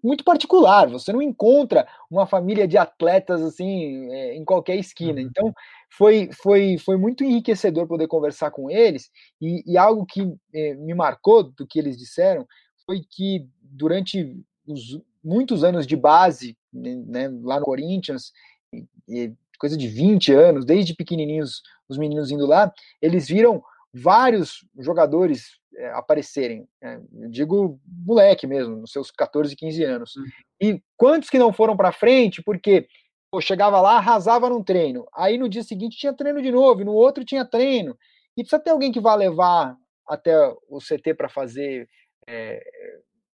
muito 0.04 0.22
particular. 0.22 0.88
Você 0.90 1.12
não 1.12 1.22
encontra 1.22 1.88
uma 2.10 2.26
família 2.26 2.68
de 2.68 2.76
atletas 2.76 3.40
assim 3.40 4.12
é, 4.12 4.36
em 4.36 4.44
qualquer 4.44 4.76
esquina. 4.76 5.20
Uhum. 5.20 5.26
Então 5.26 5.54
foi, 5.96 6.30
foi, 6.32 6.76
foi 6.78 6.96
muito 6.96 7.24
enriquecedor 7.24 7.86
poder 7.86 8.06
conversar 8.06 8.50
com 8.50 8.70
eles 8.70 9.10
e, 9.40 9.62
e 9.66 9.78
algo 9.78 10.04
que 10.04 10.22
me 10.52 10.94
marcou 10.94 11.42
do 11.42 11.66
que 11.66 11.78
eles 11.78 11.96
disseram 11.96 12.46
foi 12.84 13.00
que 13.08 13.48
durante 13.62 14.36
os 14.66 15.00
muitos 15.22 15.64
anos 15.64 15.86
de 15.86 15.96
base 15.96 16.56
né, 16.72 17.28
lá 17.42 17.58
no 17.58 17.64
Corinthians, 17.64 18.32
e, 18.72 18.86
e 19.08 19.32
coisa 19.58 19.76
de 19.76 19.88
20 19.88 20.32
anos, 20.32 20.64
desde 20.64 20.94
pequenininhos 20.94 21.62
os 21.88 21.98
meninos 21.98 22.30
indo 22.30 22.46
lá, 22.46 22.72
eles 23.02 23.28
viram 23.28 23.62
vários 23.92 24.64
jogadores 24.78 25.58
é, 25.76 25.90
aparecerem. 25.90 26.68
É, 26.82 27.00
digo 27.28 27.80
moleque 27.86 28.46
mesmo, 28.46 28.76
nos 28.76 28.92
seus 28.92 29.10
14, 29.10 29.54
15 29.56 29.84
anos. 29.84 30.16
Uhum. 30.16 30.24
E 30.60 30.82
quantos 30.96 31.28
que 31.28 31.38
não 31.38 31.52
foram 31.52 31.76
para 31.76 31.92
frente 31.92 32.42
porque 32.42 32.86
pô, 33.30 33.40
chegava 33.40 33.80
lá, 33.80 33.96
arrasava 33.96 34.48
num 34.48 34.62
treino. 34.62 35.06
Aí 35.14 35.36
no 35.36 35.48
dia 35.48 35.62
seguinte 35.62 35.96
tinha 35.96 36.12
treino 36.12 36.42
de 36.42 36.50
novo, 36.50 36.80
e 36.80 36.84
no 36.84 36.92
outro 36.92 37.24
tinha 37.24 37.44
treino. 37.44 37.96
E 38.36 38.42
precisa 38.42 38.62
ter 38.62 38.70
alguém 38.70 38.92
que 38.92 39.00
vá 39.00 39.14
levar 39.14 39.76
até 40.06 40.36
o 40.68 40.78
CT 40.78 41.14
para 41.14 41.28
fazer 41.28 41.88
é, 42.28 42.60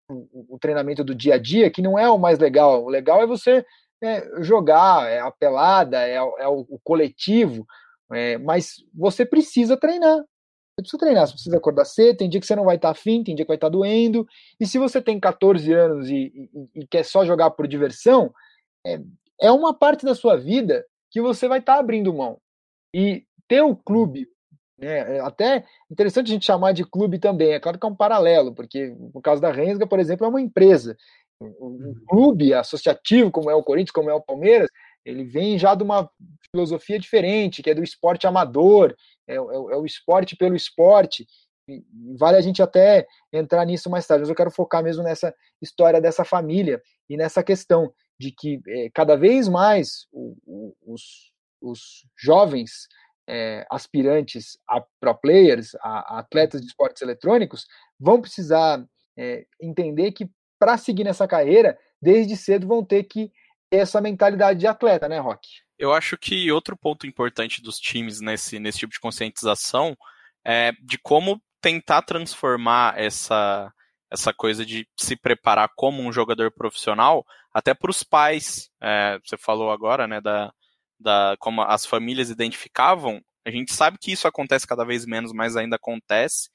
o, 0.08 0.54
o, 0.54 0.58
treinamento 0.58 1.02
do 1.02 1.14
dia 1.14 1.34
a 1.34 1.38
dia, 1.38 1.70
que 1.70 1.82
não 1.82 1.98
é 1.98 2.08
o 2.10 2.18
mais 2.18 2.38
legal. 2.38 2.84
O 2.84 2.88
legal 2.88 3.22
é 3.22 3.26
você 3.26 3.64
é, 4.02 4.42
jogar, 4.42 5.10
é 5.10 5.20
a 5.20 5.30
pelada, 5.30 6.06
é, 6.06 6.14
é 6.14 6.48
o, 6.48 6.66
o, 6.68 6.78
coletivo, 6.82 7.66
é, 8.12 8.38
mas 8.38 8.76
você 8.94 9.24
precisa 9.24 9.76
treinar. 9.76 10.18
Você 10.18 10.82
precisa 10.82 10.98
treinar, 10.98 11.26
você 11.26 11.32
precisa 11.34 11.56
acordar 11.56 11.84
cedo, 11.84 12.16
tem 12.16 12.28
dia 12.28 12.40
que 12.40 12.46
você 12.46 12.56
não 12.56 12.64
vai 12.64 12.76
estar 12.76 12.88
tá 12.88 12.92
afim, 12.92 13.22
tem 13.22 13.34
dia 13.34 13.44
que 13.44 13.48
vai 13.48 13.56
estar 13.56 13.68
tá 13.68 13.72
doendo. 13.72 14.26
E 14.58 14.66
se 14.66 14.78
você 14.78 15.00
tem 15.00 15.20
14 15.20 15.72
anos 15.72 16.10
e, 16.10 16.50
e, 16.74 16.80
e 16.80 16.86
quer 16.86 17.04
só 17.04 17.24
jogar 17.24 17.50
por 17.50 17.68
diversão, 17.68 18.32
é, 18.84 19.00
é 19.40 19.50
uma 19.52 19.72
parte 19.72 20.04
da 20.04 20.14
sua 20.14 20.36
vida 20.36 20.84
que 21.10 21.20
você 21.20 21.46
vai 21.46 21.60
estar 21.60 21.74
tá 21.74 21.80
abrindo 21.80 22.12
mão. 22.12 22.38
E 22.92 23.24
ter 23.48 23.62
o 23.62 23.76
clube, 23.76 24.28
né, 24.78 25.16
é 25.16 25.20
até 25.20 25.64
interessante 25.90 26.26
a 26.26 26.34
gente 26.34 26.46
chamar 26.46 26.72
de 26.72 26.84
clube 26.84 27.18
também, 27.18 27.52
é 27.52 27.60
claro 27.60 27.78
que 27.78 27.86
é 27.86 27.88
um 27.88 27.94
paralelo, 27.94 28.54
porque 28.54 28.94
no 29.14 29.20
caso 29.22 29.40
da 29.40 29.50
Rensga, 29.50 29.86
por 29.86 29.98
exemplo, 29.98 30.26
é 30.26 30.28
uma 30.28 30.40
empresa. 30.40 30.96
Um 31.40 31.46
uhum. 31.46 31.94
clube 32.08 32.54
associativo, 32.54 33.30
como 33.30 33.50
é 33.50 33.54
o 33.54 33.62
Corinthians, 33.62 33.90
como 33.90 34.10
é 34.10 34.14
o 34.14 34.22
Palmeiras, 34.22 34.70
ele 35.04 35.24
vem 35.24 35.58
já 35.58 35.74
de 35.74 35.82
uma 35.82 36.08
filosofia 36.50 36.98
diferente, 36.98 37.62
que 37.62 37.70
é 37.70 37.74
do 37.74 37.82
esporte 37.82 38.26
amador, 38.26 38.94
é, 39.28 39.34
é, 39.34 39.36
é 39.36 39.40
o 39.40 39.84
esporte 39.84 40.36
pelo 40.36 40.56
esporte. 40.56 41.26
Vale 42.18 42.36
a 42.36 42.40
gente 42.40 42.62
até 42.62 43.06
entrar 43.32 43.64
nisso 43.64 43.90
mais 43.90 44.06
tarde, 44.06 44.22
mas 44.22 44.28
eu 44.28 44.34
quero 44.34 44.50
focar 44.50 44.82
mesmo 44.82 45.02
nessa 45.02 45.34
história 45.60 46.00
dessa 46.00 46.24
família 46.24 46.80
e 47.08 47.16
nessa 47.16 47.42
questão 47.42 47.92
de 48.18 48.30
que 48.30 48.60
é, 48.68 48.90
cada 48.94 49.16
vez 49.16 49.48
mais 49.48 50.06
o, 50.12 50.36
o, 50.46 50.74
os, 50.86 51.32
os 51.60 52.06
jovens 52.16 52.86
é, 53.28 53.66
aspirantes 53.70 54.58
a 54.68 54.82
pro 55.00 55.14
players, 55.14 55.74
a, 55.76 56.16
a, 56.16 56.18
atletas 56.20 56.60
de 56.60 56.66
esportes 56.66 57.02
eletrônicos, 57.02 57.66
vão 57.98 58.20
precisar 58.20 58.84
é, 59.16 59.46
entender 59.60 60.12
que 60.12 60.28
para 60.58 60.76
seguir 60.76 61.04
nessa 61.04 61.26
carreira, 61.26 61.78
desde 62.00 62.36
cedo 62.36 62.66
vão 62.66 62.84
ter 62.84 63.04
que 63.04 63.32
ter 63.70 63.78
essa 63.78 64.00
mentalidade 64.00 64.60
de 64.60 64.66
atleta, 64.66 65.08
né, 65.08 65.18
Rock? 65.18 65.48
Eu 65.78 65.92
acho 65.92 66.16
que 66.16 66.50
outro 66.52 66.76
ponto 66.76 67.06
importante 67.06 67.60
dos 67.60 67.78
times 67.78 68.20
nesse, 68.20 68.58
nesse 68.58 68.78
tipo 68.78 68.92
de 68.92 69.00
conscientização 69.00 69.96
é 70.44 70.72
de 70.80 70.98
como 70.98 71.42
tentar 71.60 72.02
transformar 72.02 72.98
essa, 72.98 73.72
essa 74.10 74.32
coisa 74.32 74.64
de 74.64 74.86
se 74.96 75.16
preparar 75.16 75.70
como 75.74 76.02
um 76.02 76.12
jogador 76.12 76.52
profissional 76.52 77.26
até 77.52 77.74
para 77.74 77.90
os 77.90 78.02
pais. 78.02 78.70
É, 78.80 79.18
você 79.24 79.36
falou 79.36 79.70
agora, 79.70 80.06
né, 80.06 80.20
da, 80.20 80.52
da 80.98 81.36
como 81.38 81.62
as 81.62 81.86
famílias 81.86 82.30
identificavam. 82.30 83.20
A 83.44 83.50
gente 83.50 83.72
sabe 83.74 83.98
que 84.00 84.12
isso 84.12 84.26
acontece 84.26 84.66
cada 84.66 84.84
vez 84.84 85.04
menos, 85.04 85.32
mas 85.32 85.56
ainda 85.56 85.76
acontece. 85.76 86.48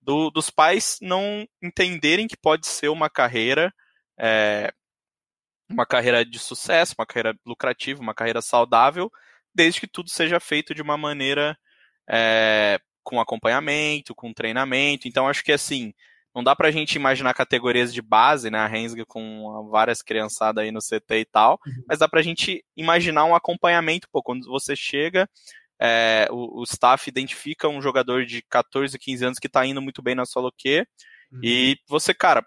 Do, 0.00 0.30
dos 0.30 0.48
pais 0.50 0.96
não 1.02 1.46
entenderem 1.62 2.26
que 2.26 2.36
pode 2.36 2.66
ser 2.66 2.88
uma 2.88 3.10
carreira 3.10 3.72
é, 4.18 4.72
uma 5.70 5.86
carreira 5.86 6.24
de 6.24 6.38
sucesso, 6.38 6.94
uma 6.98 7.06
carreira 7.06 7.34
lucrativa, 7.46 8.00
uma 8.02 8.14
carreira 8.14 8.42
saudável, 8.42 9.10
desde 9.54 9.80
que 9.80 9.86
tudo 9.86 10.10
seja 10.10 10.40
feito 10.40 10.74
de 10.74 10.82
uma 10.82 10.96
maneira 10.96 11.56
é, 12.08 12.78
com 13.02 13.20
acompanhamento, 13.20 14.14
com 14.14 14.32
treinamento. 14.32 15.06
Então, 15.06 15.28
acho 15.28 15.44
que 15.44 15.52
assim, 15.52 15.94
não 16.34 16.44
dá 16.44 16.54
pra 16.54 16.70
gente 16.70 16.94
imaginar 16.94 17.34
categorias 17.34 17.92
de 17.92 18.00
base, 18.00 18.50
né? 18.50 18.58
A 18.58 18.66
Rensga 18.66 19.04
com 19.04 19.68
várias 19.70 20.02
criançadas 20.02 20.62
aí 20.62 20.70
no 20.70 20.80
CT 20.80 21.20
e 21.20 21.24
tal, 21.24 21.58
uhum. 21.66 21.84
mas 21.88 21.98
dá 21.98 22.08
pra 22.08 22.22
gente 22.22 22.64
imaginar 22.76 23.24
um 23.24 23.34
acompanhamento, 23.34 24.08
pô, 24.10 24.22
quando 24.22 24.46
você 24.46 24.76
chega, 24.76 25.28
é, 25.80 26.28
o, 26.30 26.60
o, 26.60 26.64
staff 26.64 27.08
identifica 27.08 27.68
um 27.68 27.80
jogador 27.80 28.24
de 28.26 28.42
14, 28.42 28.98
15 28.98 29.24
anos 29.24 29.38
que 29.38 29.48
tá 29.48 29.64
indo 29.64 29.80
muito 29.80 30.02
bem 30.02 30.14
na 30.14 30.26
solo 30.26 30.52
Q, 30.52 30.86
uhum. 31.32 31.40
e 31.42 31.76
você, 31.88 32.14
cara, 32.14 32.44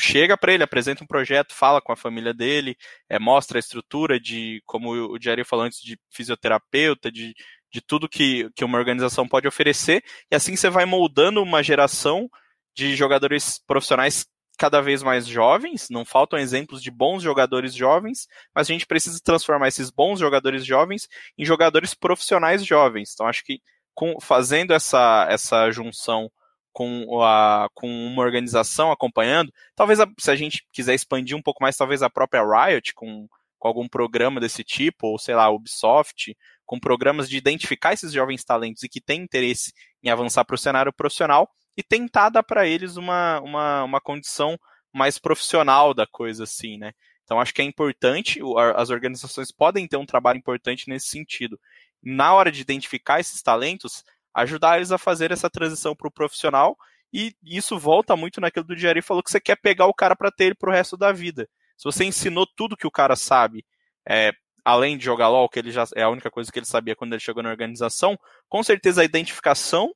chega 0.00 0.36
para 0.36 0.52
ele, 0.52 0.64
apresenta 0.64 1.04
um 1.04 1.06
projeto, 1.06 1.54
fala 1.54 1.80
com 1.80 1.92
a 1.92 1.96
família 1.96 2.32
dele, 2.32 2.74
é, 3.08 3.18
mostra 3.18 3.58
a 3.58 3.60
estrutura 3.60 4.18
de, 4.18 4.62
como 4.66 4.90
o 4.90 5.20
Jerry 5.20 5.44
falou 5.44 5.66
antes, 5.66 5.80
de 5.80 5.98
fisioterapeuta, 6.10 7.12
de, 7.12 7.34
de 7.70 7.80
tudo 7.80 8.08
que, 8.08 8.48
que 8.56 8.64
uma 8.64 8.78
organização 8.78 9.28
pode 9.28 9.46
oferecer, 9.46 10.02
e 10.30 10.34
assim 10.34 10.56
você 10.56 10.70
vai 10.70 10.86
moldando 10.86 11.42
uma 11.42 11.62
geração 11.62 12.28
de 12.74 12.94
jogadores 12.94 13.60
profissionais 13.66 14.26
cada 14.60 14.82
vez 14.82 15.02
mais 15.02 15.26
jovens, 15.26 15.88
não 15.88 16.04
faltam 16.04 16.38
exemplos 16.38 16.82
de 16.82 16.90
bons 16.90 17.22
jogadores 17.22 17.74
jovens, 17.74 18.28
mas 18.54 18.68
a 18.68 18.72
gente 18.72 18.86
precisa 18.86 19.18
transformar 19.24 19.68
esses 19.68 19.88
bons 19.88 20.20
jogadores 20.20 20.66
jovens 20.66 21.08
em 21.38 21.46
jogadores 21.46 21.94
profissionais 21.94 22.62
jovens. 22.62 23.12
Então 23.14 23.26
acho 23.26 23.42
que 23.42 23.62
com, 23.94 24.20
fazendo 24.20 24.74
essa, 24.74 25.26
essa 25.30 25.70
junção 25.70 26.30
com, 26.72 27.22
a, 27.22 27.70
com 27.74 27.88
uma 27.88 28.22
organização 28.22 28.92
acompanhando, 28.92 29.50
talvez 29.74 29.98
a, 29.98 30.06
se 30.18 30.30
a 30.30 30.36
gente 30.36 30.62
quiser 30.72 30.94
expandir 30.94 31.34
um 31.34 31.42
pouco 31.42 31.62
mais, 31.62 31.76
talvez 31.76 32.02
a 32.02 32.10
própria 32.10 32.42
Riot 32.44 32.92
com, 32.94 33.26
com 33.58 33.68
algum 33.68 33.88
programa 33.88 34.40
desse 34.40 34.62
tipo, 34.62 35.06
ou 35.06 35.18
sei 35.18 35.34
lá, 35.34 35.48
Ubisoft, 35.48 36.36
com 36.66 36.78
programas 36.78 37.30
de 37.30 37.38
identificar 37.38 37.94
esses 37.94 38.12
jovens 38.12 38.44
talentos 38.44 38.82
e 38.82 38.90
que 38.90 39.00
têm 39.00 39.22
interesse 39.22 39.72
em 40.02 40.10
avançar 40.10 40.44
para 40.44 40.54
o 40.54 40.58
cenário 40.58 40.92
profissional 40.92 41.48
e 41.76 41.82
tentar 41.82 42.30
dar 42.30 42.42
para 42.42 42.66
eles 42.66 42.96
uma, 42.96 43.40
uma, 43.40 43.84
uma 43.84 44.00
condição 44.00 44.58
mais 44.92 45.18
profissional 45.18 45.94
da 45.94 46.06
coisa, 46.06 46.44
assim, 46.44 46.76
né? 46.76 46.92
Então 47.24 47.40
acho 47.40 47.54
que 47.54 47.62
é 47.62 47.64
importante, 47.64 48.40
as 48.74 48.90
organizações 48.90 49.52
podem 49.52 49.86
ter 49.86 49.96
um 49.96 50.04
trabalho 50.06 50.38
importante 50.38 50.88
nesse 50.88 51.06
sentido. 51.06 51.58
Na 52.02 52.34
hora 52.34 52.50
de 52.50 52.60
identificar 52.60 53.20
esses 53.20 53.40
talentos, 53.40 54.02
ajudar 54.34 54.78
eles 54.78 54.90
a 54.90 54.98
fazer 54.98 55.30
essa 55.30 55.48
transição 55.48 55.94
para 55.94 56.08
o 56.08 56.12
profissional. 56.12 56.76
E 57.12 57.34
isso 57.42 57.78
volta 57.78 58.16
muito 58.16 58.40
naquilo 58.40 58.64
do 58.64 58.76
Jerry 58.76 59.02
falou 59.02 59.22
que 59.22 59.30
você 59.30 59.40
quer 59.40 59.56
pegar 59.56 59.86
o 59.86 59.94
cara 59.94 60.14
para 60.16 60.30
ter 60.30 60.46
ele 60.46 60.54
para 60.54 60.70
o 60.70 60.72
resto 60.72 60.96
da 60.96 61.12
vida. 61.12 61.48
Se 61.76 61.84
você 61.84 62.04
ensinou 62.04 62.46
tudo 62.56 62.76
que 62.76 62.86
o 62.86 62.90
cara 62.90 63.16
sabe, 63.16 63.64
é, 64.08 64.32
além 64.64 64.96
de 64.98 65.04
jogar 65.04 65.28
LOL, 65.28 65.48
que 65.48 65.58
ele 65.58 65.70
já 65.70 65.84
é 65.96 66.02
a 66.02 66.10
única 66.10 66.30
coisa 66.30 66.50
que 66.50 66.58
ele 66.58 66.66
sabia 66.66 66.94
quando 66.94 67.12
ele 67.12 67.20
chegou 67.20 67.42
na 67.42 67.50
organização, 67.50 68.18
com 68.48 68.62
certeza 68.62 69.02
a 69.02 69.04
identificação 69.04 69.92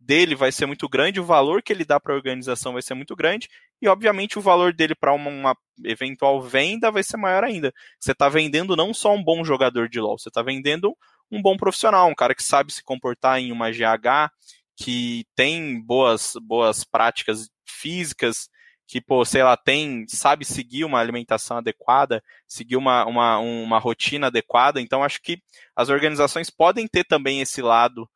dele 0.00 0.34
vai 0.34 0.52
ser 0.52 0.66
muito 0.66 0.88
grande, 0.88 1.20
o 1.20 1.24
valor 1.24 1.62
que 1.62 1.72
ele 1.72 1.84
dá 1.84 1.98
para 1.98 2.12
a 2.12 2.16
organização 2.16 2.72
vai 2.72 2.82
ser 2.82 2.94
muito 2.94 3.14
grande, 3.16 3.48
e 3.80 3.88
obviamente 3.88 4.38
o 4.38 4.42
valor 4.42 4.72
dele 4.72 4.94
para 4.94 5.12
uma, 5.12 5.30
uma, 5.30 5.56
eventual 5.84 6.40
venda 6.40 6.90
vai 6.90 7.02
ser 7.02 7.16
maior 7.16 7.44
ainda. 7.44 7.72
Você 8.00 8.12
está 8.12 8.28
vendendo 8.28 8.76
não 8.76 8.94
só 8.94 9.14
um 9.14 9.22
bom 9.22 9.44
jogador 9.44 9.88
de 9.88 10.00
LoL, 10.00 10.18
você 10.18 10.28
está 10.28 10.42
vendendo 10.42 10.96
um 11.30 11.42
bom 11.42 11.56
profissional, 11.56 12.08
um 12.08 12.14
cara 12.14 12.34
que 12.34 12.42
sabe 12.42 12.72
se 12.72 12.82
comportar 12.82 13.38
em 13.38 13.52
uma 13.52 13.70
GH, 13.70 14.30
que 14.76 15.26
tem 15.34 15.80
boas, 15.80 16.34
boas 16.40 16.84
práticas 16.84 17.50
físicas, 17.66 18.48
que, 18.86 19.02
pô, 19.02 19.22
sei 19.24 19.42
lá, 19.42 19.54
tem, 19.56 20.06
sabe 20.08 20.46
seguir 20.46 20.84
uma 20.84 20.98
alimentação 20.98 21.58
adequada, 21.58 22.22
seguir 22.46 22.76
uma, 22.76 23.04
uma, 23.04 23.38
uma 23.38 23.78
rotina 23.78 24.28
adequada. 24.28 24.80
Então, 24.80 25.04
acho 25.04 25.20
que 25.20 25.42
as 25.76 25.90
organizações 25.90 26.48
podem 26.48 26.88
ter 26.88 27.04
também 27.04 27.42
esse 27.42 27.60
lado 27.60 28.08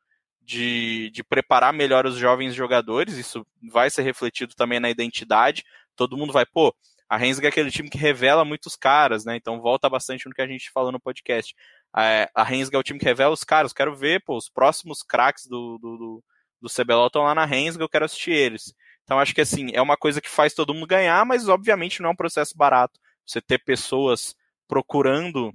de, 0.45 1.11
de 1.11 1.23
preparar 1.23 1.73
melhor 1.73 2.07
os 2.07 2.17
jovens 2.17 2.55
jogadores, 2.55 3.17
isso 3.17 3.47
vai 3.71 3.91
ser 3.91 4.03
refletido 4.03 4.55
também 4.55 4.81
na 4.81 4.91
identidade. 4.91 5.65
Todo 5.97 6.17
mundo 6.17 6.33
vai, 6.33 6.45
pô, 6.45 6.75
a 7.09 7.17
Rensga 7.17 7.49
é 7.49 7.51
aquele 7.51 7.71
time 7.71 7.91
que 7.91 7.99
revela 7.99 8.45
muitos 8.45 8.75
caras, 8.75 9.25
né? 9.25 9.37
Então 9.37 9.61
volta 9.61 9.89
bastante 9.89 10.27
no 10.27 10.35
que 10.35 10.43
a 10.43 10.47
gente 10.47 10.71
falou 10.71 10.91
no 10.91 11.01
podcast. 11.01 11.55
É, 11.97 12.29
a 12.35 12.43
Rensga 12.43 12.77
é 12.77 12.81
o 12.81 12.83
time 12.83 12.99
que 12.99 13.05
revela 13.05 13.35
os 13.35 13.45
caras. 13.45 13.73
Quero 13.73 13.95
ver, 13.95 14.23
pô, 14.25 14.37
os 14.37 14.49
próximos 14.49 15.03
craques 15.03 15.47
do, 15.47 15.79
do, 15.79 15.97
do, 15.99 16.25
do 16.63 16.69
CBLOL 16.71 17.09
estão 17.09 17.25
lá 17.25 17.35
na 17.35 17.45
Rensga, 17.45 17.85
eu 17.85 17.89
quero 17.89 18.07
assistir 18.07 18.33
eles. 18.33 18.75
Então 19.05 19.19
acho 19.19 19.35
que 19.35 19.41
assim, 19.41 19.71
é 19.75 19.83
uma 19.83 19.97
coisa 19.97 20.21
que 20.21 20.29
faz 20.29 20.55
todo 20.55 20.73
mundo 20.73 20.87
ganhar, 20.87 21.25
mas 21.27 21.49
obviamente 21.49 22.01
não 22.01 22.09
é 22.09 22.13
um 22.13 22.17
processo 22.17 22.57
barato. 22.57 22.99
Você 23.27 23.41
ter 23.41 23.59
pessoas 23.59 24.35
procurando 24.67 25.53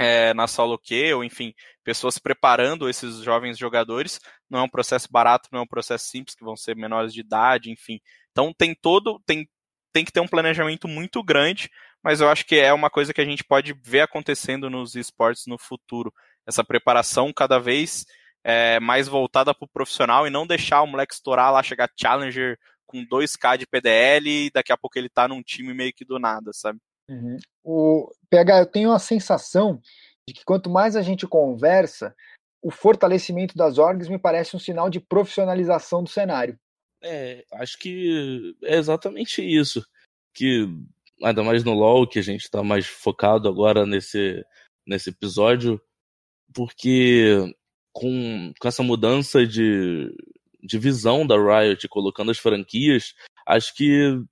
é, 0.00 0.32
na 0.32 0.46
solo 0.46 0.78
Q, 0.78 1.12
ou 1.12 1.22
enfim, 1.22 1.52
pessoas 1.84 2.16
preparando 2.18 2.88
esses 2.88 3.18
jovens 3.18 3.58
jogadores. 3.58 4.18
Não 4.48 4.60
é 4.60 4.62
um 4.62 4.68
processo 4.68 5.06
barato, 5.10 5.50
não 5.52 5.60
é 5.60 5.62
um 5.62 5.66
processo 5.66 6.06
simples, 6.06 6.34
que 6.34 6.42
vão 6.42 6.56
ser 6.56 6.74
menores 6.74 7.12
de 7.12 7.20
idade, 7.20 7.70
enfim. 7.70 8.00
Então 8.32 8.50
tem 8.56 8.74
todo, 8.74 9.20
tem, 9.26 9.46
tem 9.92 10.02
que 10.02 10.10
ter 10.10 10.20
um 10.20 10.26
planejamento 10.26 10.88
muito 10.88 11.22
grande, 11.22 11.68
mas 12.02 12.22
eu 12.22 12.30
acho 12.30 12.46
que 12.46 12.56
é 12.56 12.72
uma 12.72 12.88
coisa 12.88 13.12
que 13.12 13.20
a 13.20 13.24
gente 13.26 13.44
pode 13.44 13.74
ver 13.84 14.00
acontecendo 14.00 14.70
nos 14.70 14.94
esportes 14.94 15.44
no 15.46 15.58
futuro. 15.58 16.10
Essa 16.46 16.64
preparação 16.64 17.30
cada 17.30 17.58
vez 17.58 18.06
é, 18.42 18.80
mais 18.80 19.06
voltada 19.06 19.54
para 19.54 19.66
o 19.66 19.68
profissional 19.68 20.26
e 20.26 20.30
não 20.30 20.46
deixar 20.46 20.80
o 20.80 20.86
moleque 20.86 21.12
estourar 21.12 21.52
lá, 21.52 21.62
chegar 21.62 21.90
challenger 21.94 22.58
com 22.86 23.04
2K 23.04 23.58
de 23.58 23.66
PDL 23.66 24.46
e 24.46 24.50
daqui 24.50 24.72
a 24.72 24.78
pouco 24.78 24.98
ele 24.98 25.10
tá 25.10 25.28
num 25.28 25.42
time 25.42 25.74
meio 25.74 25.92
que 25.92 26.06
do 26.06 26.18
nada, 26.18 26.52
sabe? 26.54 26.80
Uhum. 27.10 27.36
O 27.64 28.12
PH, 28.30 28.60
eu 28.60 28.66
tenho 28.66 28.92
a 28.92 28.98
sensação 28.98 29.82
de 30.28 30.34
que 30.34 30.44
quanto 30.44 30.70
mais 30.70 30.94
a 30.94 31.02
gente 31.02 31.26
conversa, 31.26 32.14
o 32.62 32.70
fortalecimento 32.70 33.56
das 33.56 33.78
orgs 33.78 34.08
me 34.08 34.18
parece 34.18 34.54
um 34.54 34.60
sinal 34.60 34.88
de 34.88 35.00
profissionalização 35.00 36.04
do 36.04 36.08
cenário. 36.08 36.58
É, 37.02 37.44
acho 37.54 37.78
que 37.78 38.54
é 38.62 38.76
exatamente 38.76 39.42
isso. 39.42 39.84
Que 40.32 40.68
ainda 41.22 41.42
mais 41.42 41.64
no 41.64 41.74
LoL, 41.74 42.06
que 42.06 42.18
a 42.18 42.22
gente 42.22 42.42
está 42.42 42.62
mais 42.62 42.86
focado 42.86 43.48
agora 43.48 43.84
nesse, 43.84 44.44
nesse 44.86 45.10
episódio, 45.10 45.80
porque 46.54 47.52
com, 47.92 48.52
com 48.58 48.68
essa 48.68 48.82
mudança 48.82 49.44
de, 49.44 50.14
de 50.62 50.78
visão 50.78 51.26
da 51.26 51.36
Riot, 51.36 51.88
colocando 51.88 52.30
as 52.30 52.38
franquias, 52.38 53.14
acho 53.46 53.74
que 53.74 54.22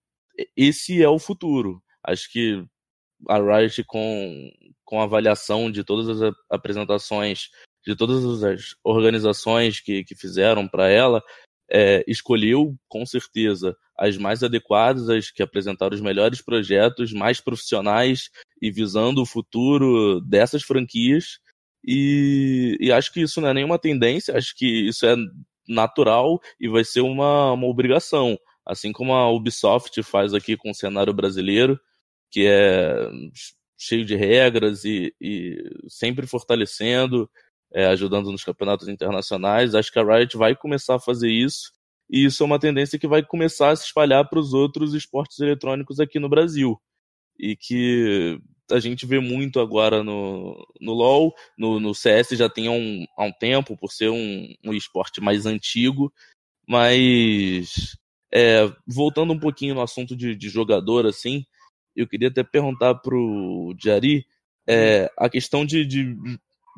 esse 0.57 1.03
é 1.03 1.09
o 1.09 1.19
futuro. 1.19 1.83
Acho 2.05 2.31
que 2.31 2.65
a 3.29 3.39
Riot, 3.39 3.83
com, 3.85 4.51
com 4.85 5.01
a 5.01 5.05
avaliação 5.05 5.71
de 5.71 5.83
todas 5.83 6.23
as 6.23 6.35
apresentações, 6.51 7.49
de 7.87 7.97
todas 7.97 8.43
as 8.45 8.75
organizações 8.85 9.81
que, 9.81 10.05
que 10.05 10.15
fizeram 10.15 10.69
para 10.69 10.89
ela, 10.89 11.23
é, 11.71 12.05
escolheu 12.07 12.75
com 12.89 13.05
certeza 13.05 13.77
as 13.97 14.17
mais 14.17 14.43
adequadas, 14.43 15.09
as 15.09 15.31
que 15.31 15.43
apresentaram 15.43 15.95
os 15.95 16.01
melhores 16.01 16.41
projetos, 16.41 17.13
mais 17.13 17.41
profissionais 17.41 18.31
e 18.63 18.71
visando 18.71 19.21
o 19.21 19.27
futuro 19.27 20.21
dessas 20.21 20.63
franquias. 20.63 21.39
E, 21.85 22.77
e 22.81 22.93
acho 22.93 23.13
que 23.13 23.21
isso 23.21 23.41
não 23.41 23.49
é 23.49 23.55
nenhuma 23.55 23.79
tendência, 23.79 24.37
acho 24.37 24.55
que 24.57 24.89
isso 24.89 25.05
é 25.05 25.17
natural 25.69 26.41
e 26.61 26.69
vai 26.69 26.85
ser 26.85 27.01
uma, 27.01 27.53
uma 27.53 27.67
obrigação. 27.67 28.39
Assim 28.65 28.93
como 28.93 29.13
a 29.13 29.31
Ubisoft 29.31 30.03
faz 30.03 30.35
aqui 30.35 30.57
com 30.57 30.71
o 30.71 30.75
cenário 30.75 31.13
brasileiro, 31.13 31.79
que 32.31 32.47
é 32.47 33.11
cheio 33.79 34.05
de 34.05 34.17
regras 34.17 34.85
e, 34.85 35.15
e 35.21 35.57
sempre 35.89 36.27
fortalecendo, 36.27 37.31
é, 37.73 37.87
ajudando 37.87 38.33
nos 38.33 38.43
campeonatos 38.43 38.89
internacionais. 38.89 39.75
Acho 39.75 39.93
que 39.93 39.99
a 39.99 40.05
Riot 40.05 40.37
vai 40.37 40.57
começar 40.57 40.97
a 40.97 41.01
fazer 41.01 41.31
isso, 41.31 41.73
e 42.11 42.25
isso 42.25 42.43
é 42.43 42.47
uma 42.47 42.59
tendência 42.59 42.99
que 42.99 43.07
vai 43.07 43.23
começar 43.23 43.71
a 43.71 43.77
se 43.77 43.85
espalhar 43.85 44.29
para 44.29 44.39
os 44.39 44.53
outros 44.53 44.95
esportes 44.95 45.39
eletrônicos 45.39 46.01
aqui 46.01 46.19
no 46.19 46.29
Brasil. 46.29 46.81
E 47.39 47.55
que 47.55 48.41
a 48.71 48.81
gente 48.81 49.07
vê 49.07 49.21
muito 49.21 49.61
agora 49.61 50.03
no, 50.03 50.57
no 50.81 50.93
LoL, 50.93 51.35
no, 51.57 51.79
no 51.79 51.95
CS 51.95 52.31
já 52.31 52.49
tem 52.49 52.67
há 52.67 52.73
um, 52.73 53.07
há 53.17 53.25
um 53.25 53.33
tempo, 53.33 53.77
por 53.77 53.93
ser 53.93 54.11
um, 54.11 54.55
um 54.65 54.75
esporte 54.75 55.21
mais 55.21 55.47
antigo, 55.47 56.13
mas 56.67 57.97
é, 58.33 58.71
voltando 58.87 59.33
um 59.33 59.39
pouquinho 59.39 59.75
no 59.75 59.83
assunto 59.83 60.17
de, 60.17 60.35
de 60.35 60.49
jogador, 60.49 61.07
assim, 61.07 61.45
eu 61.99 62.07
queria 62.07 62.29
até 62.29 62.43
perguntar 62.43 62.95
pro 62.97 63.75
Jari 63.83 64.25
é, 64.69 65.11
a 65.17 65.29
questão 65.29 65.67
de, 65.67 65.85
de 65.85 66.17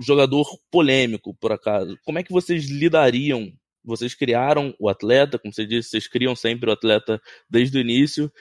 jogador 0.01 0.47
polêmico, 0.71 1.35
por 1.35 1.53
acaso. 1.53 1.99
Como 2.05 2.19
é 2.19 2.23
que 2.23 2.33
vocês 2.33 2.71
lidariam? 2.71 3.53
Vocês 3.85 4.15
criaram 4.15 4.75
o 4.79 4.89
atleta, 4.89 5.39
como 5.39 5.53
você 5.53 5.67
disse, 5.67 5.91
vocês 5.91 6.09
criam 6.09 6.35
sempre 6.35 6.71
o 6.71 6.73
atleta 6.73 7.21
desde 7.49 7.79
o 7.79 7.81
início. 7.81 8.33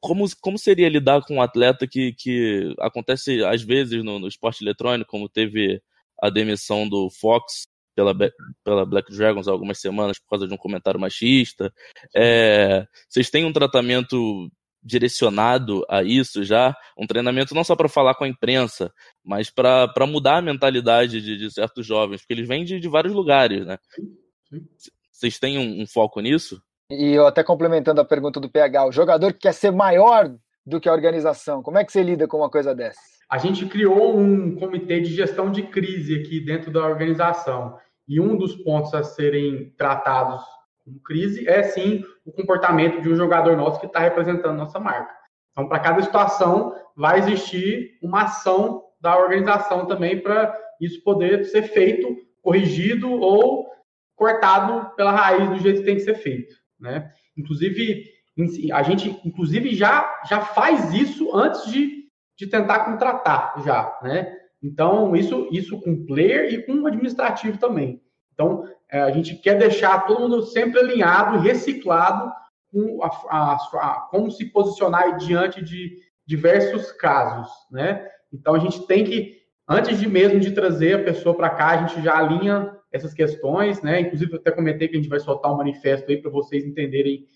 Como, 0.00 0.24
como 0.40 0.58
seria 0.58 0.88
lidar 0.88 1.22
com 1.22 1.36
um 1.36 1.42
atleta 1.42 1.86
que, 1.86 2.12
que 2.12 2.74
acontece 2.80 3.42
às 3.44 3.62
vezes 3.62 4.04
no, 4.04 4.18
no 4.18 4.28
esporte 4.28 4.62
eletrônico, 4.62 5.10
como 5.10 5.28
teve 5.28 5.80
a 6.20 6.28
demissão 6.28 6.88
do 6.88 7.08
Fox 7.10 7.66
pela, 7.94 8.14
pela 8.64 8.84
Black 8.84 9.14
Dragons 9.14 9.48
há 9.48 9.52
algumas 9.52 9.78
semanas 9.78 10.18
por 10.18 10.28
causa 10.30 10.48
de 10.48 10.54
um 10.54 10.56
comentário 10.56 11.00
machista. 11.00 11.72
É, 12.14 12.86
vocês 13.08 13.30
têm 13.30 13.44
um 13.44 13.52
tratamento 13.52 14.50
direcionado 14.82 15.84
a 15.88 16.02
isso 16.02 16.42
já, 16.42 16.74
um 16.98 17.06
treinamento 17.06 17.54
não 17.54 17.62
só 17.62 17.76
para 17.76 17.88
falar 17.88 18.14
com 18.14 18.24
a 18.24 18.28
imprensa, 18.28 18.92
mas 19.24 19.48
para 19.48 20.06
mudar 20.06 20.38
a 20.38 20.42
mentalidade 20.42 21.20
de, 21.20 21.36
de, 21.36 21.50
certos 21.52 21.86
jovens, 21.86 22.20
porque 22.20 22.34
eles 22.34 22.48
vêm 22.48 22.64
de, 22.64 22.80
de 22.80 22.88
vários 22.88 23.14
lugares, 23.14 23.64
né? 23.64 23.78
Vocês 25.10 25.38
têm 25.38 25.58
um, 25.58 25.82
um, 25.82 25.86
foco 25.86 26.20
nisso? 26.20 26.60
E 26.90 27.12
eu 27.12 27.26
até 27.26 27.44
complementando 27.44 28.00
a 28.00 28.04
pergunta 28.04 28.40
do 28.40 28.50
PH, 28.50 28.86
o 28.86 28.92
jogador 28.92 29.32
que 29.32 29.40
quer 29.40 29.54
ser 29.54 29.70
maior 29.70 30.34
do 30.66 30.80
que 30.80 30.88
a 30.88 30.92
organização, 30.92 31.62
como 31.62 31.78
é 31.78 31.84
que 31.84 31.92
você 31.92 32.02
lida 32.02 32.26
com 32.26 32.38
uma 32.38 32.50
coisa 32.50 32.74
dessa? 32.74 33.00
A 33.30 33.38
gente 33.38 33.64
criou 33.66 34.18
um 34.18 34.54
comitê 34.56 35.00
de 35.00 35.14
gestão 35.14 35.50
de 35.50 35.62
crise 35.62 36.16
aqui 36.16 36.38
dentro 36.44 36.70
da 36.70 36.84
organização. 36.84 37.78
E 38.06 38.20
um 38.20 38.36
dos 38.36 38.56
pontos 38.56 38.92
a 38.92 39.02
serem 39.02 39.70
tratados 39.70 40.42
com 40.84 40.98
crise 41.00 41.48
é 41.48 41.62
sim 41.62 42.04
o 42.24 42.32
comportamento 42.32 43.00
de 43.00 43.08
um 43.08 43.16
jogador 43.16 43.56
nosso 43.56 43.80
que 43.80 43.86
está 43.86 44.00
representando 44.00 44.56
nossa 44.56 44.78
marca. 44.80 45.14
Então, 45.52 45.68
para 45.68 45.80
cada 45.80 46.02
situação, 46.02 46.74
vai 46.96 47.18
existir 47.18 47.98
uma 48.02 48.22
ação 48.22 48.82
da 49.00 49.16
organização 49.16 49.86
também 49.86 50.20
para 50.20 50.56
isso 50.80 51.02
poder 51.02 51.44
ser 51.44 51.62
feito, 51.62 52.16
corrigido 52.40 53.10
ou 53.10 53.70
cortado 54.16 54.94
pela 54.96 55.12
raiz 55.12 55.48
do 55.50 55.58
jeito 55.58 55.80
que 55.80 55.86
tem 55.86 55.96
que 55.96 56.02
ser 56.02 56.14
feito. 56.14 56.54
Né? 56.78 57.10
Inclusive, 57.36 58.04
a 58.72 58.82
gente 58.82 59.20
inclusive 59.24 59.74
já, 59.74 60.22
já 60.28 60.40
faz 60.40 60.92
isso 60.94 61.34
antes 61.36 61.70
de, 61.70 62.08
de 62.38 62.46
tentar 62.46 62.84
contratar 62.84 63.62
já, 63.64 63.98
né? 64.02 64.38
Então, 64.62 65.14
isso, 65.16 65.48
isso 65.50 65.80
com 65.80 66.06
player 66.06 66.52
e 66.52 66.64
com 66.64 66.86
administrativo 66.86 67.58
também. 67.58 68.00
Então, 68.42 68.68
é, 68.90 69.00
a 69.00 69.10
gente 69.10 69.36
quer 69.36 69.56
deixar 69.56 70.06
todo 70.06 70.20
mundo 70.20 70.42
sempre 70.42 70.80
alinhado, 70.80 71.38
reciclado, 71.38 72.32
com 72.72 73.02
a, 73.02 73.08
a, 73.28 73.54
a, 73.54 74.08
como 74.10 74.30
se 74.30 74.46
posicionar 74.46 75.16
diante 75.18 75.62
de 75.62 75.98
diversos 76.26 76.90
casos, 76.92 77.50
né? 77.70 78.08
Então 78.32 78.54
a 78.54 78.58
gente 78.58 78.86
tem 78.86 79.04
que, 79.04 79.42
antes 79.68 79.98
de 79.98 80.08
mesmo 80.08 80.40
de 80.40 80.52
trazer 80.52 80.94
a 80.94 81.04
pessoa 81.04 81.36
para 81.36 81.50
cá, 81.50 81.68
a 81.68 81.86
gente 81.86 82.02
já 82.02 82.16
alinha 82.16 82.74
essas 82.90 83.12
questões, 83.12 83.82
né? 83.82 84.00
Inclusive 84.00 84.32
eu 84.32 84.38
até 84.38 84.50
comentei 84.50 84.88
que 84.88 84.96
a 84.96 85.00
gente 85.00 85.08
vai 85.08 85.20
soltar 85.20 85.52
um 85.52 85.58
manifesto 85.58 86.10
aí 86.10 86.16
para 86.16 86.30
vocês 86.30 86.64
entenderem 86.64 87.26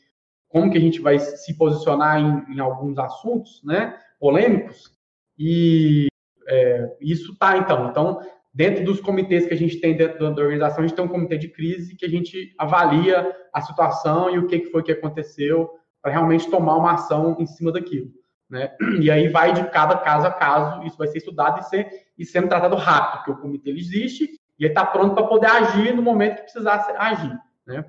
como 0.49 0.71
que 0.71 0.79
a 0.79 0.81
gente 0.81 1.01
vai 1.01 1.19
se 1.19 1.55
posicionar 1.57 2.19
em, 2.19 2.55
em 2.55 2.61
alguns 2.61 2.99
assuntos, 2.99 3.63
né? 3.63 3.99
Polêmicos 4.19 4.91
e 5.39 6.07
é, 6.49 6.97
isso 7.01 7.37
tá 7.37 7.59
então. 7.59 7.91
Então 7.91 8.21
dentro 8.57 8.83
dos 8.83 9.01
comitês 9.01 9.47
que 9.47 9.53
a 9.53 9.57
gente 9.57 9.79
tem 9.79 9.95
dentro 9.95 10.19
da 10.19 10.43
organização, 10.43 10.83
a 10.83 10.87
gente 10.87 10.97
tem 10.97 11.05
um 11.05 11.09
comitê 11.09 11.37
de 11.37 11.49
crise 11.49 11.95
que 11.95 12.07
a 12.07 12.09
gente 12.09 12.55
avalia 12.57 13.37
a 13.53 13.61
situação 13.61 14.31
e 14.31 14.39
o 14.39 14.47
que 14.47 14.71
foi 14.71 14.83
que 14.83 14.91
aconteceu 14.91 15.69
para 16.01 16.13
realmente 16.13 16.51
tomar 16.51 16.75
uma 16.77 16.95
ação 16.95 17.37
em 17.39 17.45
cima 17.45 17.71
daquilo. 17.71 18.11
Né? 18.49 18.75
E 19.03 19.11
aí 19.11 19.29
vai 19.29 19.53
de 19.53 19.69
cada 19.69 19.99
caso 19.99 20.27
a 20.27 20.31
caso, 20.31 20.83
isso 20.85 20.97
vai 20.97 21.07
ser 21.07 21.19
estudado 21.19 21.61
e, 21.61 21.65
ser, 21.65 21.87
e 22.17 22.25
sendo 22.25 22.49
tratado 22.49 22.77
rápido, 22.77 23.19
porque 23.19 23.31
o 23.33 23.43
comitê 23.43 23.71
existe 23.73 24.27
e 24.59 24.65
está 24.65 24.87
pronto 24.87 25.15
para 25.15 25.27
poder 25.27 25.49
agir 25.49 25.95
no 25.95 26.01
momento 26.01 26.37
que 26.37 26.43
precisar 26.45 26.95
agir. 26.97 27.39
Né? 27.67 27.85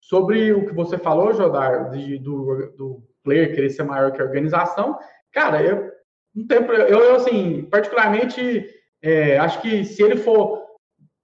Sobre 0.00 0.52
o 0.52 0.66
que 0.66 0.74
você 0.74 0.98
falou, 0.98 1.32
Jodar, 1.34 1.88
de, 1.90 2.18
do, 2.18 2.74
do 2.76 3.02
player 3.22 3.54
querer 3.54 3.70
ser 3.70 3.84
maior 3.84 4.10
que 4.10 4.20
a 4.20 4.24
organização, 4.24 4.98
cara, 5.30 5.62
eu, 5.62 5.88
um 6.34 6.44
tempo, 6.44 6.72
eu, 6.72 6.98
eu 6.98 7.14
assim, 7.14 7.68
particularmente 7.70 8.79
é, 9.02 9.38
acho 9.38 9.60
que 9.60 9.84
se 9.84 10.02
ele 10.02 10.16
for 10.16 10.60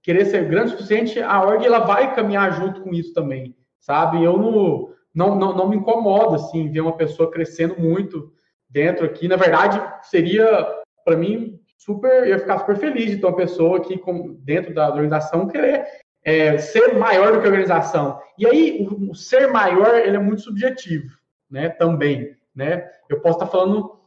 querer 0.01 0.25
ser 0.25 0.45
grande 0.45 0.73
o 0.73 0.77
suficiente, 0.77 1.19
a 1.21 1.41
org 1.41 1.65
ela 1.65 1.79
vai 1.79 2.15
caminhar 2.15 2.53
junto 2.53 2.81
com 2.81 2.93
isso 2.93 3.13
também, 3.13 3.55
sabe? 3.79 4.23
Eu 4.23 4.37
não, 4.37 4.93
não, 5.13 5.35
não, 5.35 5.55
não 5.55 5.69
me 5.69 5.75
incomodo, 5.75 6.35
assim, 6.35 6.71
ver 6.71 6.81
uma 6.81 6.95
pessoa 6.95 7.29
crescendo 7.29 7.79
muito 7.79 8.31
dentro 8.69 9.05
aqui. 9.05 9.27
Na 9.27 9.35
verdade, 9.35 9.81
seria, 10.03 10.65
para 11.03 11.17
mim, 11.17 11.59
super, 11.77 12.23
eu 12.23 12.27
ia 12.27 12.39
ficar 12.39 12.59
super 12.59 12.77
feliz 12.77 13.11
de 13.11 13.17
ter 13.17 13.25
uma 13.25 13.35
pessoa 13.35 13.77
aqui 13.77 13.97
com, 13.97 14.33
dentro 14.43 14.73
da 14.73 14.87
organização 14.87 15.47
querer 15.47 15.85
é, 16.23 16.57
ser 16.57 16.97
maior 16.97 17.33
do 17.33 17.41
que 17.41 17.47
a 17.47 17.49
organização. 17.49 18.19
E 18.37 18.45
aí, 18.47 18.87
o, 18.87 19.11
o, 19.11 19.15
ser 19.15 19.47
maior, 19.51 19.95
ele 19.95 20.17
é 20.17 20.19
muito 20.19 20.41
subjetivo, 20.41 21.09
né, 21.49 21.69
também, 21.69 22.35
né? 22.55 22.89
Eu 23.09 23.21
posso 23.21 23.37
estar 23.37 23.47
falando 23.47 23.97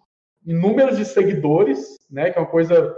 em 0.46 0.54
números 0.54 0.96
de 0.96 1.04
seguidores, 1.04 1.98
né, 2.10 2.30
que 2.30 2.38
é 2.38 2.40
uma 2.42 2.50
coisa 2.50 2.94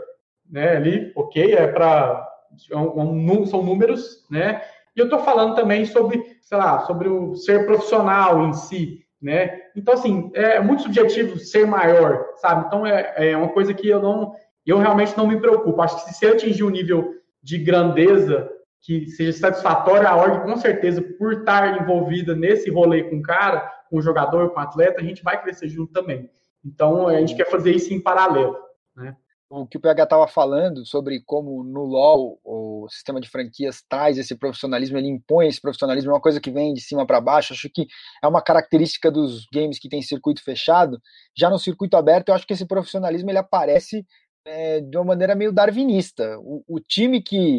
né, 0.53 0.77
ali, 0.77 1.11
ok, 1.17 1.55
é 1.55 1.67
para 1.67 2.29
é 2.71 2.77
um, 2.77 3.47
são 3.47 3.63
números, 3.63 4.27
né? 4.31 4.63
E 4.95 5.01
eu 5.01 5.07
estou 5.07 5.21
falando 5.21 5.55
também 5.55 5.87
sobre, 5.87 6.23
sei 6.43 6.59
lá, 6.59 6.81
sobre 6.81 7.09
o 7.09 7.35
ser 7.35 7.65
profissional 7.65 8.43
em 8.43 8.53
si, 8.53 9.03
né? 9.21 9.63
Então 9.75 9.95
assim, 9.95 10.31
é 10.35 10.61
muito 10.61 10.83
subjetivo 10.83 11.39
ser 11.39 11.67
maior, 11.67 12.27
sabe? 12.37 12.67
Então 12.67 12.87
é, 12.87 13.31
é 13.31 13.37
uma 13.37 13.49
coisa 13.49 13.73
que 13.73 13.89
eu 13.89 14.03
não 14.03 14.35
eu 14.67 14.79
realmente 14.79 15.17
não 15.17 15.27
me 15.27 15.41
preocupo. 15.41 15.81
Acho 15.81 16.05
que 16.05 16.15
se 16.15 16.25
ele 16.25 16.35
atingir 16.35 16.63
um 16.63 16.71
nível 16.71 17.15
de 17.43 17.59
grandeza 17.59 18.49
que 18.81 19.09
seja 19.09 19.33
satisfatório, 19.33 20.07
a 20.07 20.17
org, 20.17 20.43
com 20.43 20.57
certeza, 20.57 21.01
por 21.01 21.33
estar 21.33 21.81
envolvida 21.81 22.35
nesse 22.35 22.71
rolê 22.71 23.05
com 23.05 23.17
o 23.17 23.23
cara, 23.23 23.61
com 23.89 23.99
o 23.99 24.03
jogador, 24.03 24.51
com 24.51 24.61
o 24.61 24.63
atleta, 24.63 25.01
a 25.01 25.05
gente 25.05 25.23
vai 25.23 25.41
crescer 25.41 25.69
junto 25.69 25.93
também. 25.93 26.29
Então, 26.65 27.09
a 27.09 27.19
gente 27.19 27.35
quer 27.35 27.49
fazer 27.49 27.73
isso 27.73 27.93
em 27.93 28.01
paralelo. 28.01 28.57
Né? 28.95 29.17
O 29.55 29.67
que 29.67 29.77
o 29.77 29.81
PH 29.81 30.05
estava 30.05 30.27
falando 30.27 30.87
sobre 30.87 31.21
como 31.27 31.63
no 31.63 31.85
LoL 31.85 32.41
o 32.43 32.87
sistema 32.89 33.21
de 33.21 33.29
franquias 33.29 33.85
traz 33.87 34.17
esse 34.17 34.35
profissionalismo, 34.35 34.97
ele 34.97 35.09
impõe 35.09 35.47
esse 35.47 35.61
profissionalismo, 35.61 36.11
é 36.11 36.15
uma 36.15 36.23
coisa 36.23 36.41
que 36.41 36.51
vem 36.51 36.73
de 36.73 36.81
cima 36.81 37.07
para 37.07 37.21
baixo. 37.21 37.53
Acho 37.53 37.69
que 37.69 37.87
é 38.25 38.27
uma 38.27 38.41
característica 38.41 39.11
dos 39.11 39.45
games 39.53 39.79
que 39.79 39.91
tem 39.91 40.01
circuito 40.01 40.43
fechado. 40.43 40.99
Já 41.37 41.51
no 41.51 41.59
circuito 41.59 41.99
aberto, 41.99 42.31
eu 42.31 42.35
acho 42.35 42.47
que 42.47 42.55
esse 42.55 42.65
profissionalismo 42.65 43.31
ele 43.31 43.37
aparece 43.37 44.07
é, 44.47 44.81
de 44.81 44.97
uma 44.97 45.05
maneira 45.05 45.35
meio 45.35 45.53
darwinista. 45.53 46.39
O, 46.41 46.65
o 46.67 46.81
time 46.81 47.21
que 47.21 47.59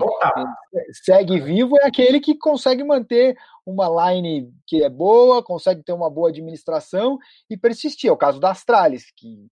segue 1.06 1.40
vivo 1.40 1.78
é 1.78 1.86
aquele 1.86 2.20
que 2.20 2.36
consegue 2.36 2.84
manter 2.84 3.36
uma 3.64 4.12
line 4.12 4.52
que 4.66 4.84
é 4.84 4.90
boa, 4.90 5.44
consegue 5.44 5.84
ter 5.84 5.94
uma 5.94 6.10
boa 6.10 6.30
administração 6.30 7.20
e 7.48 7.56
persistir. 7.56 8.10
É 8.10 8.14
o 8.14 8.18
caso 8.18 8.40
da 8.40 8.50
Astralis, 8.50 9.12
que 9.16 9.48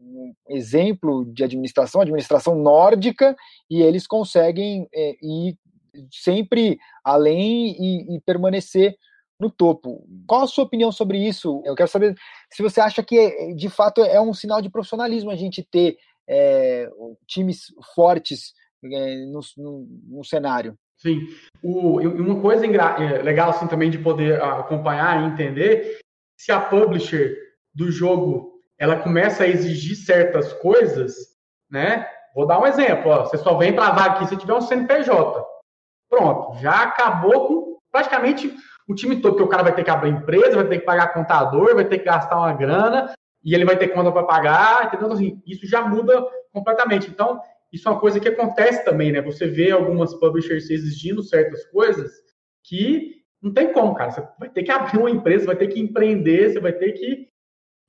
um 0.00 0.32
exemplo 0.48 1.24
de 1.24 1.42
administração, 1.42 2.00
administração 2.00 2.54
nórdica, 2.54 3.36
e 3.68 3.82
eles 3.82 4.06
conseguem 4.06 4.88
é, 4.94 5.16
ir 5.22 5.56
sempre 6.10 6.78
além 7.04 7.74
e, 7.78 8.16
e 8.16 8.20
permanecer 8.20 8.96
no 9.40 9.50
topo. 9.50 10.06
Qual 10.26 10.42
a 10.42 10.46
sua 10.46 10.64
opinião 10.64 10.90
sobre 10.90 11.18
isso? 11.18 11.62
Eu 11.64 11.74
quero 11.74 11.88
saber 11.88 12.14
se 12.50 12.62
você 12.62 12.80
acha 12.80 13.02
que 13.02 13.54
de 13.54 13.68
fato 13.68 14.02
é 14.02 14.20
um 14.20 14.34
sinal 14.34 14.60
de 14.60 14.70
profissionalismo 14.70 15.30
a 15.30 15.36
gente 15.36 15.62
ter 15.62 15.96
é, 16.28 16.88
times 17.26 17.72
fortes 17.94 18.52
é, 18.84 19.16
no, 19.26 19.40
no, 19.56 19.86
no, 20.08 20.24
cenário. 20.24 20.76
Sim. 20.96 21.26
O, 21.62 22.00
uma 22.00 22.40
coisa 22.40 22.66
é, 22.66 23.22
legal 23.22 23.50
assim 23.50 23.66
também 23.66 23.90
de 23.90 23.98
poder 23.98 24.42
acompanhar 24.42 25.22
e 25.22 25.32
entender 25.32 25.98
se 26.36 26.52
a 26.52 26.60
publisher 26.60 27.36
do 27.74 27.90
jogo 27.90 28.57
ela 28.78 28.96
começa 28.96 29.44
a 29.44 29.48
exigir 29.48 29.96
certas 29.96 30.52
coisas, 30.54 31.14
né? 31.70 32.06
Vou 32.34 32.46
dar 32.46 32.60
um 32.60 32.66
exemplo. 32.66 33.10
Ó, 33.10 33.24
você 33.24 33.36
só 33.36 33.56
vem 33.56 33.74
para 33.74 33.88
a 33.88 33.92
vaga 33.92 34.14
aqui 34.16 34.26
se 34.26 34.36
tiver 34.36 34.54
um 34.54 34.60
CNPJ. 34.60 35.44
Pronto, 36.08 36.58
já 36.60 36.82
acabou 36.82 37.48
com 37.48 37.78
praticamente 37.90 38.54
o 38.88 38.94
time 38.94 39.20
todo, 39.20 39.32
porque 39.32 39.44
o 39.44 39.48
cara 39.48 39.62
vai 39.62 39.74
ter 39.74 39.84
que 39.84 39.90
abrir 39.90 40.10
empresa, 40.10 40.56
vai 40.56 40.66
ter 40.66 40.78
que 40.78 40.86
pagar 40.86 41.12
contador, 41.12 41.74
vai 41.74 41.84
ter 41.84 41.98
que 41.98 42.04
gastar 42.04 42.38
uma 42.38 42.52
grana, 42.52 43.12
e 43.44 43.54
ele 43.54 43.64
vai 43.64 43.76
ter 43.76 43.88
conta 43.88 44.10
para 44.10 44.24
pagar, 44.24 44.86
entendeu? 44.86 45.06
Então, 45.06 45.12
assim, 45.12 45.42
isso 45.46 45.66
já 45.66 45.82
muda 45.82 46.24
completamente. 46.52 47.10
Então, 47.10 47.40
isso 47.72 47.86
é 47.88 47.92
uma 47.92 48.00
coisa 48.00 48.18
que 48.18 48.28
acontece 48.28 48.84
também, 48.84 49.12
né? 49.12 49.20
Você 49.20 49.46
vê 49.46 49.70
algumas 49.70 50.14
publishers 50.14 50.70
exigindo 50.70 51.22
certas 51.22 51.64
coisas 51.66 52.10
que 52.64 53.16
não 53.42 53.52
tem 53.52 53.72
como, 53.72 53.94
cara. 53.94 54.10
Você 54.10 54.26
vai 54.38 54.48
ter 54.48 54.62
que 54.62 54.70
abrir 54.70 54.98
uma 54.98 55.10
empresa, 55.10 55.46
vai 55.46 55.56
ter 55.56 55.68
que 55.68 55.80
empreender, 55.80 56.50
você 56.52 56.60
vai 56.60 56.72
ter 56.72 56.92
que 56.92 57.28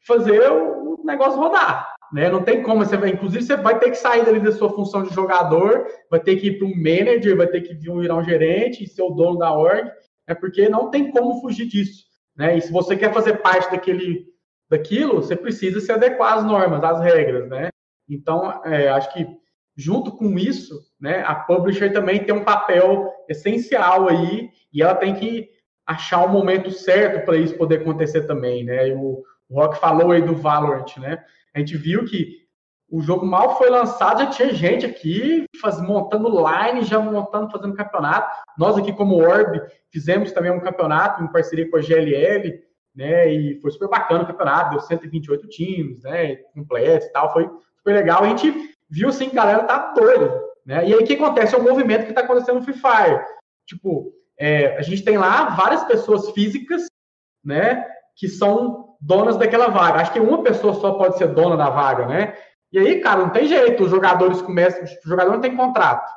fazer 0.06 0.52
o 0.52 1.02
negócio 1.04 1.40
rodar. 1.40 1.94
Né? 2.12 2.30
Não 2.30 2.44
tem 2.44 2.64
como, 2.64 2.84
você 2.84 2.98
vai, 2.98 3.10
inclusive 3.10 3.44
você 3.44 3.56
vai 3.56 3.78
ter 3.78 3.92
que 3.92 3.98
sair 3.98 4.26
dali 4.26 4.40
da 4.40 4.52
sua 4.52 4.70
função 4.70 5.04
de 5.04 5.14
jogador, 5.14 5.86
vai 6.10 6.20
ter 6.20 6.38
que 6.38 6.48
ir 6.48 6.58
para 6.58 6.68
um 6.68 6.76
manager, 6.76 7.38
vai 7.38 7.48
ter 7.48 7.62
que 7.62 7.74
virar 7.76 8.16
um 8.16 8.24
gerente, 8.24 8.88
ser 8.88 9.04
o 9.04 9.12
dono 9.12 9.38
da 9.38 9.54
org, 9.54 9.90
é 10.28 10.34
porque 10.34 10.68
não 10.70 10.90
tem 10.90 11.12
como 11.12 11.40
fugir 11.42 11.68
disso. 11.68 12.06
Né? 12.36 12.58
E 12.58 12.62
se 12.62 12.72
você 12.72 12.96
quer 12.96 13.14
fazer 13.14 13.38
parte 13.38 13.70
daquele 13.72 14.28
daquilo, 14.70 15.16
você 15.16 15.36
precisa 15.36 15.80
se 15.80 15.92
adequar 15.92 16.38
às 16.38 16.46
normas, 16.46 16.84
às 16.84 17.02
regras, 17.02 17.50
né? 17.50 17.70
Então, 18.08 18.64
é, 18.64 18.88
acho 18.90 19.12
que 19.12 19.28
junto 19.76 20.12
com 20.12 20.38
isso, 20.38 20.76
né, 21.00 21.24
a 21.26 21.34
publisher 21.34 21.92
também 21.92 22.24
tem 22.24 22.36
um 22.36 22.44
papel 22.44 23.12
essencial 23.28 24.08
aí 24.10 24.50
e 24.72 24.82
ela 24.82 24.94
tem 24.94 25.16
que 25.16 25.50
achar 25.86 26.24
o 26.24 26.30
momento 26.30 26.70
certo 26.70 27.26
para 27.26 27.38
isso 27.38 27.58
poder 27.58 27.82
acontecer 27.82 28.28
também, 28.28 28.64
né? 28.64 28.90
E 28.90 28.94
o, 28.94 29.24
o 29.50 29.60
Rock 29.60 29.80
falou 29.80 30.12
aí 30.12 30.22
do 30.22 30.36
Valorant, 30.36 30.98
né? 30.98 31.24
A 31.54 31.60
gente 31.60 31.76
viu 31.76 32.06
que 32.06 32.48
o 32.92 33.02
jogo 33.02 33.26
mal 33.26 33.58
foi 33.58 33.70
lançado, 33.70 34.20
já 34.20 34.28
tinha 34.28 34.54
gente 34.54 34.86
aqui 34.86 35.46
faz, 35.62 35.80
montando 35.82 36.30
line, 36.30 36.84
já 36.84 37.00
montando, 37.00 37.52
fazendo 37.52 37.76
campeonato. 37.76 38.36
Nós 38.58 38.78
aqui 38.78 38.92
como 38.94 39.16
Orb 39.16 39.62
fizemos 39.92 40.32
também 40.32 40.52
um 40.52 40.60
campeonato 40.60 41.24
em 41.24 41.32
parceria 41.32 41.70
com 41.70 41.78
a 41.78 41.82
GLL, 41.82 42.62
né? 42.96 43.32
E 43.32 43.60
foi 43.62 43.72
super 43.72 43.90
bacana 43.90 44.24
o 44.24 44.28
campeonato, 44.28 44.72
deu 44.72 44.80
128 44.80 45.48
times, 45.50 46.04
né? 46.04 46.38
Completo 46.54 47.06
e 47.06 47.12
tal, 47.12 47.32
foi 47.32 47.50
super 47.78 47.94
legal. 47.94 48.24
A 48.24 48.30
gente 48.30 48.76
viu 48.90 49.10
assim, 49.10 49.30
galera 49.30 49.64
tá 49.64 49.94
doida, 49.94 50.42
né? 50.66 50.88
E 50.88 50.94
aí 50.94 51.00
o 51.00 51.06
que 51.06 51.14
acontece? 51.14 51.54
É 51.54 51.58
um 51.58 51.64
movimento 51.64 52.08
que 52.08 52.14
tá 52.14 52.22
acontecendo 52.22 52.56
no 52.56 52.64
Free 52.64 52.74
Fire. 52.74 53.24
Tipo, 53.68 54.12
é, 54.38 54.78
a 54.78 54.82
gente 54.82 55.04
tem 55.04 55.18
lá 55.18 55.50
várias 55.50 55.84
pessoas 55.84 56.32
físicas, 56.32 56.88
né? 57.44 57.86
Que 58.16 58.28
são 58.28 58.89
donas 59.00 59.38
daquela 59.38 59.70
vaga. 59.70 60.02
Acho 60.02 60.14
que 60.14 60.20
uma 60.20 60.44
pessoa 60.44 60.74
só 60.76 60.94
pode 60.94 61.18
ser 61.18 61.28
dona 61.28 61.56
da 61.56 61.70
vaga, 61.70 62.06
né? 62.06 62.36
E 62.72 62.80
aí, 62.80 63.00
cara, 63.00 63.22
não 63.22 63.30
tem 63.30 63.48
jeito. 63.48 63.84
Os 63.84 63.92
jogadores 63.92 64.42
começam, 64.42 64.84
o 64.84 65.10
jogador 65.10 65.32
não 65.32 65.42
tem 65.42 65.56
contrato, 65.56 66.10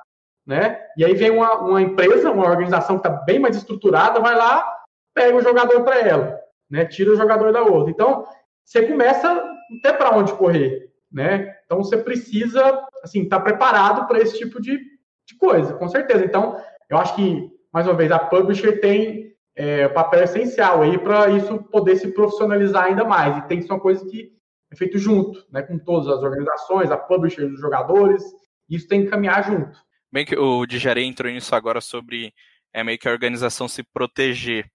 né? 0.47 0.81
E 0.97 1.05
aí 1.05 1.15
vem 1.15 1.31
uma, 1.31 1.55
uma 1.61 1.81
empresa, 1.81 2.31
uma 2.31 2.49
organização 2.49 2.99
que 2.99 3.07
está 3.07 3.23
bem 3.25 3.39
mais 3.39 3.57
estruturada, 3.57 4.21
vai 4.21 4.35
lá, 4.35 4.67
pega 5.15 5.37
o 5.37 5.43
jogador 5.43 5.83
para 5.83 5.99
ela 6.01 6.43
né? 6.73 6.87
Tira 6.87 7.13
o 7.13 7.17
jogador 7.17 7.53
da 7.53 7.63
outra. 7.63 7.91
Então, 7.91 8.27
você 8.65 8.87
começa 8.87 9.31
a 9.31 9.35
não 9.35 9.81
ter 9.83 9.93
para 9.93 10.17
onde 10.17 10.33
correr, 10.33 10.91
né? 11.13 11.55
Então, 11.67 11.85
você 11.85 11.99
precisa, 11.99 12.83
assim, 13.05 13.25
estar 13.25 13.39
tá 13.39 13.45
preparado 13.45 14.07
para 14.07 14.19
esse 14.19 14.39
tipo 14.39 14.61
de, 14.61 14.79
de 14.79 15.37
coisa, 15.37 15.75
com 15.75 15.87
certeza. 15.87 16.25
Então, 16.25 16.57
eu 16.89 16.97
acho 16.97 17.15
que, 17.15 17.51
mais 17.71 17.87
uma 17.87 17.95
vez, 17.95 18.11
a 18.11 18.19
publisher 18.19 18.81
tem 18.81 19.32
é, 19.55 19.89
papel 19.89 20.25
essencial 20.25 20.83
aí 20.83 20.99
para 20.99 21.31
isso 21.31 21.63
poder 21.65 21.97
se 21.97 22.13
profissionalizar 22.13 22.85
ainda 22.85 23.05
mais. 23.05 23.37
E 23.39 23.49
tem 23.49 23.59
que 23.59 23.65
ser 23.65 23.73
uma 23.73 23.81
coisa 23.81 24.05
que 24.09 24.33
é 24.73 24.77
feito 24.77 24.99
junto, 24.99 25.45
né? 25.51 25.63
Com 25.63 25.79
todas 25.79 26.09
as 26.09 26.23
organizações, 26.23 26.91
a 26.91 26.97
publisher 26.97 27.47
dos 27.49 27.61
jogadores, 27.61 28.23
isso 28.69 28.89
tem 28.89 29.05
que 29.05 29.11
caminhar 29.11 29.45
junto. 29.45 29.79
Bem 30.11 30.25
que 30.25 30.37
o 30.37 30.67
Dijarei 30.67 31.05
entrou 31.05 31.31
nisso 31.31 31.55
agora 31.55 31.81
sobre 31.81 32.33
é 32.73 32.83
meio 32.83 32.99
que 32.99 33.09
a 33.09 33.13
organização 33.13 33.69
se 33.69 33.83
proteger 33.83 34.67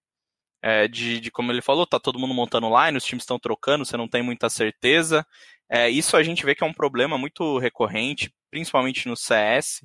é, 0.62 0.88
de, 0.88 1.20
de, 1.20 1.30
como 1.30 1.52
ele 1.52 1.62
falou, 1.62 1.86
tá 1.86 1.98
todo 1.98 2.18
mundo 2.18 2.34
montando 2.34 2.68
line, 2.68 2.98
os 2.98 3.04
times 3.04 3.22
estão 3.22 3.38
trocando, 3.38 3.84
você 3.84 3.96
não 3.96 4.08
tem 4.08 4.22
muita 4.22 4.48
certeza. 4.48 5.26
É, 5.68 5.88
isso 5.88 6.16
a 6.16 6.22
gente 6.22 6.44
vê 6.44 6.54
que 6.54 6.64
é 6.64 6.66
um 6.66 6.72
problema 6.72 7.18
muito 7.18 7.58
recorrente, 7.58 8.32
principalmente 8.50 9.08
no 9.08 9.16
CS, 9.16 9.84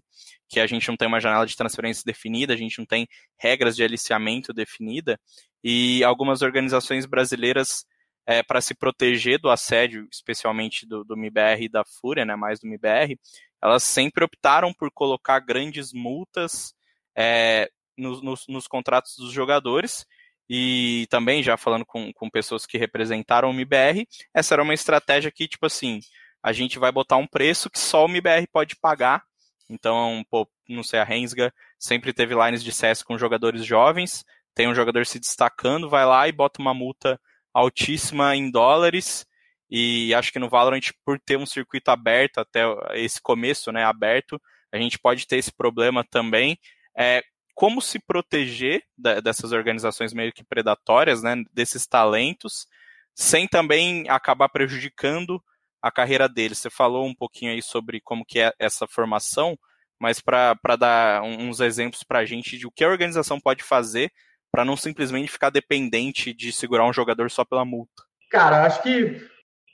que 0.49 0.59
a 0.59 0.67
gente 0.67 0.87
não 0.87 0.95
tem 0.95 1.07
uma 1.07 1.19
janela 1.19 1.45
de 1.45 1.55
transferência 1.55 2.03
definida, 2.05 2.53
a 2.53 2.57
gente 2.57 2.79
não 2.79 2.85
tem 2.85 3.07
regras 3.37 3.75
de 3.75 3.83
aliciamento 3.83 4.53
definida, 4.53 5.19
e 5.63 6.03
algumas 6.03 6.41
organizações 6.41 7.05
brasileiras, 7.05 7.85
é, 8.25 8.41
para 8.41 8.61
se 8.61 8.73
proteger 8.73 9.39
do 9.39 9.49
assédio, 9.49 10.07
especialmente 10.11 10.85
do, 10.85 11.03
do 11.03 11.17
MIBR 11.17 11.63
e 11.63 11.69
da 11.69 11.83
Fúria, 11.83 12.25
né, 12.25 12.35
mais 12.35 12.59
do 12.59 12.67
MIBR, 12.67 13.17
elas 13.61 13.83
sempre 13.83 14.23
optaram 14.23 14.73
por 14.73 14.91
colocar 14.91 15.39
grandes 15.39 15.91
multas 15.93 16.73
é, 17.15 17.69
nos, 17.97 18.21
nos, 18.21 18.45
nos 18.47 18.67
contratos 18.67 19.15
dos 19.17 19.31
jogadores, 19.31 20.05
e 20.49 21.07
também 21.09 21.41
já 21.41 21.57
falando 21.57 21.85
com, 21.85 22.11
com 22.13 22.29
pessoas 22.29 22.65
que 22.65 22.77
representaram 22.77 23.49
o 23.49 23.53
MBR, 23.53 24.05
essa 24.33 24.55
era 24.55 24.63
uma 24.63 24.73
estratégia 24.73 25.31
que, 25.31 25.47
tipo 25.47 25.65
assim, 25.65 25.99
a 26.43 26.51
gente 26.51 26.77
vai 26.77 26.91
botar 26.91 27.15
um 27.15 27.25
preço 27.25 27.69
que 27.69 27.79
só 27.79 28.05
o 28.05 28.09
MBR 28.09 28.45
pode 28.51 28.75
pagar. 28.75 29.23
Então, 29.69 30.23
pô, 30.29 30.47
não 30.67 30.83
sei, 30.83 30.99
a 30.99 31.03
Rensga 31.05 31.53
sempre 31.79 32.11
teve 32.11 32.35
lines 32.35 32.61
de 32.61 32.71
CS 32.71 33.01
com 33.01 33.17
jogadores 33.17 33.65
jovens, 33.65 34.25
tem 34.53 34.67
um 34.67 34.75
jogador 34.75 35.05
se 35.05 35.19
destacando, 35.19 35.89
vai 35.89 36.05
lá 36.05 36.27
e 36.27 36.33
bota 36.33 36.61
uma 36.61 36.73
multa 36.73 37.19
altíssima 37.53 38.35
em 38.35 38.51
dólares. 38.51 39.25
E 39.69 40.13
acho 40.13 40.31
que 40.31 40.37
no 40.37 40.49
Valorant, 40.49 40.91
por 41.05 41.19
ter 41.19 41.37
um 41.37 41.45
circuito 41.45 41.89
aberto 41.89 42.39
até 42.39 42.63
esse 42.93 43.21
começo, 43.21 43.71
né, 43.71 43.83
aberto, 43.83 44.39
a 44.71 44.77
gente 44.77 44.99
pode 44.99 45.25
ter 45.25 45.37
esse 45.37 45.51
problema 45.51 46.03
também. 46.03 46.57
É, 46.95 47.23
como 47.55 47.81
se 47.81 47.99
proteger 47.99 48.83
dessas 49.23 49.51
organizações 49.51 50.13
meio 50.13 50.33
que 50.33 50.43
predatórias, 50.43 51.23
né, 51.23 51.35
desses 51.53 51.87
talentos, 51.87 52.67
sem 53.15 53.47
também 53.47 54.09
acabar 54.09 54.49
prejudicando 54.49 55.41
a 55.83 55.91
carreira 55.91 56.29
deles. 56.29 56.59
Você 56.59 56.69
falou 56.69 57.05
um 57.05 57.13
pouquinho 57.13 57.51
aí 57.51 57.61
sobre 57.61 57.99
como 57.99 58.25
que 58.25 58.39
é 58.39 58.53
essa 58.57 58.87
formação, 58.87 59.57
mas 59.99 60.21
para 60.21 60.75
dar 60.79 61.21
uns 61.21 61.59
exemplos 61.59 62.03
para 62.03 62.19
a 62.19 62.25
gente 62.25 62.57
de 62.57 62.65
o 62.65 62.71
que 62.71 62.85
a 62.85 62.89
organização 62.89 63.39
pode 63.39 63.61
fazer 63.61 64.09
para 64.49 64.63
não 64.63 64.77
simplesmente 64.77 65.31
ficar 65.31 65.49
dependente 65.49 66.33
de 66.33 66.53
segurar 66.53 66.85
um 66.85 66.93
jogador 66.93 67.29
só 67.29 67.43
pela 67.43 67.65
multa. 67.65 68.03
Cara, 68.31 68.65
acho 68.65 68.81
que 68.81 69.21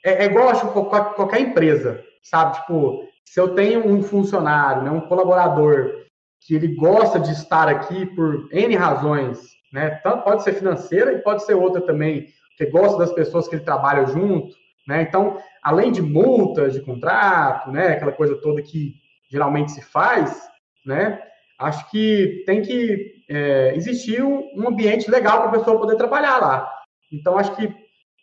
é, 0.04 0.24
é 0.24 0.26
igual 0.26 0.48
acho, 0.48 0.66
qualquer 0.72 1.40
empresa, 1.40 2.02
sabe? 2.22 2.56
Tipo, 2.56 3.08
se 3.24 3.38
eu 3.38 3.54
tenho 3.54 3.86
um 3.86 4.02
funcionário, 4.02 4.82
né, 4.82 4.90
um 4.90 5.02
colaborador 5.02 6.06
que 6.40 6.54
ele 6.54 6.74
gosta 6.74 7.20
de 7.20 7.30
estar 7.30 7.68
aqui 7.68 8.06
por 8.06 8.48
N 8.50 8.74
razões, 8.74 9.38
né? 9.72 9.90
Tanto 10.02 10.24
pode 10.24 10.42
ser 10.42 10.54
financeira 10.54 11.12
e 11.12 11.22
pode 11.22 11.44
ser 11.44 11.54
outra 11.54 11.82
também, 11.82 12.28
que 12.56 12.66
gosta 12.66 12.98
das 12.98 13.12
pessoas 13.12 13.46
que 13.46 13.56
ele 13.56 13.64
trabalha 13.64 14.06
junto, 14.06 14.54
Né? 14.86 15.02
Então, 15.02 15.38
além 15.62 15.92
de 15.92 16.02
multas 16.02 16.72
de 16.72 16.80
contrato, 16.80 17.70
né, 17.70 17.88
aquela 17.88 18.12
coisa 18.12 18.40
toda 18.40 18.62
que 18.62 18.94
geralmente 19.30 19.72
se 19.72 19.82
faz, 19.82 20.48
né, 20.84 21.20
acho 21.58 21.90
que 21.90 22.42
tem 22.46 22.62
que 22.62 23.12
é, 23.28 23.74
existir 23.76 24.22
um, 24.22 24.66
ambiente 24.66 25.10
legal 25.10 25.38
para 25.38 25.48
a 25.48 25.58
pessoa 25.58 25.78
poder 25.78 25.96
trabalhar 25.96 26.38
lá. 26.38 26.70
Então, 27.12 27.38
acho 27.38 27.54
que 27.54 27.72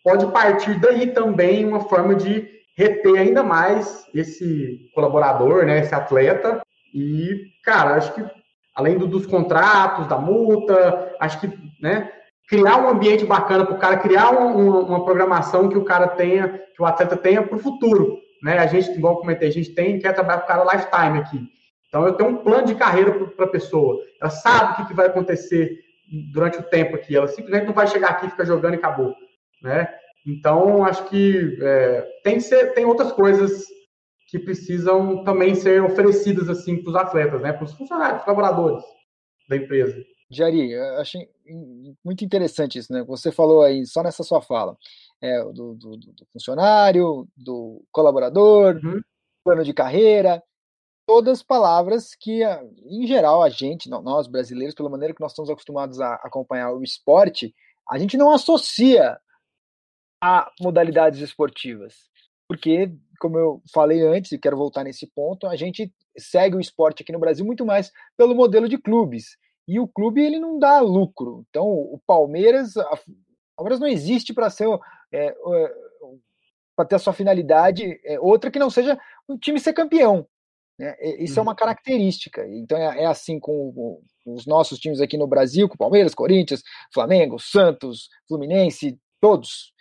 pode 0.03 0.25
partir 0.31 0.79
daí 0.79 1.11
também 1.11 1.65
uma 1.65 1.81
forma 1.81 2.15
de 2.15 2.47
reter 2.75 3.19
ainda 3.19 3.43
mais 3.43 4.05
esse 4.13 4.89
colaborador, 4.93 5.65
né, 5.65 5.79
esse 5.79 5.93
atleta. 5.93 6.61
E, 6.93 7.51
cara, 7.63 7.95
acho 7.95 8.13
que 8.13 8.25
além 8.75 8.97
do, 8.97 9.07
dos 9.07 9.25
contratos, 9.25 10.07
da 10.07 10.17
multa, 10.17 11.15
acho 11.19 11.39
que 11.39 11.47
né, 11.81 12.11
criar 12.47 12.77
um 12.77 12.89
ambiente 12.89 13.25
bacana 13.25 13.65
para 13.65 13.75
o 13.75 13.79
cara, 13.79 13.97
criar 13.97 14.31
uma, 14.31 14.79
uma, 14.79 15.05
programação 15.05 15.67
que 15.67 15.77
o 15.77 15.83
cara 15.83 16.07
tenha, 16.07 16.47
que 16.47 16.81
o 16.81 16.85
atleta 16.85 17.17
tenha 17.17 17.43
para 17.43 17.55
o 17.55 17.59
futuro. 17.59 18.17
Né? 18.41 18.57
A 18.57 18.67
gente, 18.67 18.91
igual 18.91 19.15
eu 19.15 19.19
comentei, 19.19 19.49
a 19.49 19.51
gente 19.51 19.73
tem, 19.73 19.99
quer 19.99 20.13
trabalhar 20.13 20.39
com 20.39 20.45
o 20.45 20.47
cara 20.47 20.63
lifetime 20.63 21.19
aqui. 21.19 21.57
Então 21.87 22.05
eu 22.05 22.13
tenho 22.13 22.29
um 22.29 22.37
plano 22.37 22.65
de 22.65 22.75
carreira 22.75 23.11
para 23.11 23.45
a 23.45 23.49
pessoa. 23.49 24.01
Ela 24.21 24.29
sabe 24.29 24.73
o 24.73 24.75
que, 24.77 24.87
que, 24.87 24.93
vai 24.93 25.07
acontecer 25.07 25.77
durante 26.33 26.59
o 26.59 26.63
tempo 26.63 26.95
aqui. 26.95 27.15
Ela 27.15 27.27
simplesmente 27.27 27.65
não 27.65 27.73
vai 27.73 27.87
chegar 27.87 28.11
aqui, 28.11 28.29
ficar 28.29 28.45
jogando 28.45 28.73
e 28.73 28.77
acabou. 28.77 29.13
Né? 29.61 29.87
Então 30.25 30.85
acho 30.85 31.05
que 31.05 31.57
é, 31.61 32.07
tem, 32.23 32.39
ser, 32.39 32.73
tem 32.73 32.85
outras 32.85 33.11
coisas 33.11 33.65
que 34.29 34.39
precisam 34.39 35.23
também 35.23 35.55
ser 35.55 35.81
oferecidas 35.81 36.49
assim 36.49 36.81
para 36.81 36.89
os 36.89 36.95
atletas, 36.95 37.41
né? 37.41 37.53
para 37.53 37.63
os 37.63 37.73
funcionários, 37.73 38.23
colaboradores 38.23 38.83
da 39.49 39.55
empresa. 39.55 39.97
Jari, 40.29 40.75
achei 40.99 41.29
muito 42.03 42.25
interessante 42.25 42.77
isso, 42.77 42.91
né? 42.91 43.03
Você 43.03 43.31
falou 43.31 43.63
aí, 43.63 43.85
só 43.85 44.03
nessa 44.03 44.23
sua 44.23 44.41
fala, 44.41 44.77
é, 45.21 45.41
do, 45.43 45.73
do, 45.75 45.97
do 45.97 46.27
funcionário, 46.33 47.27
do 47.35 47.83
colaborador, 47.91 48.79
uhum. 48.83 49.01
plano 49.43 49.63
de 49.63 49.73
carreira, 49.73 50.43
todas 51.07 51.41
palavras 51.41 52.13
que, 52.13 52.41
em 52.85 53.07
geral, 53.07 53.41
a 53.41 53.49
gente, 53.49 53.89
nós 53.89 54.27
brasileiros, 54.27 54.75
pela 54.75 54.89
maneira 54.89 55.13
que 55.13 55.21
nós 55.21 55.31
estamos 55.31 55.49
acostumados 55.49 56.01
a 56.01 56.15
acompanhar 56.15 56.73
o 56.73 56.83
esporte, 56.83 57.55
a 57.89 57.97
gente 57.97 58.17
não 58.17 58.31
associa 58.31 59.17
a 60.21 60.51
modalidades 60.59 61.21
esportivas. 61.21 62.09
Porque, 62.49 62.93
como 63.19 63.37
eu 63.37 63.61
falei 63.73 64.05
antes, 64.05 64.33
e 64.33 64.37
quero 64.37 64.57
voltar 64.57 64.83
nesse 64.83 65.07
ponto, 65.07 65.47
a 65.47 65.55
gente 65.55 65.93
segue 66.17 66.57
o 66.57 66.61
esporte 66.61 67.03
aqui 67.03 67.13
no 67.13 67.19
Brasil 67.19 67.45
muito 67.45 67.65
mais 67.65 67.91
pelo 68.17 68.35
modelo 68.35 68.67
de 68.67 68.77
clubes 68.77 69.37
e 69.67 69.79
o 69.79 69.87
clube 69.87 70.23
ele 70.23 70.39
não 70.39 70.57
dá 70.57 70.79
lucro. 70.79 71.45
Então 71.49 71.67
o 71.67 71.99
Palmeiras, 72.05 72.77
a, 72.77 72.99
Palmeiras 73.55 73.79
não 73.79 73.87
existe 73.87 74.33
para 74.33 74.49
ser 74.49 74.67
é, 75.11 75.27
é, 75.27 75.35
para 76.75 76.85
ter 76.85 76.95
a 76.95 76.99
sua 76.99 77.13
finalidade 77.13 77.99
é, 78.05 78.19
outra 78.19 78.51
que 78.51 78.59
não 78.59 78.69
seja 78.69 78.99
o 79.27 79.37
time 79.37 79.59
ser 79.59 79.73
campeão. 79.73 80.27
Né? 80.79 80.95
Isso 81.19 81.39
é 81.39 81.41
uma 81.41 81.51
uhum. 81.51 81.57
característica. 81.57 82.47
Então 82.47 82.77
é, 82.77 83.03
é 83.03 83.05
assim 83.05 83.39
com, 83.39 83.73
com, 83.73 84.33
os 84.33 84.45
nossos 84.45 84.77
times 84.77 85.01
aqui 85.01 85.17
no 85.17 85.27
Brasil, 85.27 85.67
com 85.67 85.75
Palmeiras, 85.75 86.13
Corinthians, 86.13 86.61
Flamengo, 86.93 87.39
Santos, 87.39 88.09
Fluminense, 88.27 88.97
todos. 89.19 89.73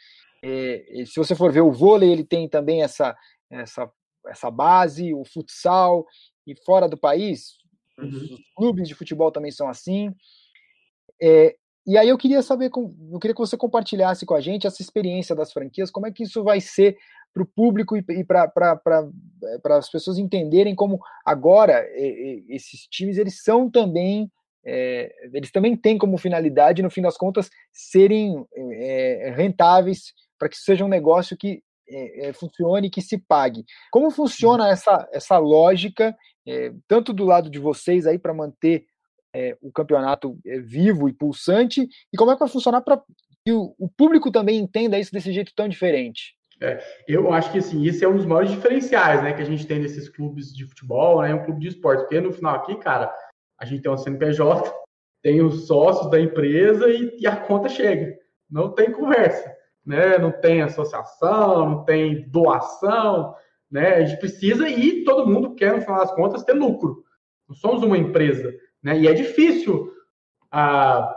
É, 0.43 1.05
se 1.05 1.17
você 1.17 1.35
for 1.35 1.53
ver 1.53 1.61
o 1.61 1.73
vôlei, 1.73 2.11
ele 2.11 2.25
tem 2.25 2.49
também 2.49 2.83
essa, 2.83 3.15
essa, 3.51 3.91
essa 4.29 4.51
base, 4.51 5.13
o 5.13 5.25
futsal, 5.25 6.07
e 6.47 6.55
fora 6.65 6.89
do 6.89 6.97
país, 6.97 7.57
Uhum. 7.99 8.09
Os 8.09 8.41
clubes 8.55 8.89
de 8.89 8.95
futebol 8.95 9.31
também 9.31 9.51
são 9.51 9.69
assim. 9.69 10.15
É, 11.21 11.57
e 11.87 11.97
aí 11.97 12.09
eu 12.09 12.19
queria 12.19 12.43
saber, 12.43 12.71
eu 12.75 13.19
queria 13.21 13.35
que 13.35 13.41
você 13.41 13.57
compartilhasse 13.57 14.27
com 14.27 14.35
a 14.35 14.41
gente 14.41 14.67
essa 14.67 14.83
experiência 14.83 15.35
das 15.35 15.53
franquias, 15.53 15.91
como 15.91 16.07
é 16.07 16.13
que 16.13 16.25
isso 16.25 16.43
vai 16.43 16.61
ser 16.61 16.97
para 17.33 17.43
o 17.43 17.47
público 17.47 17.97
e 17.97 18.25
para 18.25 18.51
as 19.71 19.91
pessoas 19.91 20.19
entenderem 20.19 20.75
como 20.75 20.99
agora 21.25 21.87
esses 22.49 22.87
times 22.89 23.19
eles 23.19 23.43
são 23.43 23.71
também 23.71 24.31
é, 24.65 25.15
eles 25.33 25.53
também 25.53 25.77
têm 25.77 25.97
como 25.97 26.19
finalidade, 26.19 26.83
no 26.83 26.91
fim 26.91 27.01
das 27.01 27.17
contas, 27.17 27.49
serem 27.73 28.45
é, 28.57 29.33
rentáveis 29.37 30.13
para 30.37 30.49
que 30.49 30.57
seja 30.57 30.85
um 30.85 30.89
negócio 30.89 31.37
que 31.37 31.63
é, 31.89 32.29
é, 32.29 32.33
funcione, 32.33 32.91
que 32.91 33.01
se 33.01 33.17
pague. 33.17 33.65
Como 33.93 34.11
funciona 34.11 34.69
essa, 34.69 35.09
essa 35.13 35.39
lógica 35.39 36.17
é, 36.47 36.73
tanto 36.87 37.13
do 37.13 37.25
lado 37.25 37.51
de 37.51 37.59
vocês 37.59 38.07
aí 38.07 38.19
para 38.19 38.35
manter 38.35 38.87
é, 39.35 39.57
o 39.61 39.71
campeonato 39.71 40.39
é, 40.47 40.59
vivo 40.59 41.09
e 41.09 41.13
pulsante, 41.13 41.89
e 42.13 42.17
como 42.17 42.31
é 42.31 42.35
que 42.35 42.41
vai 42.41 42.49
funcionar 42.49 42.81
para 42.81 43.03
que 43.45 43.53
o, 43.53 43.75
o, 43.79 43.89
público 43.89 44.31
também 44.31 44.59
entenda 44.59 44.99
isso 44.99 45.13
desse 45.13 45.33
jeito 45.33 45.53
tão 45.55 45.69
diferente? 45.69 46.35
É, 46.61 46.83
eu 47.07 47.33
acho 47.33 47.53
que 47.53 47.59
assim, 47.59 47.87
esse 47.87 48.03
é 48.05 48.09
um 48.09 48.17
dos 48.17 48.25
maiores 48.25 48.51
diferenciais 48.51 49.23
né, 49.23 49.35
que 49.35 49.43
a 49.43 49.45
gente 49.45 49.67
tem 49.67 49.81
desses 49.81 50.09
clubes 50.09 50.55
de 50.55 50.65
futebol, 50.65 51.21
né, 51.21 51.35
um 51.35 51.45
clube 51.45 51.61
de 51.61 51.69
esporte, 51.69 52.01
porque 52.01 52.21
no 52.21 52.33
final 52.33 52.57
aqui, 52.57 52.77
cara, 52.77 53.13
a 53.59 53.65
gente 53.65 53.83
tem 53.83 53.93
o 53.93 53.97
CNPJ, 53.97 54.73
tem 55.23 55.43
os 55.43 55.67
sócios 55.67 56.11
da 56.11 56.21
empresa 56.21 56.89
e, 56.89 57.17
e 57.19 57.27
a 57.27 57.37
conta 57.37 57.69
chega. 57.69 58.17
Não 58.51 58.73
tem 58.73 58.93
conversa, 58.93 59.53
né? 59.85 60.19
Não 60.19 60.31
tem 60.31 60.63
associação, 60.63 61.69
não 61.69 61.85
tem 61.85 62.29
doação, 62.29 63.35
né? 63.77 63.97
A 63.97 64.05
gente 64.07 64.19
precisa 64.19 64.67
e 64.67 65.05
todo 65.05 65.29
mundo 65.29 65.55
quer, 65.55 65.75
no 65.75 65.83
final 65.83 65.99
das 65.99 66.15
contas, 66.15 66.43
ter 66.43 66.55
lucro. 66.55 67.05
Não 67.47 67.55
somos 67.55 67.83
uma 67.83 67.99
empresa. 67.99 68.55
Né? 68.83 69.01
E 69.01 69.07
é 69.07 69.13
difícil 69.13 69.93
ah, 70.51 71.15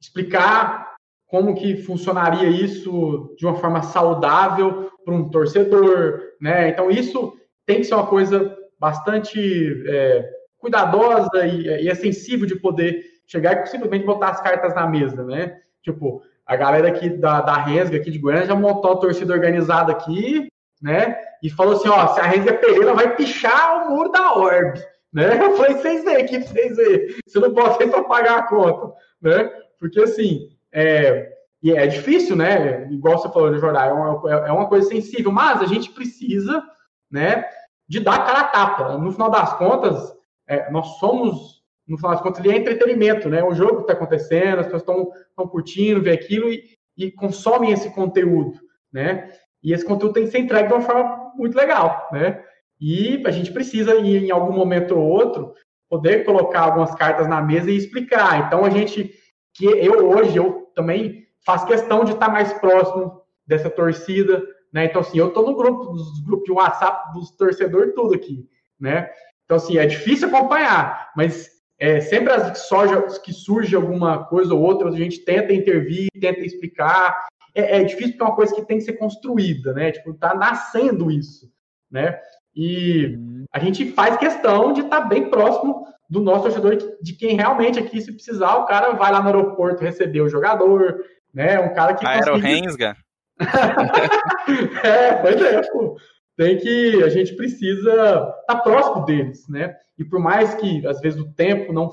explicar 0.00 0.94
como 1.26 1.52
que 1.52 1.78
funcionaria 1.78 2.48
isso 2.48 3.34
de 3.36 3.44
uma 3.44 3.56
forma 3.56 3.82
saudável 3.82 4.88
para 5.04 5.12
um 5.12 5.28
torcedor. 5.28 6.20
Né? 6.40 6.68
Então, 6.68 6.92
isso 6.92 7.36
tem 7.66 7.78
que 7.78 7.84
ser 7.84 7.94
uma 7.94 8.06
coisa 8.06 8.56
bastante 8.78 9.84
é, 9.88 10.30
cuidadosa 10.58 11.44
e, 11.44 11.66
e, 11.66 11.88
é 11.88 11.94
sensível 11.96 12.46
de 12.46 12.54
poder 12.54 13.02
chegar 13.26 13.64
e 13.64 13.66
simplesmente 13.66 14.06
botar 14.06 14.28
as 14.28 14.40
cartas 14.40 14.76
na 14.76 14.86
mesa. 14.86 15.24
Né? 15.24 15.58
Tipo, 15.82 16.22
a 16.46 16.54
galera 16.54 16.86
aqui 16.86 17.08
da, 17.08 17.40
da 17.40 17.56
Resga, 17.56 17.96
aqui 17.96 18.12
de 18.12 18.18
Goiânia, 18.20 18.46
já 18.46 18.54
montou 18.54 18.92
a 18.92 18.96
torcida 18.96 19.32
organizada 19.32 19.90
aqui, 19.90 20.46
né? 20.84 21.16
E 21.42 21.48
falou 21.48 21.76
assim, 21.76 21.88
ó, 21.88 22.08
se 22.08 22.20
a 22.20 22.24
Renga 22.24 22.52
perder, 22.52 22.82
ela 22.82 22.92
vai 22.92 23.16
pichar 23.16 23.88
o 23.88 23.90
muro 23.90 24.12
da 24.12 24.34
Orb, 24.34 24.78
né? 25.10 25.42
Eu 25.42 25.56
falei, 25.56 25.72
vocês 25.76 26.04
veem 26.04 26.16
aqui, 26.18 26.38
vocês 26.40 26.76
veem. 26.76 27.06
Você 27.26 27.38
não 27.40 27.54
pode 27.54 27.78
ser 27.78 27.86
para 27.88 28.04
pagar 28.04 28.38
a 28.40 28.42
conta, 28.46 28.92
né? 29.22 29.50
Porque 29.80 29.98
assim, 29.98 30.50
é, 30.70 31.32
e 31.62 31.72
é 31.72 31.86
difícil, 31.86 32.36
né? 32.36 32.86
Igual 32.90 33.16
você 33.16 33.30
falou, 33.30 33.58
Jordan, 33.58 33.80
é 33.80 33.92
uma, 33.94 34.30
é 34.46 34.52
uma 34.52 34.68
coisa 34.68 34.86
sensível, 34.86 35.32
mas 35.32 35.62
a 35.62 35.66
gente 35.66 35.90
precisa, 35.90 36.62
né, 37.10 37.46
de 37.88 38.00
dar 38.00 38.26
cara 38.26 38.40
a 38.40 38.48
tapa. 38.48 38.98
No 38.98 39.10
final 39.10 39.30
das 39.30 39.56
contas, 39.56 40.14
é, 40.46 40.70
nós 40.70 40.98
somos, 40.98 41.62
no 41.88 41.96
final 41.96 42.12
das 42.12 42.20
contas, 42.20 42.44
ele 42.44 42.54
é 42.54 42.58
entretenimento, 42.58 43.30
né? 43.30 43.42
O 43.42 43.54
jogo 43.54 43.76
que 43.76 43.82
está 43.82 43.94
acontecendo, 43.94 44.58
as 44.58 44.66
pessoas 44.66 44.82
estão 44.82 45.48
curtindo, 45.48 46.02
ver 46.02 46.12
aquilo 46.12 46.50
e, 46.50 46.62
e 46.94 47.10
consomem 47.10 47.72
esse 47.72 47.88
conteúdo, 47.94 48.60
né? 48.92 49.32
E 49.64 49.72
esse 49.72 49.84
conteúdo 49.84 50.12
tem 50.12 50.24
que 50.24 50.30
ser 50.30 50.38
entregue 50.38 50.68
de 50.68 50.74
uma 50.74 50.82
forma 50.82 51.32
muito 51.34 51.56
legal, 51.56 52.08
né? 52.12 52.44
E 52.78 53.22
a 53.26 53.30
gente 53.30 53.50
precisa, 53.50 53.94
em 53.96 54.30
algum 54.30 54.52
momento 54.52 54.94
ou 54.94 55.08
outro, 55.08 55.54
poder 55.88 56.24
colocar 56.24 56.60
algumas 56.60 56.94
cartas 56.94 57.26
na 57.26 57.40
mesa 57.40 57.70
e 57.70 57.76
explicar. 57.76 58.46
Então, 58.46 58.64
a 58.64 58.68
gente, 58.68 59.10
que 59.54 59.64
eu 59.64 60.06
hoje, 60.10 60.36
eu 60.36 60.70
também 60.74 61.24
faço 61.46 61.66
questão 61.66 62.04
de 62.04 62.12
estar 62.12 62.28
mais 62.28 62.52
próximo 62.54 63.22
dessa 63.46 63.70
torcida, 63.70 64.42
né? 64.72 64.84
Então, 64.84 65.00
assim, 65.00 65.18
eu 65.18 65.28
estou 65.28 65.46
no 65.46 65.56
grupo, 65.56 65.92
dos 65.92 66.22
grupos 66.22 66.44
de 66.44 66.52
WhatsApp 66.52 67.12
dos 67.14 67.30
torcedores, 67.30 67.94
tudo 67.94 68.14
aqui, 68.14 68.46
né? 68.78 69.08
Então, 69.44 69.56
assim, 69.56 69.78
é 69.78 69.86
difícil 69.86 70.28
acompanhar, 70.28 71.10
mas 71.16 71.48
é, 71.78 72.00
sempre 72.00 72.32
as 72.32 72.50
que 72.50 72.58
surge, 72.58 73.20
que 73.20 73.32
surge 73.32 73.76
alguma 73.76 74.24
coisa 74.24 74.54
ou 74.54 74.60
outra, 74.60 74.88
a 74.88 74.92
gente 74.92 75.24
tenta 75.24 75.52
intervir, 75.52 76.08
tenta 76.20 76.40
explicar, 76.40 77.26
é, 77.54 77.78
é, 77.78 77.84
difícil 77.84 78.12
porque 78.12 78.22
é 78.22 78.26
uma 78.26 78.36
coisa 78.36 78.54
que 78.54 78.66
tem 78.66 78.78
que 78.78 78.84
ser 78.84 78.94
construída, 78.94 79.72
né? 79.72 79.92
Tipo, 79.92 80.14
tá 80.14 80.34
nascendo 80.34 81.10
isso, 81.10 81.50
né? 81.90 82.18
E 82.54 83.18
a 83.52 83.58
gente 83.58 83.92
faz 83.92 84.16
questão 84.16 84.72
de 84.72 84.82
estar 84.82 85.02
tá 85.02 85.06
bem 85.06 85.30
próximo 85.30 85.86
do 86.08 86.20
nosso 86.20 86.44
torcedor, 86.44 86.76
de 87.00 87.12
quem 87.14 87.36
realmente 87.36 87.78
aqui, 87.78 88.00
se 88.00 88.12
precisar, 88.12 88.56
o 88.56 88.66
cara 88.66 88.92
vai 88.92 89.10
lá 89.10 89.20
no 89.20 89.26
aeroporto 89.26 89.82
receber 89.82 90.20
o 90.20 90.28
jogador, 90.28 91.02
né? 91.32 91.58
Um 91.60 91.72
cara 91.74 91.94
que. 91.94 92.06
Aerorensga. 92.06 92.96
é, 94.84 95.14
pois 95.14 95.40
é, 95.40 95.62
pô. 95.70 95.96
Tem 96.36 96.58
que. 96.58 97.02
A 97.02 97.08
gente 97.08 97.34
precisa 97.34 97.90
estar 97.90 98.34
tá 98.46 98.56
próximo 98.56 99.04
deles, 99.04 99.48
né? 99.48 99.74
E 99.98 100.04
por 100.04 100.20
mais 100.20 100.54
que, 100.54 100.86
às 100.86 101.00
vezes, 101.00 101.20
o 101.20 101.32
tempo 101.32 101.72
não, 101.72 101.90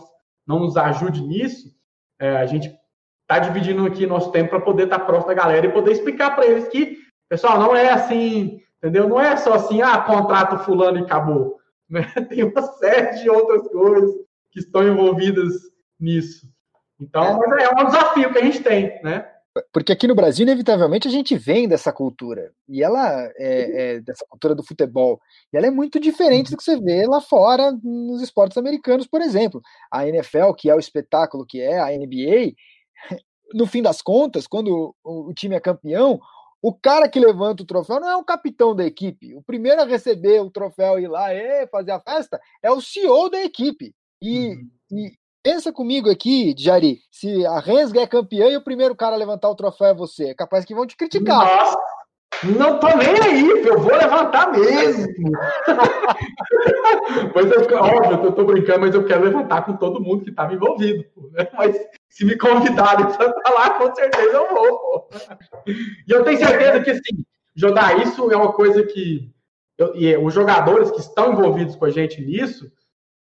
não 0.48 0.60
nos 0.60 0.76
ajude 0.76 1.22
nisso, 1.22 1.70
é, 2.20 2.38
a 2.38 2.46
gente 2.46 2.72
tá 3.34 3.40
dividindo 3.40 3.86
aqui 3.86 4.06
nosso 4.06 4.32
tempo 4.32 4.50
para 4.50 4.62
poder 4.62 4.84
estar 4.84 5.00
tá 5.00 5.06
próximo 5.06 5.28
da 5.28 5.42
galera 5.42 5.66
e 5.66 5.72
poder 5.72 5.92
explicar 5.92 6.36
para 6.36 6.46
eles 6.46 6.68
que, 6.68 6.98
pessoal, 7.30 7.60
não 7.60 7.76
é 7.76 7.90
assim, 7.90 8.62
entendeu? 8.78 9.08
Não 9.08 9.20
é 9.20 9.38
só 9.38 9.54
assim, 9.54 9.82
ah, 9.82 10.00
contrato 10.00 10.64
fulano 10.66 11.00
e 11.00 11.04
acabou. 11.04 11.58
Né? 11.90 12.02
Tem 12.30 12.44
uma 12.44 12.62
série 12.62 13.22
de 13.22 13.30
outras 13.30 13.68
coisas 13.70 14.12
que 14.52 14.60
estão 14.60 14.88
envolvidas 14.88 15.54
nisso. 16.00 16.46
Então, 17.00 17.24
é. 17.24 17.48
mas 17.48 17.64
é 17.64 17.70
um 17.70 17.86
desafio 17.86 18.32
que 18.32 18.38
a 18.38 18.44
gente 18.44 18.62
tem, 18.62 19.02
né? 19.02 19.28
Porque 19.74 19.92
aqui 19.92 20.08
no 20.08 20.16
Brasil, 20.16 20.44
inevitavelmente, 20.44 21.08
a 21.08 21.12
gente 21.12 21.36
vem 21.36 21.68
dessa 21.68 21.92
cultura. 21.92 22.52
E 22.70 22.82
ela 22.82 23.30
é, 23.38 23.96
é, 23.96 24.00
dessa 24.00 24.26
cultura 24.30 24.56
do 24.56 24.64
futebol. 24.64 25.20
E 25.52 25.58
ela 25.58 25.68
é 25.68 25.72
muito 25.72 26.00
diferente 26.00 26.52
do 26.52 26.58
que 26.58 26.64
você 26.64 26.80
vê 26.80 27.06
lá 27.06 27.20
fora 27.20 27.72
nos 27.84 28.22
esportes 28.22 28.58
americanos, 28.58 29.08
por 29.08 29.20
exemplo. 29.20 29.62
A 29.92 30.08
NFL, 30.08 30.54
que 30.54 30.70
é 30.70 30.76
o 30.76 30.80
espetáculo 30.80 31.46
que 31.46 31.60
é, 31.60 31.80
a 31.80 31.88
NBA, 31.88 32.54
no 33.54 33.66
fim 33.66 33.82
das 33.82 34.02
contas, 34.02 34.48
quando 34.48 34.96
o, 35.04 35.34
time 35.34 35.56
é 35.56 35.60
campeão, 35.60 36.20
o 36.62 36.74
cara 36.74 37.10
que 37.10 37.20
levanta 37.20 37.64
o 37.64 37.66
troféu 37.66 38.00
não 38.00 38.10
é 38.10 38.16
o 38.16 38.24
capitão 38.24 38.76
da 38.76 38.86
equipe. 38.86 39.36
O 39.36 39.42
primeiro 39.42 39.82
a 39.82 39.86
receber 39.86 40.42
o 40.42 40.52
troféu 40.52 41.00
e 41.00 41.04
ir 41.04 41.08
lá 41.08 41.34
e 41.34 41.68
fazer 41.68 41.92
a 41.92 42.00
festa 42.00 42.40
é 42.62 42.72
o 42.72 42.82
CEO 42.82 43.30
da 43.30 43.42
equipe. 43.44 43.94
E, 44.22 44.50
uhum. 44.50 44.70
e, 44.92 45.12
Pensa 45.44 45.74
comigo 45.74 46.08
aqui, 46.08 46.54
Jari, 46.56 47.00
se 47.10 47.44
a 47.48 47.60
Rensga 47.60 48.02
é 48.02 48.06
campeã 48.06 48.48
e 48.48 48.58
o 48.58 48.64
primeiro 48.64 48.96
cara 48.96 49.16
a 49.16 49.18
levantar 49.18 49.50
o 49.50 49.56
troféu 49.56 49.88
é 49.88 49.94
você, 49.94 50.26
é 50.26 50.36
capaz 50.36 50.64
que 50.64 50.76
vão 50.76 50.86
te 50.86 50.96
criticar. 50.96 51.40
Nossa, 51.40 51.78
não 52.44 52.80
tô 52.80 52.88
nem 52.96 53.20
aí, 53.24 53.50
eu 53.66 53.80
vou 53.80 53.92
levantar 53.92 54.52
mesmo. 54.52 55.08
mas 57.34 57.52
eu, 57.52 57.76
óbvio, 57.76 58.24
eu 58.24 58.32
tô 58.34 58.46
brincando, 58.46 58.82
mas 58.82 58.94
eu 58.94 59.04
quero 59.04 59.24
levantar 59.24 59.66
com 59.66 59.76
todo 59.78 60.00
mundo 60.00 60.24
que 60.24 60.30
estava 60.30 60.54
envolvido. 60.54 61.04
Né? 61.32 61.48
Mas 61.54 61.76
se 62.12 62.26
me 62.26 62.38
convidarem 62.38 63.08
para 63.08 63.54
lá, 63.54 63.70
com 63.80 63.96
certeza 63.96 64.32
eu 64.34 64.50
vou. 64.50 64.78
Pô. 64.78 65.10
E 65.66 66.12
eu 66.12 66.24
tenho 66.24 66.38
certeza 66.38 66.82
que, 66.82 66.92
assim, 66.92 67.26
jogar 67.56 67.98
isso 68.06 68.30
é 68.30 68.36
uma 68.36 68.52
coisa 68.52 68.84
que 68.84 69.32
eu, 69.78 69.96
e 69.96 70.16
os 70.18 70.34
jogadores 70.34 70.92
que 70.92 71.00
estão 71.00 71.32
envolvidos 71.32 71.76
com 71.76 71.86
a 71.86 71.90
gente 71.90 72.22
nisso, 72.22 72.70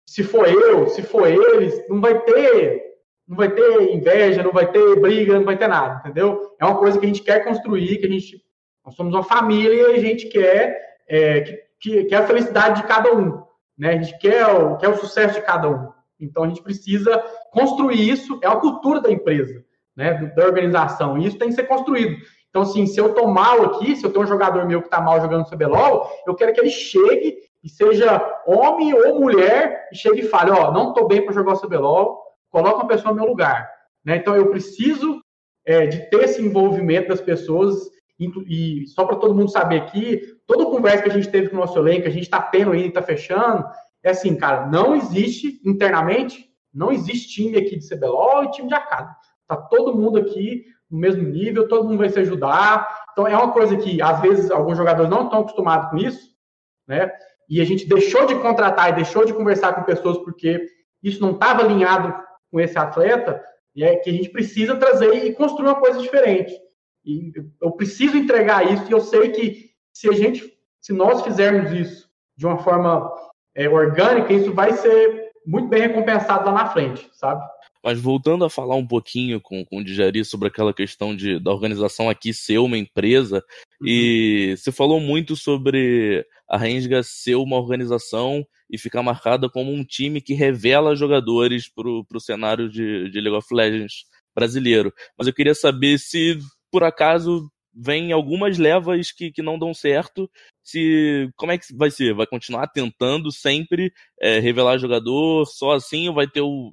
se 0.07 0.23
for 0.23 0.47
eu, 0.47 0.87
se 0.89 1.03
for 1.03 1.27
eles, 1.27 1.89
não 1.89 2.01
vai 2.01 2.21
ter, 2.21 2.83
não 3.27 3.37
vai 3.37 3.51
ter 3.51 3.95
inveja, 3.95 4.43
não 4.43 4.53
vai 4.53 4.71
ter 4.71 5.01
briga, 5.01 5.35
não 5.35 5.45
vai 5.45 5.57
ter 5.57 5.69
nada, 5.69 6.01
entendeu? 6.01 6.55
É 6.61 6.65
uma 6.65 6.79
coisa 6.79 6.99
que 6.99 7.05
a 7.05 7.09
gente 7.09 7.23
quer 7.23 7.45
construir, 7.45 7.99
que 7.99 8.07
a 8.07 8.11
gente, 8.11 8.41
nós 8.85 8.95
somos 8.95 9.15
uma 9.15 9.25
família 9.25 9.91
e 9.91 9.97
a 9.97 9.99
gente 9.99 10.29
quer, 10.29 10.99
é, 11.09 11.41
que, 11.41 11.63
que, 11.81 12.05
quer 12.05 12.17
a 12.17 12.27
felicidade 12.27 12.83
de 12.83 12.87
cada 12.87 13.13
um, 13.13 13.43
né? 13.77 13.95
A 13.95 14.03
gente 14.03 14.19
quer 14.19 14.47
o, 14.47 14.77
quer 14.77 14.91
o 14.91 14.97
sucesso 14.97 15.35
de 15.35 15.47
cada 15.47 15.69
um. 15.69 15.96
Então 16.19 16.45
a 16.45 16.49
gente 16.49 16.63
precisa 16.63 17.23
construir 17.51 18.09
isso, 18.09 18.39
é 18.43 18.47
a 18.47 18.57
cultura 18.57 19.01
da 19.01 19.11
empresa, 19.11 19.65
né? 19.95 20.15
Da 20.37 20.45
organização, 20.45 21.19
e 21.19 21.27
isso 21.27 21.39
tem 21.39 21.49
que 21.49 21.55
ser 21.55 21.65
construído. 21.65 22.17
Então, 22.57 22.63
assim, 22.63 22.87
se 22.87 22.99
eu 22.99 23.13
tô 23.13 23.27
mal 23.27 23.63
aqui, 23.65 23.95
se 23.95 24.05
eu 24.05 24.11
tenho 24.11 24.25
um 24.25 24.29
jogador 24.29 24.67
meu 24.67 24.81
que 24.81 24.89
tá 24.89 24.99
mal 24.99 25.21
jogando 25.21 25.45
CBLOL, 25.45 26.11
eu 26.27 26.35
quero 26.35 26.55
que 26.55 26.61
ele 26.61 26.71
chegue 26.71 27.37
e 27.63 27.69
seja 27.69 28.19
homem 28.47 28.95
ou 28.95 29.21
mulher, 29.21 29.89
e 29.93 29.97
chegue 29.97 30.21
e 30.21 30.29
fale, 30.29 30.51
ó, 30.51 30.73
não 30.73 30.89
estou 30.89 31.07
bem 31.07 31.23
para 31.23 31.35
jogar 31.35 31.53
o 31.53 31.61
CBLOL, 31.61 32.19
coloca 32.49 32.77
uma 32.77 32.87
pessoa 32.87 33.13
no 33.13 33.21
meu 33.21 33.29
lugar. 33.29 33.71
Né? 34.03 34.17
Então, 34.17 34.35
eu 34.35 34.49
preciso 34.49 35.21
é, 35.67 35.87
de 35.87 36.09
ter 36.09 36.25
esse 36.25 36.41
envolvimento 36.41 37.09
das 37.09 37.21
pessoas, 37.21 37.91
e, 38.19 38.87
só 38.87 39.05
para 39.05 39.17
todo 39.17 39.35
mundo 39.35 39.51
saber 39.51 39.83
aqui, 39.83 40.23
toda 40.47 40.65
conversa 40.65 41.03
que 41.03 41.11
a 41.11 41.13
gente 41.13 41.29
teve 41.29 41.51
com 41.51 41.57
o 41.57 41.61
nosso 41.61 41.79
elenco, 41.79 42.07
a 42.07 42.11
gente 42.11 42.23
está 42.23 42.41
tendo 42.41 42.73
ainda 42.73 42.89
está 42.89 43.03
fechando, 43.03 43.67
é 44.07 44.11
assim, 44.11 44.37
cara, 44.37 44.67
não 44.67 44.95
existe 44.95 45.61
internamente, 45.65 46.49
não 46.73 46.93
existe 46.93 47.29
time 47.29 47.59
aqui 47.59 47.77
de 47.77 47.89
CBLOL 47.89 48.45
e 48.45 48.51
time 48.51 48.69
de 48.69 48.75
Academy. 48.75 49.15
Tá 49.47 49.57
todo 49.57 49.97
mundo 49.97 50.19
aqui 50.19 50.65
no 50.91 50.99
mesmo 50.99 51.23
nível, 51.23 51.69
todo 51.69 51.85
mundo 51.85 51.99
vai 51.99 52.09
se 52.09 52.21
ajudar. 52.21 52.89
Então 53.13 53.27
é 53.27 53.37
uma 53.37 53.53
coisa 53.53 53.77
que 53.77 54.01
às 54.01 54.21
vezes 54.21 54.51
alguns 54.51 54.77
jogadores 54.77 55.11
não 55.11 55.25
estão 55.25 55.41
acostumados 55.41 55.91
com 55.91 55.97
isso, 55.97 56.31
né? 56.87 57.11
e 57.49 57.61
a 57.61 57.65
gente 57.65 57.89
deixou 57.89 58.27
de 58.27 58.35
contratar 58.37 58.91
e 58.91 58.97
deixou 58.97 59.25
de 59.25 59.33
conversar 59.33 59.75
com 59.75 59.83
pessoas 59.83 60.19
porque 60.19 60.67
isso 61.03 61.21
não 61.21 61.33
estava 61.33 61.63
alinhado 61.63 62.15
com 62.51 62.61
esse 62.61 62.79
atleta, 62.79 63.43
e 63.75 63.85
é 63.85 63.97
que 63.97 64.09
a 64.09 64.13
gente 64.13 64.31
precisa 64.31 64.77
trazer 64.77 65.27
e 65.27 65.35
construir 65.35 65.67
uma 65.67 65.81
coisa 65.81 66.01
diferente. 66.01 66.55
E 67.05 67.33
eu 67.61 67.73
preciso 67.73 68.17
entregar 68.17 68.73
isso, 68.73 68.89
e 68.89 68.93
eu 68.93 69.01
sei 69.01 69.31
que 69.31 69.71
se 69.93 70.09
a 70.09 70.13
gente, 70.13 70.53
se 70.81 70.93
nós 70.93 71.23
fizermos 71.23 71.73
isso 71.73 72.09
de 72.37 72.47
uma 72.47 72.59
forma 72.59 73.13
é, 73.57 73.69
orgânica, 73.69 74.33
isso 74.33 74.53
vai 74.53 74.73
ser 74.75 75.33
muito 75.45 75.69
bem 75.69 75.81
recompensado 75.81 76.45
lá 76.45 76.53
na 76.53 76.69
frente, 76.69 77.09
sabe? 77.13 77.43
Mas 77.83 78.01
voltando 78.01 78.45
a 78.45 78.51
falar 78.51 78.75
um 78.75 78.87
pouquinho 78.87 79.41
com, 79.41 79.65
com 79.65 79.79
o 79.79 79.85
Dijari 79.85 80.25
sobre 80.25 80.49
aquela 80.49 80.75
questão 80.75 81.15
de, 81.15 81.39
da 81.39 81.53
organização 81.53 82.11
aqui 82.11 82.35
ser 82.35 82.59
uma 82.59 82.77
empresa, 82.77 83.43
uhum. 83.81 83.87
e 83.89 84.57
você 84.57 84.71
falou 84.71 85.01
muito 85.01 85.35
sobre 85.35 86.27
a 86.49 86.59
Rensga 86.59 87.03
ser 87.03 87.37
uma 87.37 87.57
organização 87.57 88.45
e 88.71 88.77
ficar 88.77 89.03
marcada 89.03 89.49
como 89.49 89.73
um 89.73 89.85
time 89.85 90.21
que 90.21 90.35
revela 90.35 90.97
jogadores 90.97 91.69
para 91.69 91.89
o 91.89 92.21
cenário 92.21 92.69
de, 92.69 93.09
de 93.09 93.21
League 93.21 93.37
of 93.37 93.55
Legends 93.55 94.05
brasileiro. 94.35 94.93
Mas 95.17 95.27
eu 95.29 95.33
queria 95.33 95.55
saber 95.55 95.99
se, 95.99 96.39
por 96.71 96.85
acaso, 96.85 97.49
vem 97.77 98.13
algumas 98.13 98.57
levas 98.57 99.13
que, 99.13 99.31
que 99.31 99.43
não 99.43 99.59
dão 99.59 99.75
certo. 99.75 100.31
Se 100.65 101.29
como 101.37 101.53
é 101.53 101.59
que 101.59 101.67
vai 101.77 101.91
ser? 101.91 102.15
Vai 102.15 102.27
continuar 102.27 102.69
tentando 102.69 103.31
sempre 103.31 103.93
é, 104.21 104.39
revelar 104.39 104.79
jogador 104.79 105.45
só 105.47 105.73
assim 105.73 106.09
ou 106.09 106.15
vai 106.15 106.27
ter 106.27 106.41
o 106.41 106.73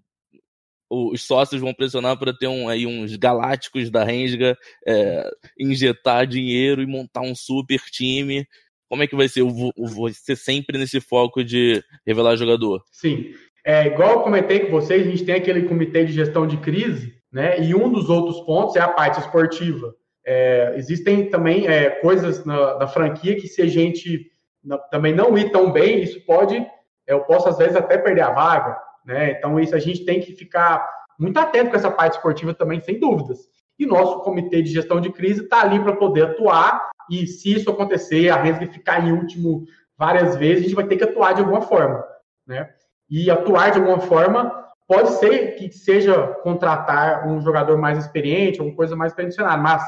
os 0.95 1.24
sócios 1.24 1.60
vão 1.60 1.74
pressionar 1.74 2.18
para 2.20 2.32
ter 2.32 2.47
um, 2.47 2.70
aí 2.70 2.86
uns 2.86 3.16
galácticos 3.16 3.89
da 3.89 4.04
Rensga, 4.04 4.56
é, 4.88 5.28
injetar 5.58 6.28
dinheiro 6.28 6.84
e 6.84 6.86
montar 6.86 7.22
um 7.22 7.34
super 7.34 7.80
time. 7.89 8.45
Como 8.88 9.01
é 9.01 9.08
que 9.08 9.16
vai 9.16 9.28
ser? 9.28 9.43
Vai 9.43 10.14
ser 10.14 10.36
sempre 10.36 10.78
nesse 10.78 11.01
foco 11.01 11.43
de 11.43 11.84
revelar 12.06 12.36
jogador? 12.36 12.84
Sim. 12.91 13.34
É, 13.66 13.88
igual 13.88 14.12
eu 14.12 14.22
comentei 14.22 14.60
com 14.60 14.72
vocês, 14.72 15.08
a 15.08 15.10
gente 15.10 15.26
tem 15.26 15.36
aquele 15.36 15.64
comitê 15.64 16.06
de 16.06 16.14
gestão 16.14 16.45
de 16.45 16.58
crise, 16.58 17.16
né? 17.32 17.60
E 17.64 17.74
um 17.74 17.91
dos 17.91 18.10
outros 18.10 18.41
pontos 18.41 18.76
é 18.76 18.82
a 18.82 18.89
parte 18.89 19.20
esportiva. 19.20 19.95
É, 20.26 20.74
existem 20.76 21.30
também 21.30 21.67
é, 21.67 21.89
coisas 21.89 22.45
na, 22.45 22.78
na, 22.78 22.88
franquia 22.88 23.36
que 23.36 23.47
se 23.47 23.61
a 23.61 23.67
gente 23.67 24.32
na, 24.63 24.78
também 24.78 25.13
não 25.13 25.38
ir 25.38 25.51
tão 25.51 25.71
bem, 25.71 26.01
isso 26.01 26.26
pode, 26.26 26.65
eu 27.05 27.21
posso 27.21 27.49
às 27.49 27.57
vezes 27.57 27.76
até 27.76 27.97
perder 27.97 28.21
a 28.21 28.32
vaga, 28.32 28.78
né? 29.05 29.32
Então, 29.32 29.59
isso 29.59 29.76
a 29.76 29.80
gente 29.80 30.05
tem 30.05 30.21
que 30.21 30.34
ficar 30.34 30.89
muito 31.19 31.38
atento 31.38 31.71
com 31.71 31.76
essa 31.76 31.91
parte 31.91 32.15
esportiva 32.15 32.53
também, 32.53 32.80
sem 32.80 32.99
dúvidas. 32.99 33.39
E 33.78 33.86
nosso 33.86 34.21
comitê 34.21 34.61
de 34.61 34.71
gestão 34.71 35.01
de 35.01 35.11
crise 35.11 35.43
está 35.43 35.61
ali 35.61 35.80
para 35.80 35.95
poder 35.95 36.24
atuar, 36.24 36.89
e 37.09 37.28
se 37.28 37.53
isso 37.53 37.69
acontecer, 37.69 38.30
a 38.30 38.41
Resga 38.41 38.67
ficar 38.67 39.05
em 39.05 39.11
último 39.11 39.65
várias 39.97 40.36
vezes, 40.38 40.59
a 40.59 40.67
gente 40.67 40.76
vai 40.76 40.88
ter 40.88 40.97
que 40.97 41.03
atuar 41.03 41.34
de 41.34 41.41
alguma 41.41 41.61
forma. 41.61 42.03
Né? 42.47 42.69
E 43.09 43.30
atuar 43.30 43.71
de 43.71 43.80
alguma 43.80 43.99
forma 43.99 44.63
pode 44.88 45.11
ser 45.11 45.55
que 45.55 45.71
seja 45.71 46.28
contratar 46.43 47.28
um 47.28 47.41
jogador 47.41 47.78
mais 47.78 47.97
experiente, 47.97 48.59
alguma 48.59 48.76
coisa 48.76 48.95
mais 48.95 49.13
tradicional, 49.13 49.57
mas 49.57 49.84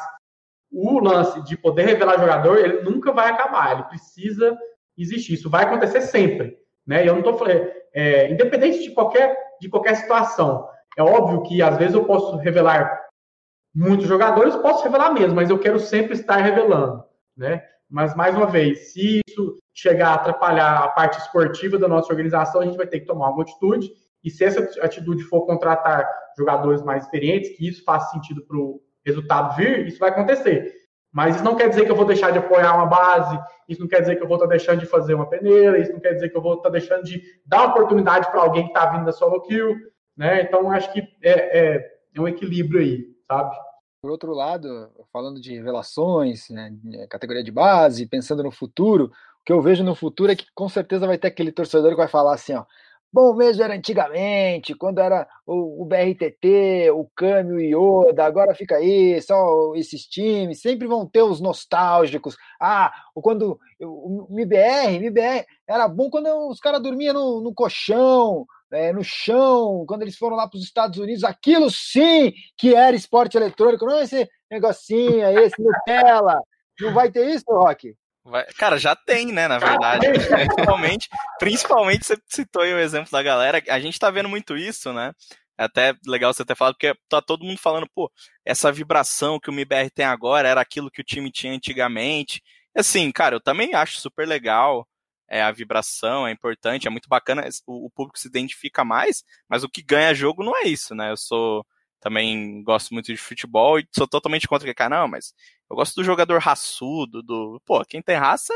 o 0.72 1.00
lance 1.00 1.42
de 1.44 1.58
poder 1.58 1.86
revelar 1.86 2.20
jogador, 2.20 2.58
ele 2.58 2.82
nunca 2.82 3.12
vai 3.12 3.30
acabar, 3.30 3.72
ele 3.72 3.84
precisa 3.84 4.58
existir. 4.98 5.34
Isso 5.34 5.50
vai 5.50 5.64
acontecer 5.64 6.02
sempre. 6.02 6.58
Né? 6.86 7.04
E 7.04 7.08
eu 7.08 7.14
não 7.14 7.20
estou 7.20 7.38
falando, 7.38 7.68
é, 7.94 8.30
independente 8.30 8.84
de 8.84 8.92
qualquer, 8.92 9.38
de 9.60 9.70
qualquer 9.70 9.96
situação. 9.96 10.68
É 10.98 11.04
óbvio 11.04 11.44
que 11.44 11.62
às 11.62 11.78
vezes 11.78 11.94
eu 11.94 12.06
posso 12.06 12.38
revelar 12.38 13.06
muitos 13.74 14.08
jogadores, 14.08 14.56
posso 14.56 14.84
revelar 14.84 15.12
mesmo, 15.12 15.36
mas 15.36 15.50
eu 15.50 15.60
quero 15.60 15.80
sempre 15.80 16.14
estar 16.14 16.38
revelando, 16.38 17.04
né? 17.36 17.62
Mas 17.90 18.16
mais 18.16 18.36
uma 18.36 18.48
vez, 18.48 18.94
se 18.94 19.22
isso 19.28 19.60
chegar 19.74 20.10
a 20.10 20.14
atrapalhar 20.16 20.84
a 20.84 20.88
parte 20.88 21.20
esportiva 21.20 21.78
da 21.78 21.88
nossa 21.88 22.12
organização, 22.12 22.62
a 22.62 22.66
gente 22.66 22.78
vai 22.78 22.88
ter 22.88 23.02
que 23.02 23.06
tomar 23.06 23.30
uma 23.30 23.44
atitude. 23.44 23.92
E 24.24 24.30
se 24.30 24.44
essa 24.44 24.62
atitude 24.82 25.24
for 25.24 25.46
contratar 25.46 26.10
jogadores 26.38 26.82
mais 26.82 27.04
experientes, 27.04 27.56
que 27.56 27.68
isso 27.68 27.84
faça 27.84 28.12
sentido 28.12 28.44
para 28.46 28.58
o 28.58 28.82
resultado 29.06 29.56
vir, 29.56 29.88
isso 29.88 30.00
vai 30.00 30.10
acontecer. 30.10 30.74
Mas 31.16 31.36
isso 31.36 31.46
não 31.46 31.56
quer 31.56 31.70
dizer 31.70 31.86
que 31.86 31.92
eu 31.92 31.96
vou 31.96 32.06
deixar 32.06 32.32
de 32.32 32.40
apoiar 32.40 32.76
uma 32.76 32.88
base, 32.88 33.40
isso 33.70 33.80
não 33.80 33.88
quer 33.88 34.02
dizer 34.02 34.18
que 34.18 34.24
eu 34.24 34.28
vou 34.28 34.36
estar 34.36 34.48
deixando 34.48 34.80
de 34.82 34.86
fazer 34.86 35.14
uma 35.14 35.30
peneira, 35.30 35.80
isso 35.80 35.94
não 35.94 36.00
quer 36.00 36.14
dizer 36.14 36.30
que 36.30 36.36
eu 36.36 36.42
vou 36.42 36.56
estar 36.56 36.70
deixando 36.70 37.04
de 37.04 37.24
dar 37.46 37.68
oportunidade 37.68 38.30
para 38.30 38.42
alguém 38.42 38.64
que 38.64 38.70
está 38.70 38.86
vindo 38.88 39.06
da 39.06 39.14
solo 39.14 39.42
kill, 39.44 39.76
né? 40.18 40.42
Então, 40.42 40.70
acho 40.72 40.92
que 40.92 41.00
é, 41.24 41.32
é, 41.32 41.76
é, 42.14 42.22
um 42.22 42.28
equilíbrio 42.28 42.82
aí, 42.82 43.06
sabe? 43.28 43.56
Por 44.02 44.12
outro 44.12 44.34
lado, 44.34 44.92
falando 45.12 45.40
de 45.40 45.56
revelações, 45.56 46.50
né, 46.50 46.72
categoria 47.10 47.44
de 47.44 47.52
base, 47.52 48.06
pensando 48.06 48.44
no 48.44 48.52
futuro, 48.52 49.06
o 49.06 49.44
que 49.46 49.54
eu 49.54 49.62
vejo 49.62 49.84
no 49.84 49.96
futuro 49.96 50.32
é 50.32 50.36
que 50.36 50.46
com 50.54 50.68
certeza 50.68 51.08
vai 51.08 51.18
ter 51.18 51.30
aquele 51.30 51.52
torcedor 51.52 51.92
que 51.92 51.98
vai 51.98 52.08
falar 52.08 52.34
assim, 52.34 52.54
ó, 52.54 52.66
Bom 53.16 53.34
mesmo 53.34 53.64
era 53.64 53.74
antigamente, 53.74 54.76
quando 54.76 55.00
era 55.00 55.26
o, 55.46 55.84
o 55.84 55.86
BRTT, 55.86 56.92
o 56.92 57.10
Kami, 57.16 57.74
o 57.74 58.04
Yoda, 58.10 58.26
agora 58.26 58.54
fica 58.54 58.76
aí, 58.76 59.22
só 59.22 59.74
esses 59.74 60.06
times, 60.06 60.60
sempre 60.60 60.86
vão 60.86 61.08
ter 61.08 61.22
os 61.22 61.40
nostálgicos. 61.40 62.36
Ah, 62.60 62.92
quando 63.16 63.58
o 63.80 64.28
MBR, 64.30 64.96
MBR 64.96 65.46
era 65.66 65.88
bom 65.88 66.10
quando 66.10 66.28
os 66.50 66.60
caras 66.60 66.84
dormiam 66.84 67.14
no, 67.14 67.40
no 67.40 67.54
colchão, 67.54 68.46
é, 68.70 68.92
no 68.92 69.02
chão, 69.02 69.86
quando 69.88 70.02
eles 70.02 70.18
foram 70.18 70.36
lá 70.36 70.46
para 70.50 70.58
os 70.58 70.66
Estados 70.66 71.00
Unidos, 71.00 71.24
aquilo 71.24 71.72
sim 71.72 72.34
que 72.58 72.76
era 72.76 72.98
esporte 72.98 73.38
eletrônico, 73.38 73.86
não 73.86 73.98
esse 73.98 74.30
negocinho, 74.52 75.26
esse 75.40 75.56
Nutella. 75.64 76.42
Não 76.82 76.94
vai 76.94 77.10
ter 77.10 77.30
isso, 77.30 77.46
Rock? 77.48 77.96
Vai... 78.26 78.44
Cara, 78.58 78.78
já 78.80 78.96
tem, 78.96 79.32
né, 79.32 79.48
na 79.48 79.60
verdade. 79.60 80.08
principalmente, 80.48 81.10
principalmente 81.40 82.06
você 82.06 82.18
citou 82.28 82.64
aí 82.64 82.74
o 82.74 82.80
exemplo 82.80 83.12
da 83.12 83.22
galera. 83.22 83.62
A 83.70 83.80
gente 83.80 84.00
tá 84.00 84.10
vendo 84.10 84.28
muito 84.28 84.58
isso, 84.58 84.92
né? 84.92 85.14
É 85.58 85.66
até 85.66 85.94
legal 86.06 86.34
você 86.34 86.44
ter 86.44 86.56
falado, 86.56 86.74
porque 86.74 86.94
tá 87.08 87.22
todo 87.22 87.46
mundo 87.46 87.60
falando, 87.60 87.88
pô, 87.94 88.12
essa 88.44 88.72
vibração 88.72 89.40
que 89.40 89.50
o 89.50 89.54
MIBR 89.54 89.90
tem 89.94 90.06
agora 90.06 90.50
era 90.50 90.60
aquilo 90.60 90.92
que 90.92 91.02
o 91.02 91.04
time 91.04 91.32
tinha 91.32 91.54
antigamente. 91.54 92.42
Assim, 92.76 93.10
cara, 93.12 93.36
eu 93.36 93.42
também 93.42 93.74
acho 93.74 94.02
super 94.02 94.28
legal 94.28 94.86
é, 95.30 95.42
a 95.42 95.52
vibração, 95.52 96.28
é 96.28 96.32
importante, 96.32 96.88
é 96.88 96.90
muito 96.90 97.08
bacana, 97.08 97.48
o, 97.66 97.88
o, 97.88 97.90
público 97.90 98.20
se 98.20 98.28
identifica 98.28 98.84
mais, 98.84 99.24
mas 99.50 99.64
o 99.64 99.70
que 99.70 99.82
ganha 99.82 100.14
jogo 100.14 100.44
não 100.44 100.56
é 100.56 100.68
isso, 100.68 100.94
né? 100.94 101.12
Eu 101.12 101.18
sou 101.18 101.66
também 102.06 102.62
gosto 102.62 102.94
muito 102.94 103.08
de 103.08 103.18
futebol 103.18 103.80
e 103.80 103.88
sou 103.92 104.08
totalmente 104.08 104.48
contra 104.48 104.68
que, 104.68 104.76
cara, 104.76 105.00
não, 105.00 105.08
mas 105.08 105.34
eu 105.68 105.76
gosto 105.76 105.96
do 105.96 106.04
jogador 106.04 106.40
raçudo, 106.40 107.24
do. 107.24 107.60
Pô, 107.66 107.84
quem 107.84 108.00
tem 108.00 108.16
raça 108.16 108.54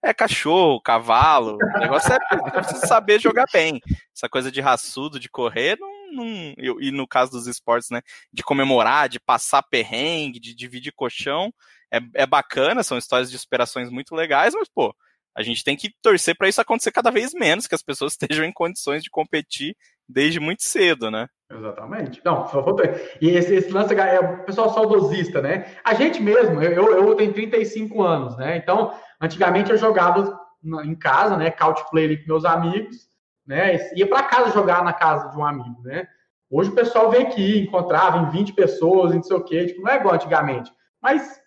é 0.00 0.14
cachorro, 0.14 0.80
cavalo. 0.80 1.56
O 1.56 1.78
negócio 1.80 2.12
é, 2.12 2.18
é 2.60 2.62
saber 2.86 3.20
jogar 3.20 3.46
bem. 3.52 3.80
Essa 4.14 4.28
coisa 4.28 4.52
de 4.52 4.60
raçudo, 4.60 5.18
de 5.18 5.28
correr, 5.28 5.76
não, 5.80 6.12
não, 6.12 6.54
e 6.80 6.92
no 6.92 7.04
caso 7.08 7.32
dos 7.32 7.48
esportes, 7.48 7.90
né, 7.90 8.02
de 8.32 8.44
comemorar, 8.44 9.08
de 9.08 9.18
passar 9.18 9.64
perrengue, 9.64 10.38
de 10.38 10.54
dividir 10.54 10.92
colchão, 10.92 11.52
é, 11.92 11.98
é 12.14 12.24
bacana, 12.24 12.84
são 12.84 12.96
histórias 12.96 13.32
de 13.32 13.36
superações 13.36 13.90
muito 13.90 14.14
legais, 14.14 14.54
mas, 14.54 14.68
pô, 14.68 14.94
a 15.34 15.42
gente 15.42 15.64
tem 15.64 15.76
que 15.76 15.92
torcer 16.00 16.36
para 16.36 16.48
isso 16.48 16.60
acontecer 16.60 16.92
cada 16.92 17.10
vez 17.10 17.32
menos, 17.34 17.66
que 17.66 17.74
as 17.74 17.82
pessoas 17.82 18.12
estejam 18.14 18.44
em 18.44 18.52
condições 18.52 19.02
de 19.02 19.10
competir 19.10 19.76
desde 20.08 20.38
muito 20.38 20.62
cedo, 20.62 21.10
né? 21.10 21.26
Exatamente. 21.56 22.20
Não, 22.24 22.46
só 22.48 22.64
E 23.20 23.30
esse, 23.30 23.54
esse 23.54 23.70
lance 23.70 23.94
é 23.94 24.20
o 24.20 24.44
pessoal 24.44 24.72
saudosista, 24.72 25.40
né? 25.42 25.66
A 25.84 25.94
gente 25.94 26.22
mesmo, 26.22 26.62
eu, 26.62 27.08
eu 27.08 27.14
tenho 27.14 27.32
35 27.32 28.02
anos, 28.02 28.36
né? 28.36 28.56
Então, 28.56 28.92
antigamente 29.20 29.70
eu 29.70 29.76
jogava 29.76 30.40
em 30.84 30.94
casa, 30.94 31.36
né? 31.36 31.50
Couch 31.50 31.82
play 31.90 32.16
com 32.16 32.28
meus 32.28 32.44
amigos, 32.44 33.08
né? 33.46 33.92
Ia 33.94 34.06
para 34.06 34.22
casa 34.24 34.52
jogar 34.52 34.82
na 34.82 34.92
casa 34.92 35.28
de 35.28 35.36
um 35.36 35.44
amigo, 35.44 35.82
né? 35.82 36.08
Hoje 36.50 36.70
o 36.70 36.74
pessoal 36.74 37.10
vem 37.10 37.22
aqui, 37.22 37.60
encontrava 37.60 38.18
em 38.18 38.30
20 38.30 38.52
pessoas, 38.52 39.14
não 39.14 39.22
sei 39.22 39.36
o 39.36 39.44
quê, 39.44 39.66
tipo, 39.66 39.82
não 39.82 39.90
é 39.90 39.96
igual 39.96 40.14
antigamente. 40.14 40.72
Mas, 41.00 41.40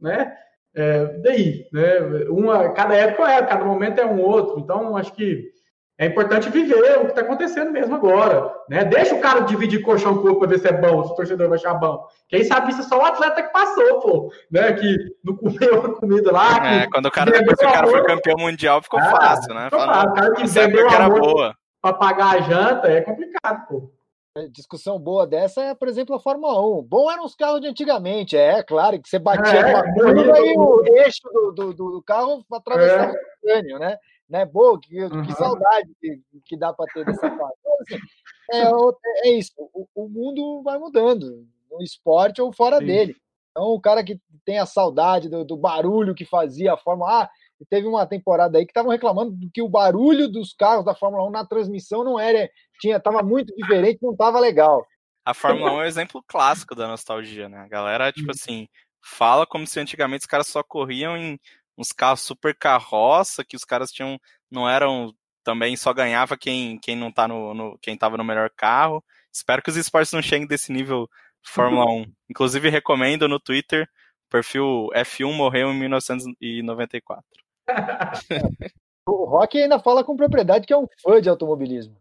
né? 0.00 0.36
É, 0.74 1.04
daí, 1.20 1.66
né? 1.72 1.98
Uma, 2.28 2.70
cada 2.70 2.94
época 2.94 3.30
é, 3.30 3.42
cada 3.42 3.64
momento 3.64 3.98
é 4.00 4.06
um 4.06 4.20
outro. 4.20 4.60
Então, 4.60 4.96
acho 4.96 5.12
que 5.12 5.55
é 5.98 6.06
importante 6.06 6.50
viver 6.50 6.98
o 6.98 7.06
que 7.06 7.06
está 7.06 7.22
acontecendo 7.22 7.70
mesmo 7.70 7.94
agora. 7.94 8.52
Né? 8.68 8.84
Deixa 8.84 9.14
o 9.14 9.20
cara 9.20 9.40
dividir 9.40 9.82
colchão 9.82 10.18
com 10.18 10.28
o 10.28 10.38
para 10.38 10.48
ver 10.48 10.58
se 10.58 10.68
é 10.68 10.72
bom, 10.72 11.02
se 11.04 11.12
o 11.12 11.14
torcedor 11.14 11.48
vai 11.48 11.56
achar 11.56 11.72
bom. 11.74 12.06
Quem 12.28 12.44
sabe 12.44 12.70
isso 12.70 12.82
é 12.82 12.84
só 12.84 12.98
o 12.98 13.04
atleta 13.04 13.42
que 13.42 13.52
passou, 13.52 14.00
pô. 14.00 14.32
Né? 14.50 14.74
Que 14.74 14.96
não 15.24 15.34
comeu 15.36 15.80
a 15.80 15.94
comida 15.94 16.30
lá. 16.30 16.66
É, 16.66 16.86
quando 16.88 17.06
o 17.06 17.10
cara 17.10 17.30
depois 17.30 17.58
que 17.58 17.64
o 17.64 17.72
cara 17.72 17.86
foi 17.86 18.04
campeão 18.04 18.36
mundial, 18.38 18.82
ficou 18.82 19.00
ah, 19.00 19.10
fácil, 19.10 19.54
né? 19.54 19.64
Ficou 19.70 19.80
fácil. 19.80 20.10
O 20.10 20.14
cara 20.14 20.34
que 20.34 20.50
bebeu 20.50 20.90
era 20.90 21.08
boa. 21.08 21.54
Para 21.80 21.94
pagar 21.94 22.36
a 22.36 22.40
janta 22.40 22.88
é 22.88 23.00
complicado, 23.00 23.66
pô. 23.66 23.90
É, 24.36 24.48
discussão 24.48 24.98
boa 24.98 25.26
dessa 25.26 25.62
é, 25.62 25.74
por 25.74 25.88
exemplo, 25.88 26.14
a 26.14 26.20
Fórmula 26.20 26.60
1. 26.60 26.82
Bom 26.82 27.10
eram 27.10 27.24
os 27.24 27.34
carros 27.34 27.58
de 27.62 27.68
antigamente, 27.68 28.36
é 28.36 28.62
claro 28.62 29.00
que 29.00 29.08
você 29.08 29.18
batia 29.18 29.60
é, 29.60 29.72
numa 29.72 29.94
curva 29.94 30.38
e 30.40 30.58
o 30.58 30.84
eixo 30.98 31.22
do, 31.32 31.52
do, 31.52 31.72
do 31.72 32.02
carro 32.02 32.44
atravessava 32.52 33.04
é. 33.04 33.14
o 33.14 33.16
crânio, 33.42 33.78
né? 33.78 33.96
Né? 34.28 34.44
Boa, 34.44 34.78
que, 34.80 35.02
uhum. 35.02 35.22
que 35.24 35.32
saudade 35.32 35.90
que, 36.00 36.20
que 36.44 36.56
dá 36.56 36.72
para 36.72 36.92
ter 36.92 37.04
dessa 37.04 37.30
parte. 37.30 37.58
Então, 37.62 37.76
assim, 37.80 38.98
é, 39.24 39.28
é 39.28 39.32
isso, 39.32 39.52
o, 39.58 39.86
o, 39.94 40.08
mundo 40.08 40.62
vai 40.62 40.78
mudando, 40.78 41.46
no 41.70 41.82
esporte 41.82 42.40
ou 42.40 42.52
fora 42.52 42.78
Sim. 42.78 42.86
dele. 42.86 43.16
Então, 43.50 43.64
o 43.64 43.80
cara 43.80 44.04
que 44.04 44.20
tem 44.44 44.58
a 44.58 44.66
saudade 44.66 45.28
do, 45.28 45.44
do 45.44 45.56
barulho 45.56 46.14
que 46.14 46.24
fazia 46.24 46.74
a 46.74 46.76
Fórmula 46.76 47.22
Ah, 47.22 47.30
teve 47.70 47.86
uma 47.86 48.06
temporada 48.06 48.58
aí 48.58 48.66
que 48.66 48.70
estavam 48.70 48.92
reclamando 48.92 49.34
que 49.52 49.62
o 49.62 49.68
barulho 49.68 50.28
dos 50.28 50.52
carros 50.52 50.84
da 50.84 50.94
Fórmula 50.94 51.26
1 51.28 51.30
na 51.30 51.46
transmissão 51.46 52.04
não 52.04 52.20
era, 52.20 52.50
tinha, 52.78 53.00
tava 53.00 53.22
muito 53.22 53.54
diferente, 53.56 53.98
não 54.02 54.14
tava 54.14 54.38
legal. 54.38 54.86
A 55.24 55.32
Fórmula 55.32 55.72
1 55.72 55.74
é 55.74 55.78
um 55.78 55.84
exemplo 55.84 56.22
clássico 56.26 56.74
da 56.74 56.86
nostalgia, 56.86 57.48
né? 57.48 57.58
A 57.58 57.68
galera, 57.68 58.12
tipo 58.12 58.30
assim, 58.30 58.68
fala 59.02 59.46
como 59.46 59.66
se 59.66 59.80
antigamente 59.80 60.20
os 60.20 60.26
caras 60.26 60.46
só 60.46 60.62
corriam 60.62 61.16
em 61.16 61.38
uns 61.76 61.92
carros 61.92 62.20
super 62.20 62.54
carroça, 62.54 63.44
que 63.44 63.56
os 63.56 63.64
caras 63.64 63.90
tinham, 63.90 64.18
não 64.50 64.68
eram, 64.68 65.14
também 65.44 65.76
só 65.76 65.92
ganhava 65.92 66.36
quem, 66.36 66.78
quem 66.78 66.96
não 66.96 67.12
tá 67.12 67.28
no, 67.28 67.54
no 67.54 67.78
quem 67.78 67.96
tava 67.96 68.16
no 68.16 68.24
melhor 68.24 68.50
carro. 68.50 69.04
Espero 69.32 69.62
que 69.62 69.70
os 69.70 69.76
esportes 69.76 70.12
não 70.12 70.22
cheguem 70.22 70.46
desse 70.46 70.72
nível 70.72 71.08
Fórmula 71.44 71.86
1. 71.90 72.06
Inclusive, 72.30 72.68
recomendo 72.68 73.28
no 73.28 73.38
Twitter, 73.38 73.88
o 74.26 74.30
perfil 74.30 74.88
F1 74.94 75.32
morreu 75.32 75.70
em 75.70 75.78
1994. 75.78 77.24
o 79.06 79.24
Rock 79.24 79.58
ainda 79.58 79.78
fala 79.78 80.02
com 80.02 80.16
propriedade 80.16 80.66
que 80.66 80.72
é 80.72 80.76
um 80.76 80.86
fã 81.02 81.20
de 81.20 81.28
automobilismo. 81.28 81.96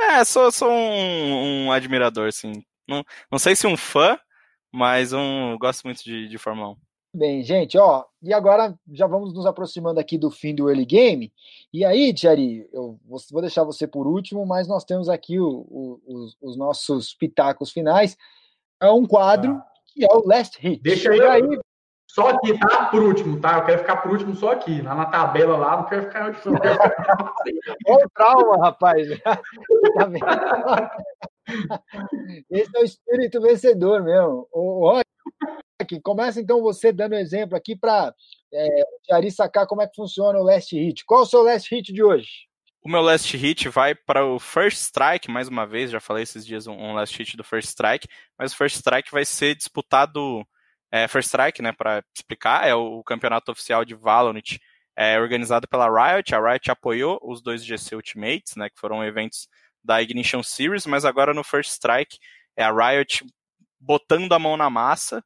É, 0.00 0.24
sou, 0.24 0.50
sou 0.52 0.70
um, 0.70 1.66
um 1.66 1.72
admirador, 1.72 2.32
sim. 2.32 2.64
Não, 2.86 3.04
não 3.30 3.38
sei 3.38 3.56
se 3.56 3.66
um 3.66 3.76
fã, 3.76 4.18
mas 4.72 5.12
um 5.12 5.56
gosto 5.58 5.84
muito 5.84 6.02
de, 6.04 6.28
de 6.28 6.38
Fórmula 6.38 6.70
1. 6.70 6.76
Bem, 7.12 7.42
gente, 7.42 7.78
ó, 7.78 8.04
e 8.22 8.34
agora 8.34 8.78
já 8.92 9.06
vamos 9.06 9.32
nos 9.32 9.46
aproximando 9.46 9.98
aqui 9.98 10.18
do 10.18 10.30
fim 10.30 10.54
do 10.54 10.68
early 10.68 10.84
game. 10.84 11.32
E 11.72 11.82
aí, 11.84 12.12
Thierry, 12.12 12.68
eu 12.70 12.98
vou 13.04 13.40
deixar 13.40 13.64
você 13.64 13.86
por 13.86 14.06
último, 14.06 14.44
mas 14.44 14.68
nós 14.68 14.84
temos 14.84 15.08
aqui 15.08 15.40
o, 15.40 15.48
o, 15.48 16.00
os, 16.06 16.36
os, 16.40 16.56
nossos 16.56 17.14
pitacos 17.14 17.72
finais. 17.72 18.16
É 18.80 18.90
um 18.90 19.06
quadro 19.06 19.52
ah. 19.52 19.66
que 19.86 20.04
é 20.04 20.08
o 20.14 20.26
Last 20.26 20.60
Hit. 20.60 20.82
Deixa 20.82 21.14
eu 21.14 21.30
aí. 21.30 21.42
Só 22.10 22.28
aqui, 22.28 22.58
tá? 22.58 22.86
Por 22.86 23.02
último, 23.02 23.40
tá? 23.40 23.58
Eu 23.58 23.64
quero 23.64 23.78
ficar 23.78 23.96
por 23.98 24.12
último 24.12 24.34
só 24.34 24.52
aqui, 24.52 24.82
lá 24.82 24.94
na 24.94 25.06
tabela 25.06 25.56
lá, 25.56 25.76
não 25.76 25.84
quero 25.84 26.02
ficar 26.02 26.28
onde. 26.28 26.38
Olha 27.86 28.06
o 28.06 28.10
trauma, 28.10 28.56
rapaz. 28.58 29.06
tá 29.22 29.40
vendo? 30.06 30.24
Esse 32.50 32.76
é 32.76 32.80
o 32.80 32.84
espírito 32.84 33.40
vencedor 33.40 34.02
mesmo. 34.02 34.48
Olha, 34.52 35.04
aqui. 35.78 36.00
Começa 36.00 36.40
então 36.40 36.60
você 36.60 36.92
dando 36.92 37.14
exemplo 37.14 37.56
aqui 37.56 37.76
para 37.76 38.14
é, 38.52 38.82
o 39.10 39.14
Ari 39.14 39.30
sacar 39.30 39.66
como 39.66 39.82
é 39.82 39.86
que 39.86 39.94
funciona 39.94 40.38
o 40.38 40.42
last 40.42 40.74
hit. 40.76 41.04
Qual 41.04 41.22
o 41.22 41.26
seu 41.26 41.42
last 41.42 41.72
hit 41.74 41.92
de 41.92 42.02
hoje? 42.02 42.48
O 42.82 42.88
meu 42.88 43.00
last 43.00 43.36
hit 43.36 43.68
vai 43.68 43.94
para 43.94 44.24
o 44.24 44.38
First 44.38 44.78
Strike, 44.78 45.30
mais 45.30 45.48
uma 45.48 45.66
vez, 45.66 45.90
já 45.90 46.00
falei 46.00 46.22
esses 46.22 46.46
dias 46.46 46.66
um, 46.66 46.72
um 46.72 46.94
last 46.94 47.16
hit 47.16 47.36
do 47.36 47.44
First 47.44 47.68
Strike, 47.68 48.08
mas 48.38 48.52
o 48.52 48.56
First 48.56 48.76
Strike 48.76 49.10
vai 49.10 49.24
ser 49.24 49.54
disputado. 49.54 50.44
É, 50.90 51.06
First 51.06 51.28
Strike, 51.28 51.60
né, 51.60 51.72
para 51.72 52.02
explicar, 52.14 52.66
é 52.66 52.74
o 52.74 53.02
campeonato 53.02 53.52
oficial 53.52 53.84
de 53.84 53.94
Valorant, 53.94 54.56
é 54.96 55.20
organizado 55.20 55.68
pela 55.68 55.86
Riot. 55.86 56.34
A 56.34 56.40
Riot 56.40 56.70
apoiou 56.70 57.20
os 57.22 57.42
dois 57.42 57.64
GC 57.64 57.94
Ultimates, 57.94 58.56
né, 58.56 58.70
que 58.70 58.80
foram 58.80 59.04
eventos 59.04 59.48
da 59.84 60.00
Ignition 60.00 60.42
Series, 60.42 60.86
mas 60.86 61.04
agora 61.04 61.34
no 61.34 61.44
First 61.44 61.72
Strike 61.72 62.18
é 62.56 62.64
a 62.64 62.72
Riot 62.72 63.24
botando 63.78 64.32
a 64.32 64.38
mão 64.38 64.56
na 64.56 64.70
massa 64.70 65.22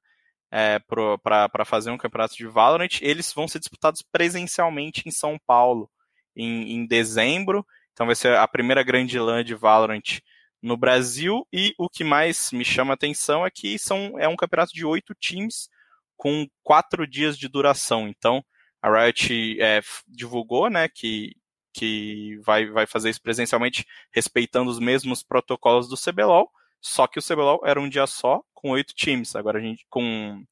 é, 0.52 0.78
para 0.78 1.64
fazer 1.64 1.90
um 1.90 1.96
campeonato 1.96 2.36
de 2.36 2.46
Valorant. 2.46 3.00
Eles 3.00 3.32
vão 3.32 3.48
ser 3.48 3.58
disputados 3.58 4.02
presencialmente 4.02 5.02
em 5.06 5.10
São 5.10 5.38
Paulo 5.46 5.90
em, 6.36 6.74
em 6.74 6.86
dezembro. 6.86 7.66
Então 7.92 8.04
vai 8.04 8.14
ser 8.14 8.36
a 8.36 8.46
primeira 8.46 8.82
grande 8.82 9.18
LAN 9.18 9.42
de 9.42 9.54
Valorant 9.54 10.20
no 10.60 10.76
Brasil. 10.76 11.48
E 11.50 11.74
o 11.78 11.88
que 11.88 12.04
mais 12.04 12.52
me 12.52 12.66
chama 12.66 12.92
a 12.92 12.94
atenção 12.94 13.46
é 13.46 13.50
que 13.50 13.78
são, 13.78 14.18
é 14.18 14.28
um 14.28 14.36
campeonato 14.36 14.74
de 14.74 14.84
oito 14.84 15.14
times 15.18 15.70
com 16.18 16.46
quatro 16.62 17.06
dias 17.06 17.38
de 17.38 17.48
duração. 17.48 18.06
Então 18.06 18.44
a 18.82 18.90
Riot 18.90 19.58
é, 19.58 19.80
divulgou 20.06 20.68
né, 20.68 20.86
que, 20.86 21.34
que 21.72 22.36
vai, 22.44 22.66
vai 22.66 22.86
fazer 22.86 23.08
isso 23.08 23.22
presencialmente, 23.22 23.86
respeitando 24.12 24.70
os 24.70 24.78
mesmos 24.78 25.22
protocolos 25.22 25.88
do 25.88 25.96
CBLOL. 25.96 26.50
Só 26.82 27.06
que 27.06 27.20
o 27.20 27.22
CBLOL 27.22 27.62
era 27.64 27.80
um 27.80 27.88
dia 27.88 28.06
só, 28.08 28.42
com 28.52 28.70
oito 28.70 28.92
times. 28.92 29.36
Agora 29.36 29.58
a 29.58 29.62
gente. 29.62 29.86
com 29.88 30.44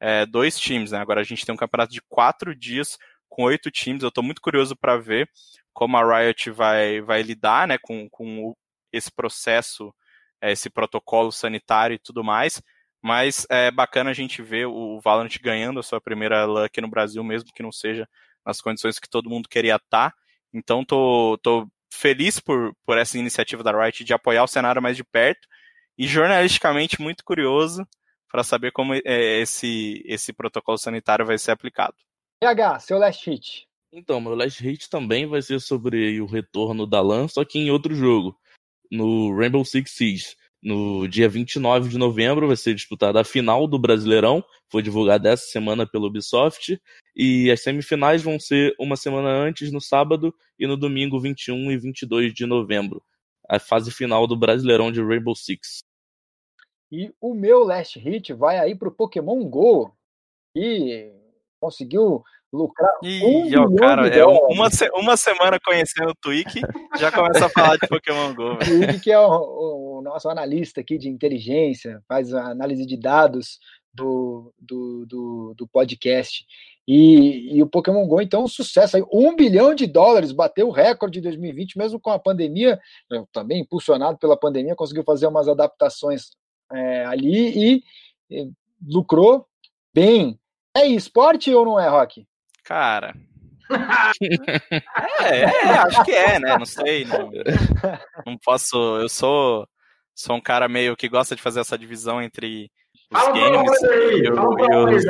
é, 0.00 0.24
dois 0.24 0.58
times, 0.58 0.92
né? 0.92 0.98
Agora 0.98 1.20
a 1.20 1.24
gente 1.24 1.44
tem 1.44 1.52
um 1.52 1.58
campeonato 1.58 1.92
de 1.92 2.00
quatro 2.08 2.54
dias 2.54 2.96
com 3.28 3.42
oito 3.44 3.70
times. 3.70 4.02
Eu 4.02 4.08
estou 4.08 4.22
muito 4.22 4.40
curioso 4.40 4.76
para 4.76 4.96
ver 4.96 5.28
como 5.72 5.96
a 5.96 6.20
Riot 6.20 6.50
vai, 6.50 7.00
vai 7.00 7.22
lidar 7.22 7.66
né, 7.66 7.78
com, 7.80 8.08
com 8.10 8.54
esse 8.92 9.10
processo, 9.10 9.92
é, 10.40 10.52
esse 10.52 10.70
protocolo 10.70 11.32
sanitário 11.32 11.94
e 11.94 11.98
tudo 11.98 12.22
mais. 12.22 12.62
Mas 13.02 13.46
é 13.50 13.70
bacana 13.70 14.10
a 14.10 14.14
gente 14.14 14.42
ver 14.42 14.66
o 14.66 15.00
Valorant 15.00 15.36
ganhando 15.42 15.80
a 15.80 15.82
sua 15.82 16.00
primeira 16.00 16.44
LAN 16.46 16.66
aqui 16.66 16.80
no 16.80 16.88
Brasil, 16.88 17.24
mesmo 17.24 17.50
que 17.52 17.62
não 17.62 17.72
seja 17.72 18.08
nas 18.46 18.60
condições 18.60 18.98
que 19.00 19.08
todo 19.08 19.30
mundo 19.30 19.48
queria 19.48 19.76
estar. 19.76 20.10
Tá. 20.10 20.16
Então 20.52 20.84
tô, 20.84 21.38
tô 21.42 21.66
feliz 21.92 22.38
por, 22.38 22.72
por 22.84 22.98
essa 22.98 23.18
iniciativa 23.18 23.62
da 23.62 23.72
Riot 23.72 24.04
de 24.04 24.12
apoiar 24.12 24.44
o 24.44 24.48
cenário 24.48 24.82
mais 24.82 24.96
de 24.96 25.04
perto 25.04 25.48
e 26.02 26.06
jornalisticamente 26.08 27.00
muito 27.00 27.24
curioso 27.24 27.86
para 28.28 28.42
saber 28.42 28.72
como 28.72 28.92
é, 28.92 29.40
esse, 29.40 30.02
esse 30.04 30.32
protocolo 30.32 30.76
sanitário 30.76 31.24
vai 31.24 31.38
ser 31.38 31.52
aplicado. 31.52 31.94
PH, 32.40 32.80
seu 32.80 32.98
last 32.98 33.30
hit. 33.30 33.68
Então, 33.92 34.20
meu 34.20 34.34
last 34.34 34.60
hit 34.60 34.90
também 34.90 35.28
vai 35.28 35.40
ser 35.40 35.60
sobre 35.60 36.20
o 36.20 36.26
retorno 36.26 36.88
da 36.88 37.00
LAN, 37.00 37.28
só 37.28 37.44
que 37.44 37.56
em 37.56 37.70
outro 37.70 37.94
jogo, 37.94 38.36
no 38.90 39.32
Rainbow 39.38 39.64
Six 39.64 39.92
Siege. 39.92 40.36
No 40.60 41.06
dia 41.06 41.28
29 41.28 41.88
de 41.88 41.98
novembro 41.98 42.48
vai 42.48 42.56
ser 42.56 42.74
disputada 42.74 43.20
a 43.20 43.24
final 43.24 43.68
do 43.68 43.78
Brasileirão, 43.78 44.44
foi 44.72 44.82
divulgada 44.82 45.28
essa 45.28 45.46
semana 45.46 45.86
pelo 45.86 46.08
Ubisoft, 46.08 46.80
e 47.14 47.48
as 47.48 47.62
semifinais 47.62 48.22
vão 48.22 48.40
ser 48.40 48.74
uma 48.76 48.96
semana 48.96 49.28
antes, 49.28 49.70
no 49.70 49.80
sábado, 49.80 50.34
e 50.58 50.66
no 50.66 50.76
domingo 50.76 51.20
21 51.20 51.70
e 51.70 51.78
22 51.78 52.34
de 52.34 52.44
novembro. 52.44 53.00
a 53.48 53.60
fase 53.60 53.92
final 53.92 54.26
do 54.26 54.36
Brasileirão 54.36 54.90
de 54.90 55.00
Rainbow 55.00 55.36
Six. 55.36 55.82
E 56.92 57.10
o 57.18 57.32
meu 57.32 57.64
last 57.64 57.98
hit 57.98 58.34
vai 58.34 58.58
aí 58.58 58.74
pro 58.74 58.92
Pokémon 58.92 59.42
Go, 59.48 59.90
que 60.54 61.10
conseguiu 61.58 62.22
lucrar 62.52 62.92
Ih, 63.02 63.56
um 63.58 63.62
ó, 63.62 63.74
cara, 63.76 64.06
é 64.08 64.26
um- 64.26 64.48
uma, 64.48 64.68
uma 64.94 65.16
semana 65.16 65.58
conhecendo 65.64 66.10
o 66.10 66.14
Twig, 66.14 66.60
já 66.98 67.10
começa 67.10 67.46
a 67.46 67.48
falar 67.48 67.78
de 67.78 67.88
Pokémon 67.88 68.34
GO. 68.34 68.58
Ele 68.68 69.00
que 69.00 69.10
é 69.10 69.18
o, 69.18 69.98
o 69.98 70.02
nosso 70.02 70.28
analista 70.28 70.82
aqui 70.82 70.98
de 70.98 71.08
inteligência, 71.08 72.02
faz 72.06 72.34
a 72.34 72.50
análise 72.50 72.84
de 72.84 72.98
dados 72.98 73.58
do, 73.94 74.52
do, 74.58 75.06
do, 75.06 75.54
do 75.56 75.66
podcast. 75.66 76.44
E, 76.86 77.56
e 77.56 77.62
o 77.62 77.66
Pokémon 77.66 78.06
GO, 78.06 78.20
então, 78.20 78.44
um 78.44 78.48
sucesso 78.48 78.96
aí. 78.98 79.04
Um 79.10 79.34
bilhão 79.34 79.74
de 79.74 79.86
dólares, 79.86 80.32
bateu 80.32 80.68
o 80.68 80.72
recorde 80.72 81.20
de 81.20 81.22
2020, 81.22 81.78
mesmo 81.78 81.98
com 81.98 82.10
a 82.10 82.18
pandemia, 82.18 82.78
também 83.32 83.60
impulsionado 83.60 84.18
pela 84.18 84.36
pandemia, 84.36 84.76
conseguiu 84.76 85.04
fazer 85.04 85.26
umas 85.26 85.48
adaptações 85.48 86.32
eh, 86.72 87.04
ali 87.06 87.74
e, 87.76 87.84
eh, 88.30 88.48
lucrou 88.86 89.46
bem. 89.94 90.38
É 90.74 90.86
esporte 90.86 91.52
ou 91.54 91.64
não 91.64 91.78
é, 91.80 91.88
Rock? 91.88 92.26
Cara. 92.64 93.14
É, 95.22 95.40
é, 95.44 95.68
acho 95.78 96.04
que 96.04 96.12
é, 96.12 96.38
né? 96.38 96.58
Não 96.58 96.66
sei. 96.66 97.04
Não, 97.04 97.30
não 98.26 98.36
posso. 98.44 98.76
Eu 99.00 99.08
sou, 99.08 99.66
sou 100.14 100.36
um 100.36 100.40
cara 100.40 100.68
meio 100.68 100.96
que 100.96 101.08
gosta 101.08 101.34
de 101.34 101.42
fazer 101.42 101.60
essa 101.60 101.78
divisão 101.78 102.20
entre 102.20 102.70
os 103.12 103.20
Fala 103.20 103.32
games 103.32 103.82
aí, 103.84 104.18
e, 104.18 104.30
o- 104.30 104.58
e 104.58 104.96
os, 104.96 105.04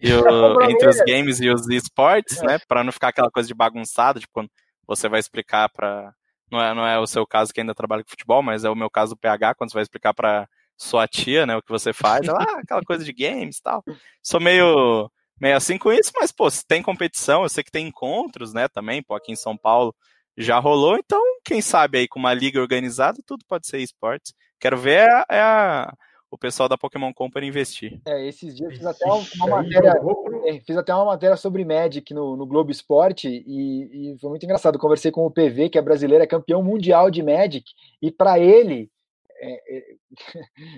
e 0.00 0.12
o- 0.14 0.62
entre 0.70 0.88
os 0.88 0.96
games 1.06 1.40
e 1.40 1.50
os 1.50 1.68
esportes, 1.68 2.40
né? 2.42 2.58
Pra 2.68 2.84
não 2.84 2.92
ficar 2.92 3.08
aquela 3.08 3.30
coisa 3.30 3.46
de 3.48 3.54
bagunçado, 3.54 4.20
tipo, 4.20 4.32
quando 4.32 4.48
você 4.86 5.08
vai 5.08 5.20
explicar 5.20 5.68
pra. 5.70 6.12
Não 6.50 6.60
é, 6.60 6.74
não 6.74 6.86
é 6.86 6.98
o 6.98 7.06
seu 7.06 7.26
caso 7.26 7.52
que 7.52 7.60
ainda 7.60 7.74
trabalha 7.74 8.02
com 8.02 8.10
futebol, 8.10 8.42
mas 8.42 8.64
é 8.64 8.70
o 8.70 8.74
meu 8.76 8.90
caso 8.90 9.14
do 9.14 9.18
PH, 9.18 9.54
quando 9.54 9.70
você 9.70 9.74
vai 9.74 9.82
explicar 9.82 10.12
pra 10.12 10.48
sua 10.82 11.06
tia, 11.06 11.44
né, 11.46 11.56
o 11.56 11.62
que 11.62 11.68
você 11.70 11.92
faz, 11.92 12.26
ela, 12.26 12.42
ah, 12.42 12.60
aquela 12.60 12.82
coisa 12.82 13.04
de 13.04 13.12
games 13.12 13.58
e 13.58 13.62
tal. 13.62 13.82
Sou 14.22 14.40
meio, 14.40 15.10
meio 15.40 15.56
assim 15.56 15.76
com 15.76 15.92
isso, 15.92 16.10
mas, 16.14 16.32
pô, 16.32 16.50
se 16.50 16.66
tem 16.66 16.82
competição, 16.82 17.42
eu 17.42 17.48
sei 17.48 17.62
que 17.62 17.70
tem 17.70 17.86
encontros, 17.86 18.52
né, 18.54 18.66
também, 18.68 19.02
pô, 19.02 19.14
aqui 19.14 19.30
em 19.32 19.36
São 19.36 19.56
Paulo 19.56 19.94
já 20.38 20.58
rolou, 20.58 20.96
então, 20.96 21.20
quem 21.44 21.60
sabe 21.60 21.98
aí 21.98 22.08
com 22.08 22.18
uma 22.18 22.32
liga 22.32 22.60
organizada, 22.60 23.18
tudo 23.26 23.44
pode 23.46 23.66
ser 23.66 23.78
esportes. 23.78 24.32
Quero 24.58 24.78
ver 24.78 25.00
é, 25.00 25.10
a- 25.10 25.26
é 25.30 25.40
a- 25.40 25.92
o 26.30 26.38
pessoal 26.38 26.68
da 26.68 26.78
Pokémon 26.78 27.12
Company 27.12 27.48
investir. 27.48 28.00
É, 28.06 28.26
esses 28.28 28.54
dias 28.54 28.70
eu 28.70 28.76
fiz 28.76 28.86
até 28.86 29.04
uma, 29.04 29.48
matéria. 29.48 29.94
É, 30.46 30.60
fiz 30.60 30.76
até 30.76 30.94
uma 30.94 31.06
matéria 31.06 31.36
sobre 31.36 31.64
Magic 31.64 32.14
no, 32.14 32.36
no 32.36 32.46
Globo 32.46 32.70
Esporte 32.70 33.26
e, 33.28 34.12
e 34.14 34.18
foi 34.20 34.30
muito 34.30 34.44
engraçado. 34.44 34.78
Conversei 34.78 35.10
com 35.10 35.26
o 35.26 35.30
PV, 35.30 35.68
que 35.68 35.76
é 35.78 35.82
brasileiro, 35.82 36.22
é 36.22 36.28
campeão 36.28 36.62
mundial 36.62 37.10
de 37.10 37.20
Magic, 37.22 37.64
e 38.00 38.10
para 38.12 38.38
ele 38.38 38.88
é, 39.40 39.78
é- 39.78 39.94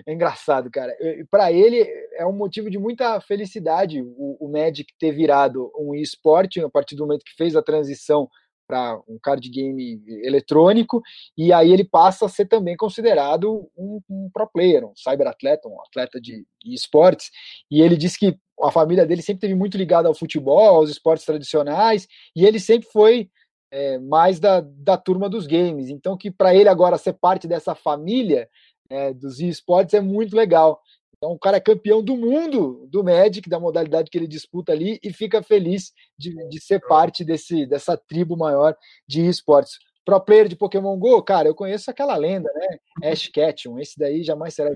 é 0.06 0.12
engraçado, 0.12 0.70
cara. 0.70 0.94
Para 1.30 1.52
ele 1.52 1.82
é 2.14 2.26
um 2.26 2.32
motivo 2.32 2.70
de 2.70 2.78
muita 2.78 3.20
felicidade 3.20 4.02
o, 4.02 4.36
o 4.40 4.50
Magic 4.50 4.92
ter 4.98 5.12
virado 5.12 5.70
um 5.78 5.94
esporte 5.94 6.60
a 6.60 6.68
partir 6.68 6.96
do 6.96 7.04
momento 7.06 7.24
que 7.24 7.36
fez 7.36 7.56
a 7.56 7.62
transição 7.62 8.28
para 8.66 8.98
um 9.06 9.18
card 9.22 9.46
game 9.50 10.02
eletrônico, 10.24 11.02
e 11.36 11.52
aí 11.52 11.70
ele 11.70 11.84
passa 11.84 12.24
a 12.24 12.28
ser 12.28 12.46
também 12.46 12.74
considerado 12.74 13.68
um, 13.76 14.00
um 14.08 14.30
pro 14.32 14.48
player, 14.48 14.86
um 14.86 14.94
cyberatleta, 14.96 15.68
um 15.68 15.78
atleta 15.82 16.18
de 16.18 16.46
esportes. 16.64 17.30
E 17.70 17.82
ele 17.82 17.96
disse 17.96 18.18
que 18.18 18.38
a 18.62 18.70
família 18.70 19.04
dele 19.04 19.20
sempre 19.20 19.40
teve 19.42 19.54
muito 19.54 19.76
ligada 19.76 20.08
ao 20.08 20.14
futebol, 20.14 20.76
aos 20.76 20.88
esportes 20.88 21.26
tradicionais, 21.26 22.06
e 22.34 22.46
ele 22.46 22.58
sempre 22.58 22.88
foi 22.90 23.28
é, 23.72 23.98
mais 23.98 24.38
da, 24.38 24.60
da 24.60 24.98
turma 24.98 25.30
dos 25.30 25.46
games. 25.46 25.88
Então, 25.88 26.16
que 26.16 26.30
para 26.30 26.54
ele 26.54 26.68
agora 26.68 26.98
ser 26.98 27.14
parte 27.14 27.48
dessa 27.48 27.74
família 27.74 28.46
é, 28.90 29.14
dos 29.14 29.40
esportes 29.40 29.94
é 29.94 30.00
muito 30.00 30.36
legal. 30.36 30.78
Então, 31.16 31.32
o 31.32 31.38
cara 31.38 31.56
é 31.56 31.60
campeão 31.60 32.02
do 32.02 32.16
mundo 32.16 32.86
do 32.90 33.02
Magic, 33.02 33.48
da 33.48 33.58
modalidade 33.58 34.10
que 34.10 34.18
ele 34.18 34.26
disputa 34.26 34.72
ali, 34.72 34.98
e 35.02 35.12
fica 35.12 35.42
feliz 35.42 35.92
de, 36.18 36.34
de 36.48 36.60
ser 36.60 36.80
parte 36.80 37.24
desse, 37.24 37.64
dessa 37.64 37.96
tribo 37.96 38.36
maior 38.36 38.76
de 39.08 39.26
esportes. 39.26 39.78
Pro 40.04 40.20
player 40.20 40.48
de 40.48 40.56
Pokémon 40.56 40.98
GO, 40.98 41.22
cara, 41.22 41.48
eu 41.48 41.54
conheço 41.54 41.90
aquela 41.90 42.16
lenda, 42.16 42.50
né? 42.54 43.10
Ash 43.10 43.28
Ketchum, 43.28 43.78
esse 43.78 43.96
daí 43.96 44.22
jamais 44.24 44.52
será. 44.52 44.70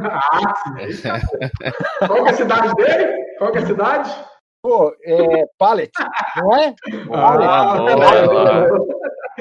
Ah. 0.00 0.40
Qual 2.06 2.24
que 2.24 2.30
é 2.30 2.32
a 2.32 2.36
cidade 2.36 2.74
dele? 2.74 3.36
Qual 3.38 3.54
é 3.54 3.58
a 3.58 3.66
cidade? 3.66 4.10
Pô, 4.62 4.94
é 5.02 5.44
Pallet, 5.58 5.90
não 6.36 6.56
é? 6.56 6.74
Ah, 7.12 7.76
boa. 7.76 8.86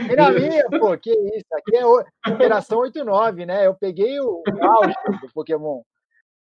E 0.09 0.15
na 0.15 0.31
minha, 0.31 0.63
pô, 0.79 0.97
que 0.97 1.11
isso? 1.11 1.45
Aqui 1.53 1.75
é 1.77 1.85
o- 1.85 2.03
geração 2.39 2.79
89, 2.79 3.45
né? 3.45 3.67
Eu 3.67 3.75
peguei 3.75 4.19
o 4.19 4.41
auge 4.59 4.95
do 5.21 5.29
Pokémon. 5.31 5.81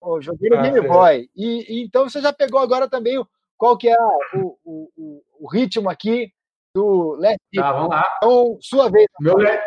Pô, 0.00 0.18
joguei 0.22 0.48
no 0.48 0.56
Ah, 0.56 0.62
Game 0.62 0.78
é. 0.78 0.88
Boy. 0.88 1.28
E, 1.36 1.80
e 1.80 1.84
então 1.84 2.08
você 2.08 2.22
já 2.22 2.32
pegou 2.32 2.58
agora 2.58 2.88
também 2.88 3.18
o, 3.18 3.26
qual 3.58 3.76
que 3.76 3.86
é 3.90 3.96
o, 4.34 4.56
o, 4.64 4.88
o, 4.96 5.22
o 5.40 5.48
ritmo 5.50 5.90
aqui 5.90 6.32
do 6.74 7.16
Last 7.20 7.36
Hit. 7.52 7.60
Tá, 7.62 7.72
vamos 7.72 7.90
lá. 7.90 8.04
Então, 8.16 8.56
sua 8.62 8.88
vez. 8.90 9.06
Meu, 9.20 9.36
le- 9.36 9.60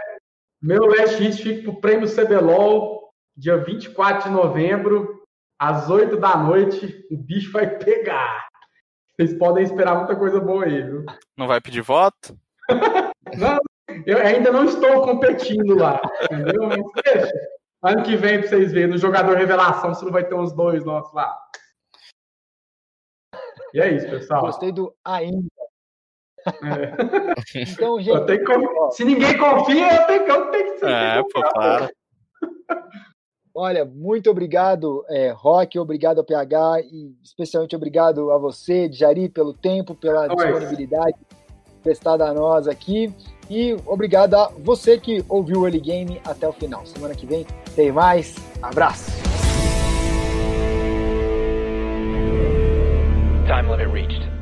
meu 0.60 0.86
last 0.88 1.22
hit 1.22 1.38
fica 1.44 1.62
pro 1.72 1.80
prêmio 1.80 2.08
CBLOL, 2.10 3.12
dia 3.38 3.58
24 3.58 4.24
de 4.30 4.36
novembro, 4.36 5.22
às 5.60 5.88
8 5.88 6.18
da 6.18 6.36
noite. 6.36 7.06
O 7.12 7.18
bicho 7.18 7.52
vai 7.52 7.78
pegar. 7.78 8.48
Vocês 9.16 9.38
podem 9.38 9.64
esperar 9.64 9.96
muita 9.96 10.16
coisa 10.16 10.40
boa 10.40 10.66
aí, 10.66 10.82
viu? 10.82 11.06
Não 11.38 11.48
vai 11.48 11.62
pedir 11.62 11.82
voto? 11.82 12.38
Não, 13.38 13.58
eu 14.06 14.18
ainda 14.20 14.52
não 14.52 14.66
estou 14.66 15.02
competindo 15.02 15.76
lá, 15.76 16.00
entendeu? 16.24 16.68
Mas 16.68 17.04
deixa. 17.04 17.34
Ano 17.82 18.04
que 18.04 18.16
vem, 18.16 18.40
pra 18.40 18.48
vocês 18.48 18.72
verem, 18.72 18.90
no 18.90 18.98
jogador 18.98 19.36
revelação, 19.36 19.94
se 19.94 20.06
não 20.06 20.12
vai 20.12 20.24
ter 20.24 20.36
uns 20.36 20.54
dois 20.54 20.86
nossos 20.86 21.12
lá. 21.14 21.36
E 23.74 23.82
é 23.82 23.92
isso, 23.92 24.08
pessoal. 24.08 24.42
Gostei 24.42 24.72
do 24.72 24.96
ainda. 25.04 25.48
É. 26.46 26.54
Então, 27.74 28.00
Eu 28.00 28.02
gente, 28.02 28.26
tenho 28.26 28.46
que 28.46 28.92
Se 28.92 29.04
ninguém 29.04 29.38
confia, 29.38 29.96
eu 29.96 30.08
tenho 30.08 30.26
que, 30.26 30.32
eu 30.32 30.52
tenho 30.52 30.74
que 30.74 30.80
ser. 30.80 30.90
É, 30.90 31.22
pô, 31.24 31.42
claro. 31.52 31.90
olha, 33.54 33.86
muito 33.86 34.30
obrigado, 34.30 35.06
é, 35.10 35.32
Rock, 35.32 35.78
obrigado 35.78 36.20
ao 36.20 36.24
PH 36.24 36.82
e 36.82 37.16
especialmente 37.24 37.76
obrigado 37.76 38.32
a 38.32 38.38
você, 38.38 38.92
Jari, 38.92 39.30
pelo 39.30 39.54
tempo, 39.54 39.96
pela 39.96 40.28
Nós. 40.28 40.38
disponibilidade 40.38 41.18
prestada 41.84 42.26
a 42.26 42.34
nós 42.34 42.68
aqui. 42.68 43.14
E 43.50 43.76
obrigado 43.86 44.36
a 44.36 44.48
você 44.60 44.98
que 44.98 45.24
ouviu 45.28 45.60
o 45.60 45.66
Early 45.66 45.82
Game 45.82 46.22
até 46.26 46.48
o 46.48 46.54
final. 46.54 46.86
Semana 46.86 47.14
que 47.14 47.26
vem 47.26 47.46
tem 47.76 47.92
mais. 47.92 48.36
Abraço! 48.62 49.12
Time 53.46 53.70
limit 53.70 53.92
reached. 53.92 54.33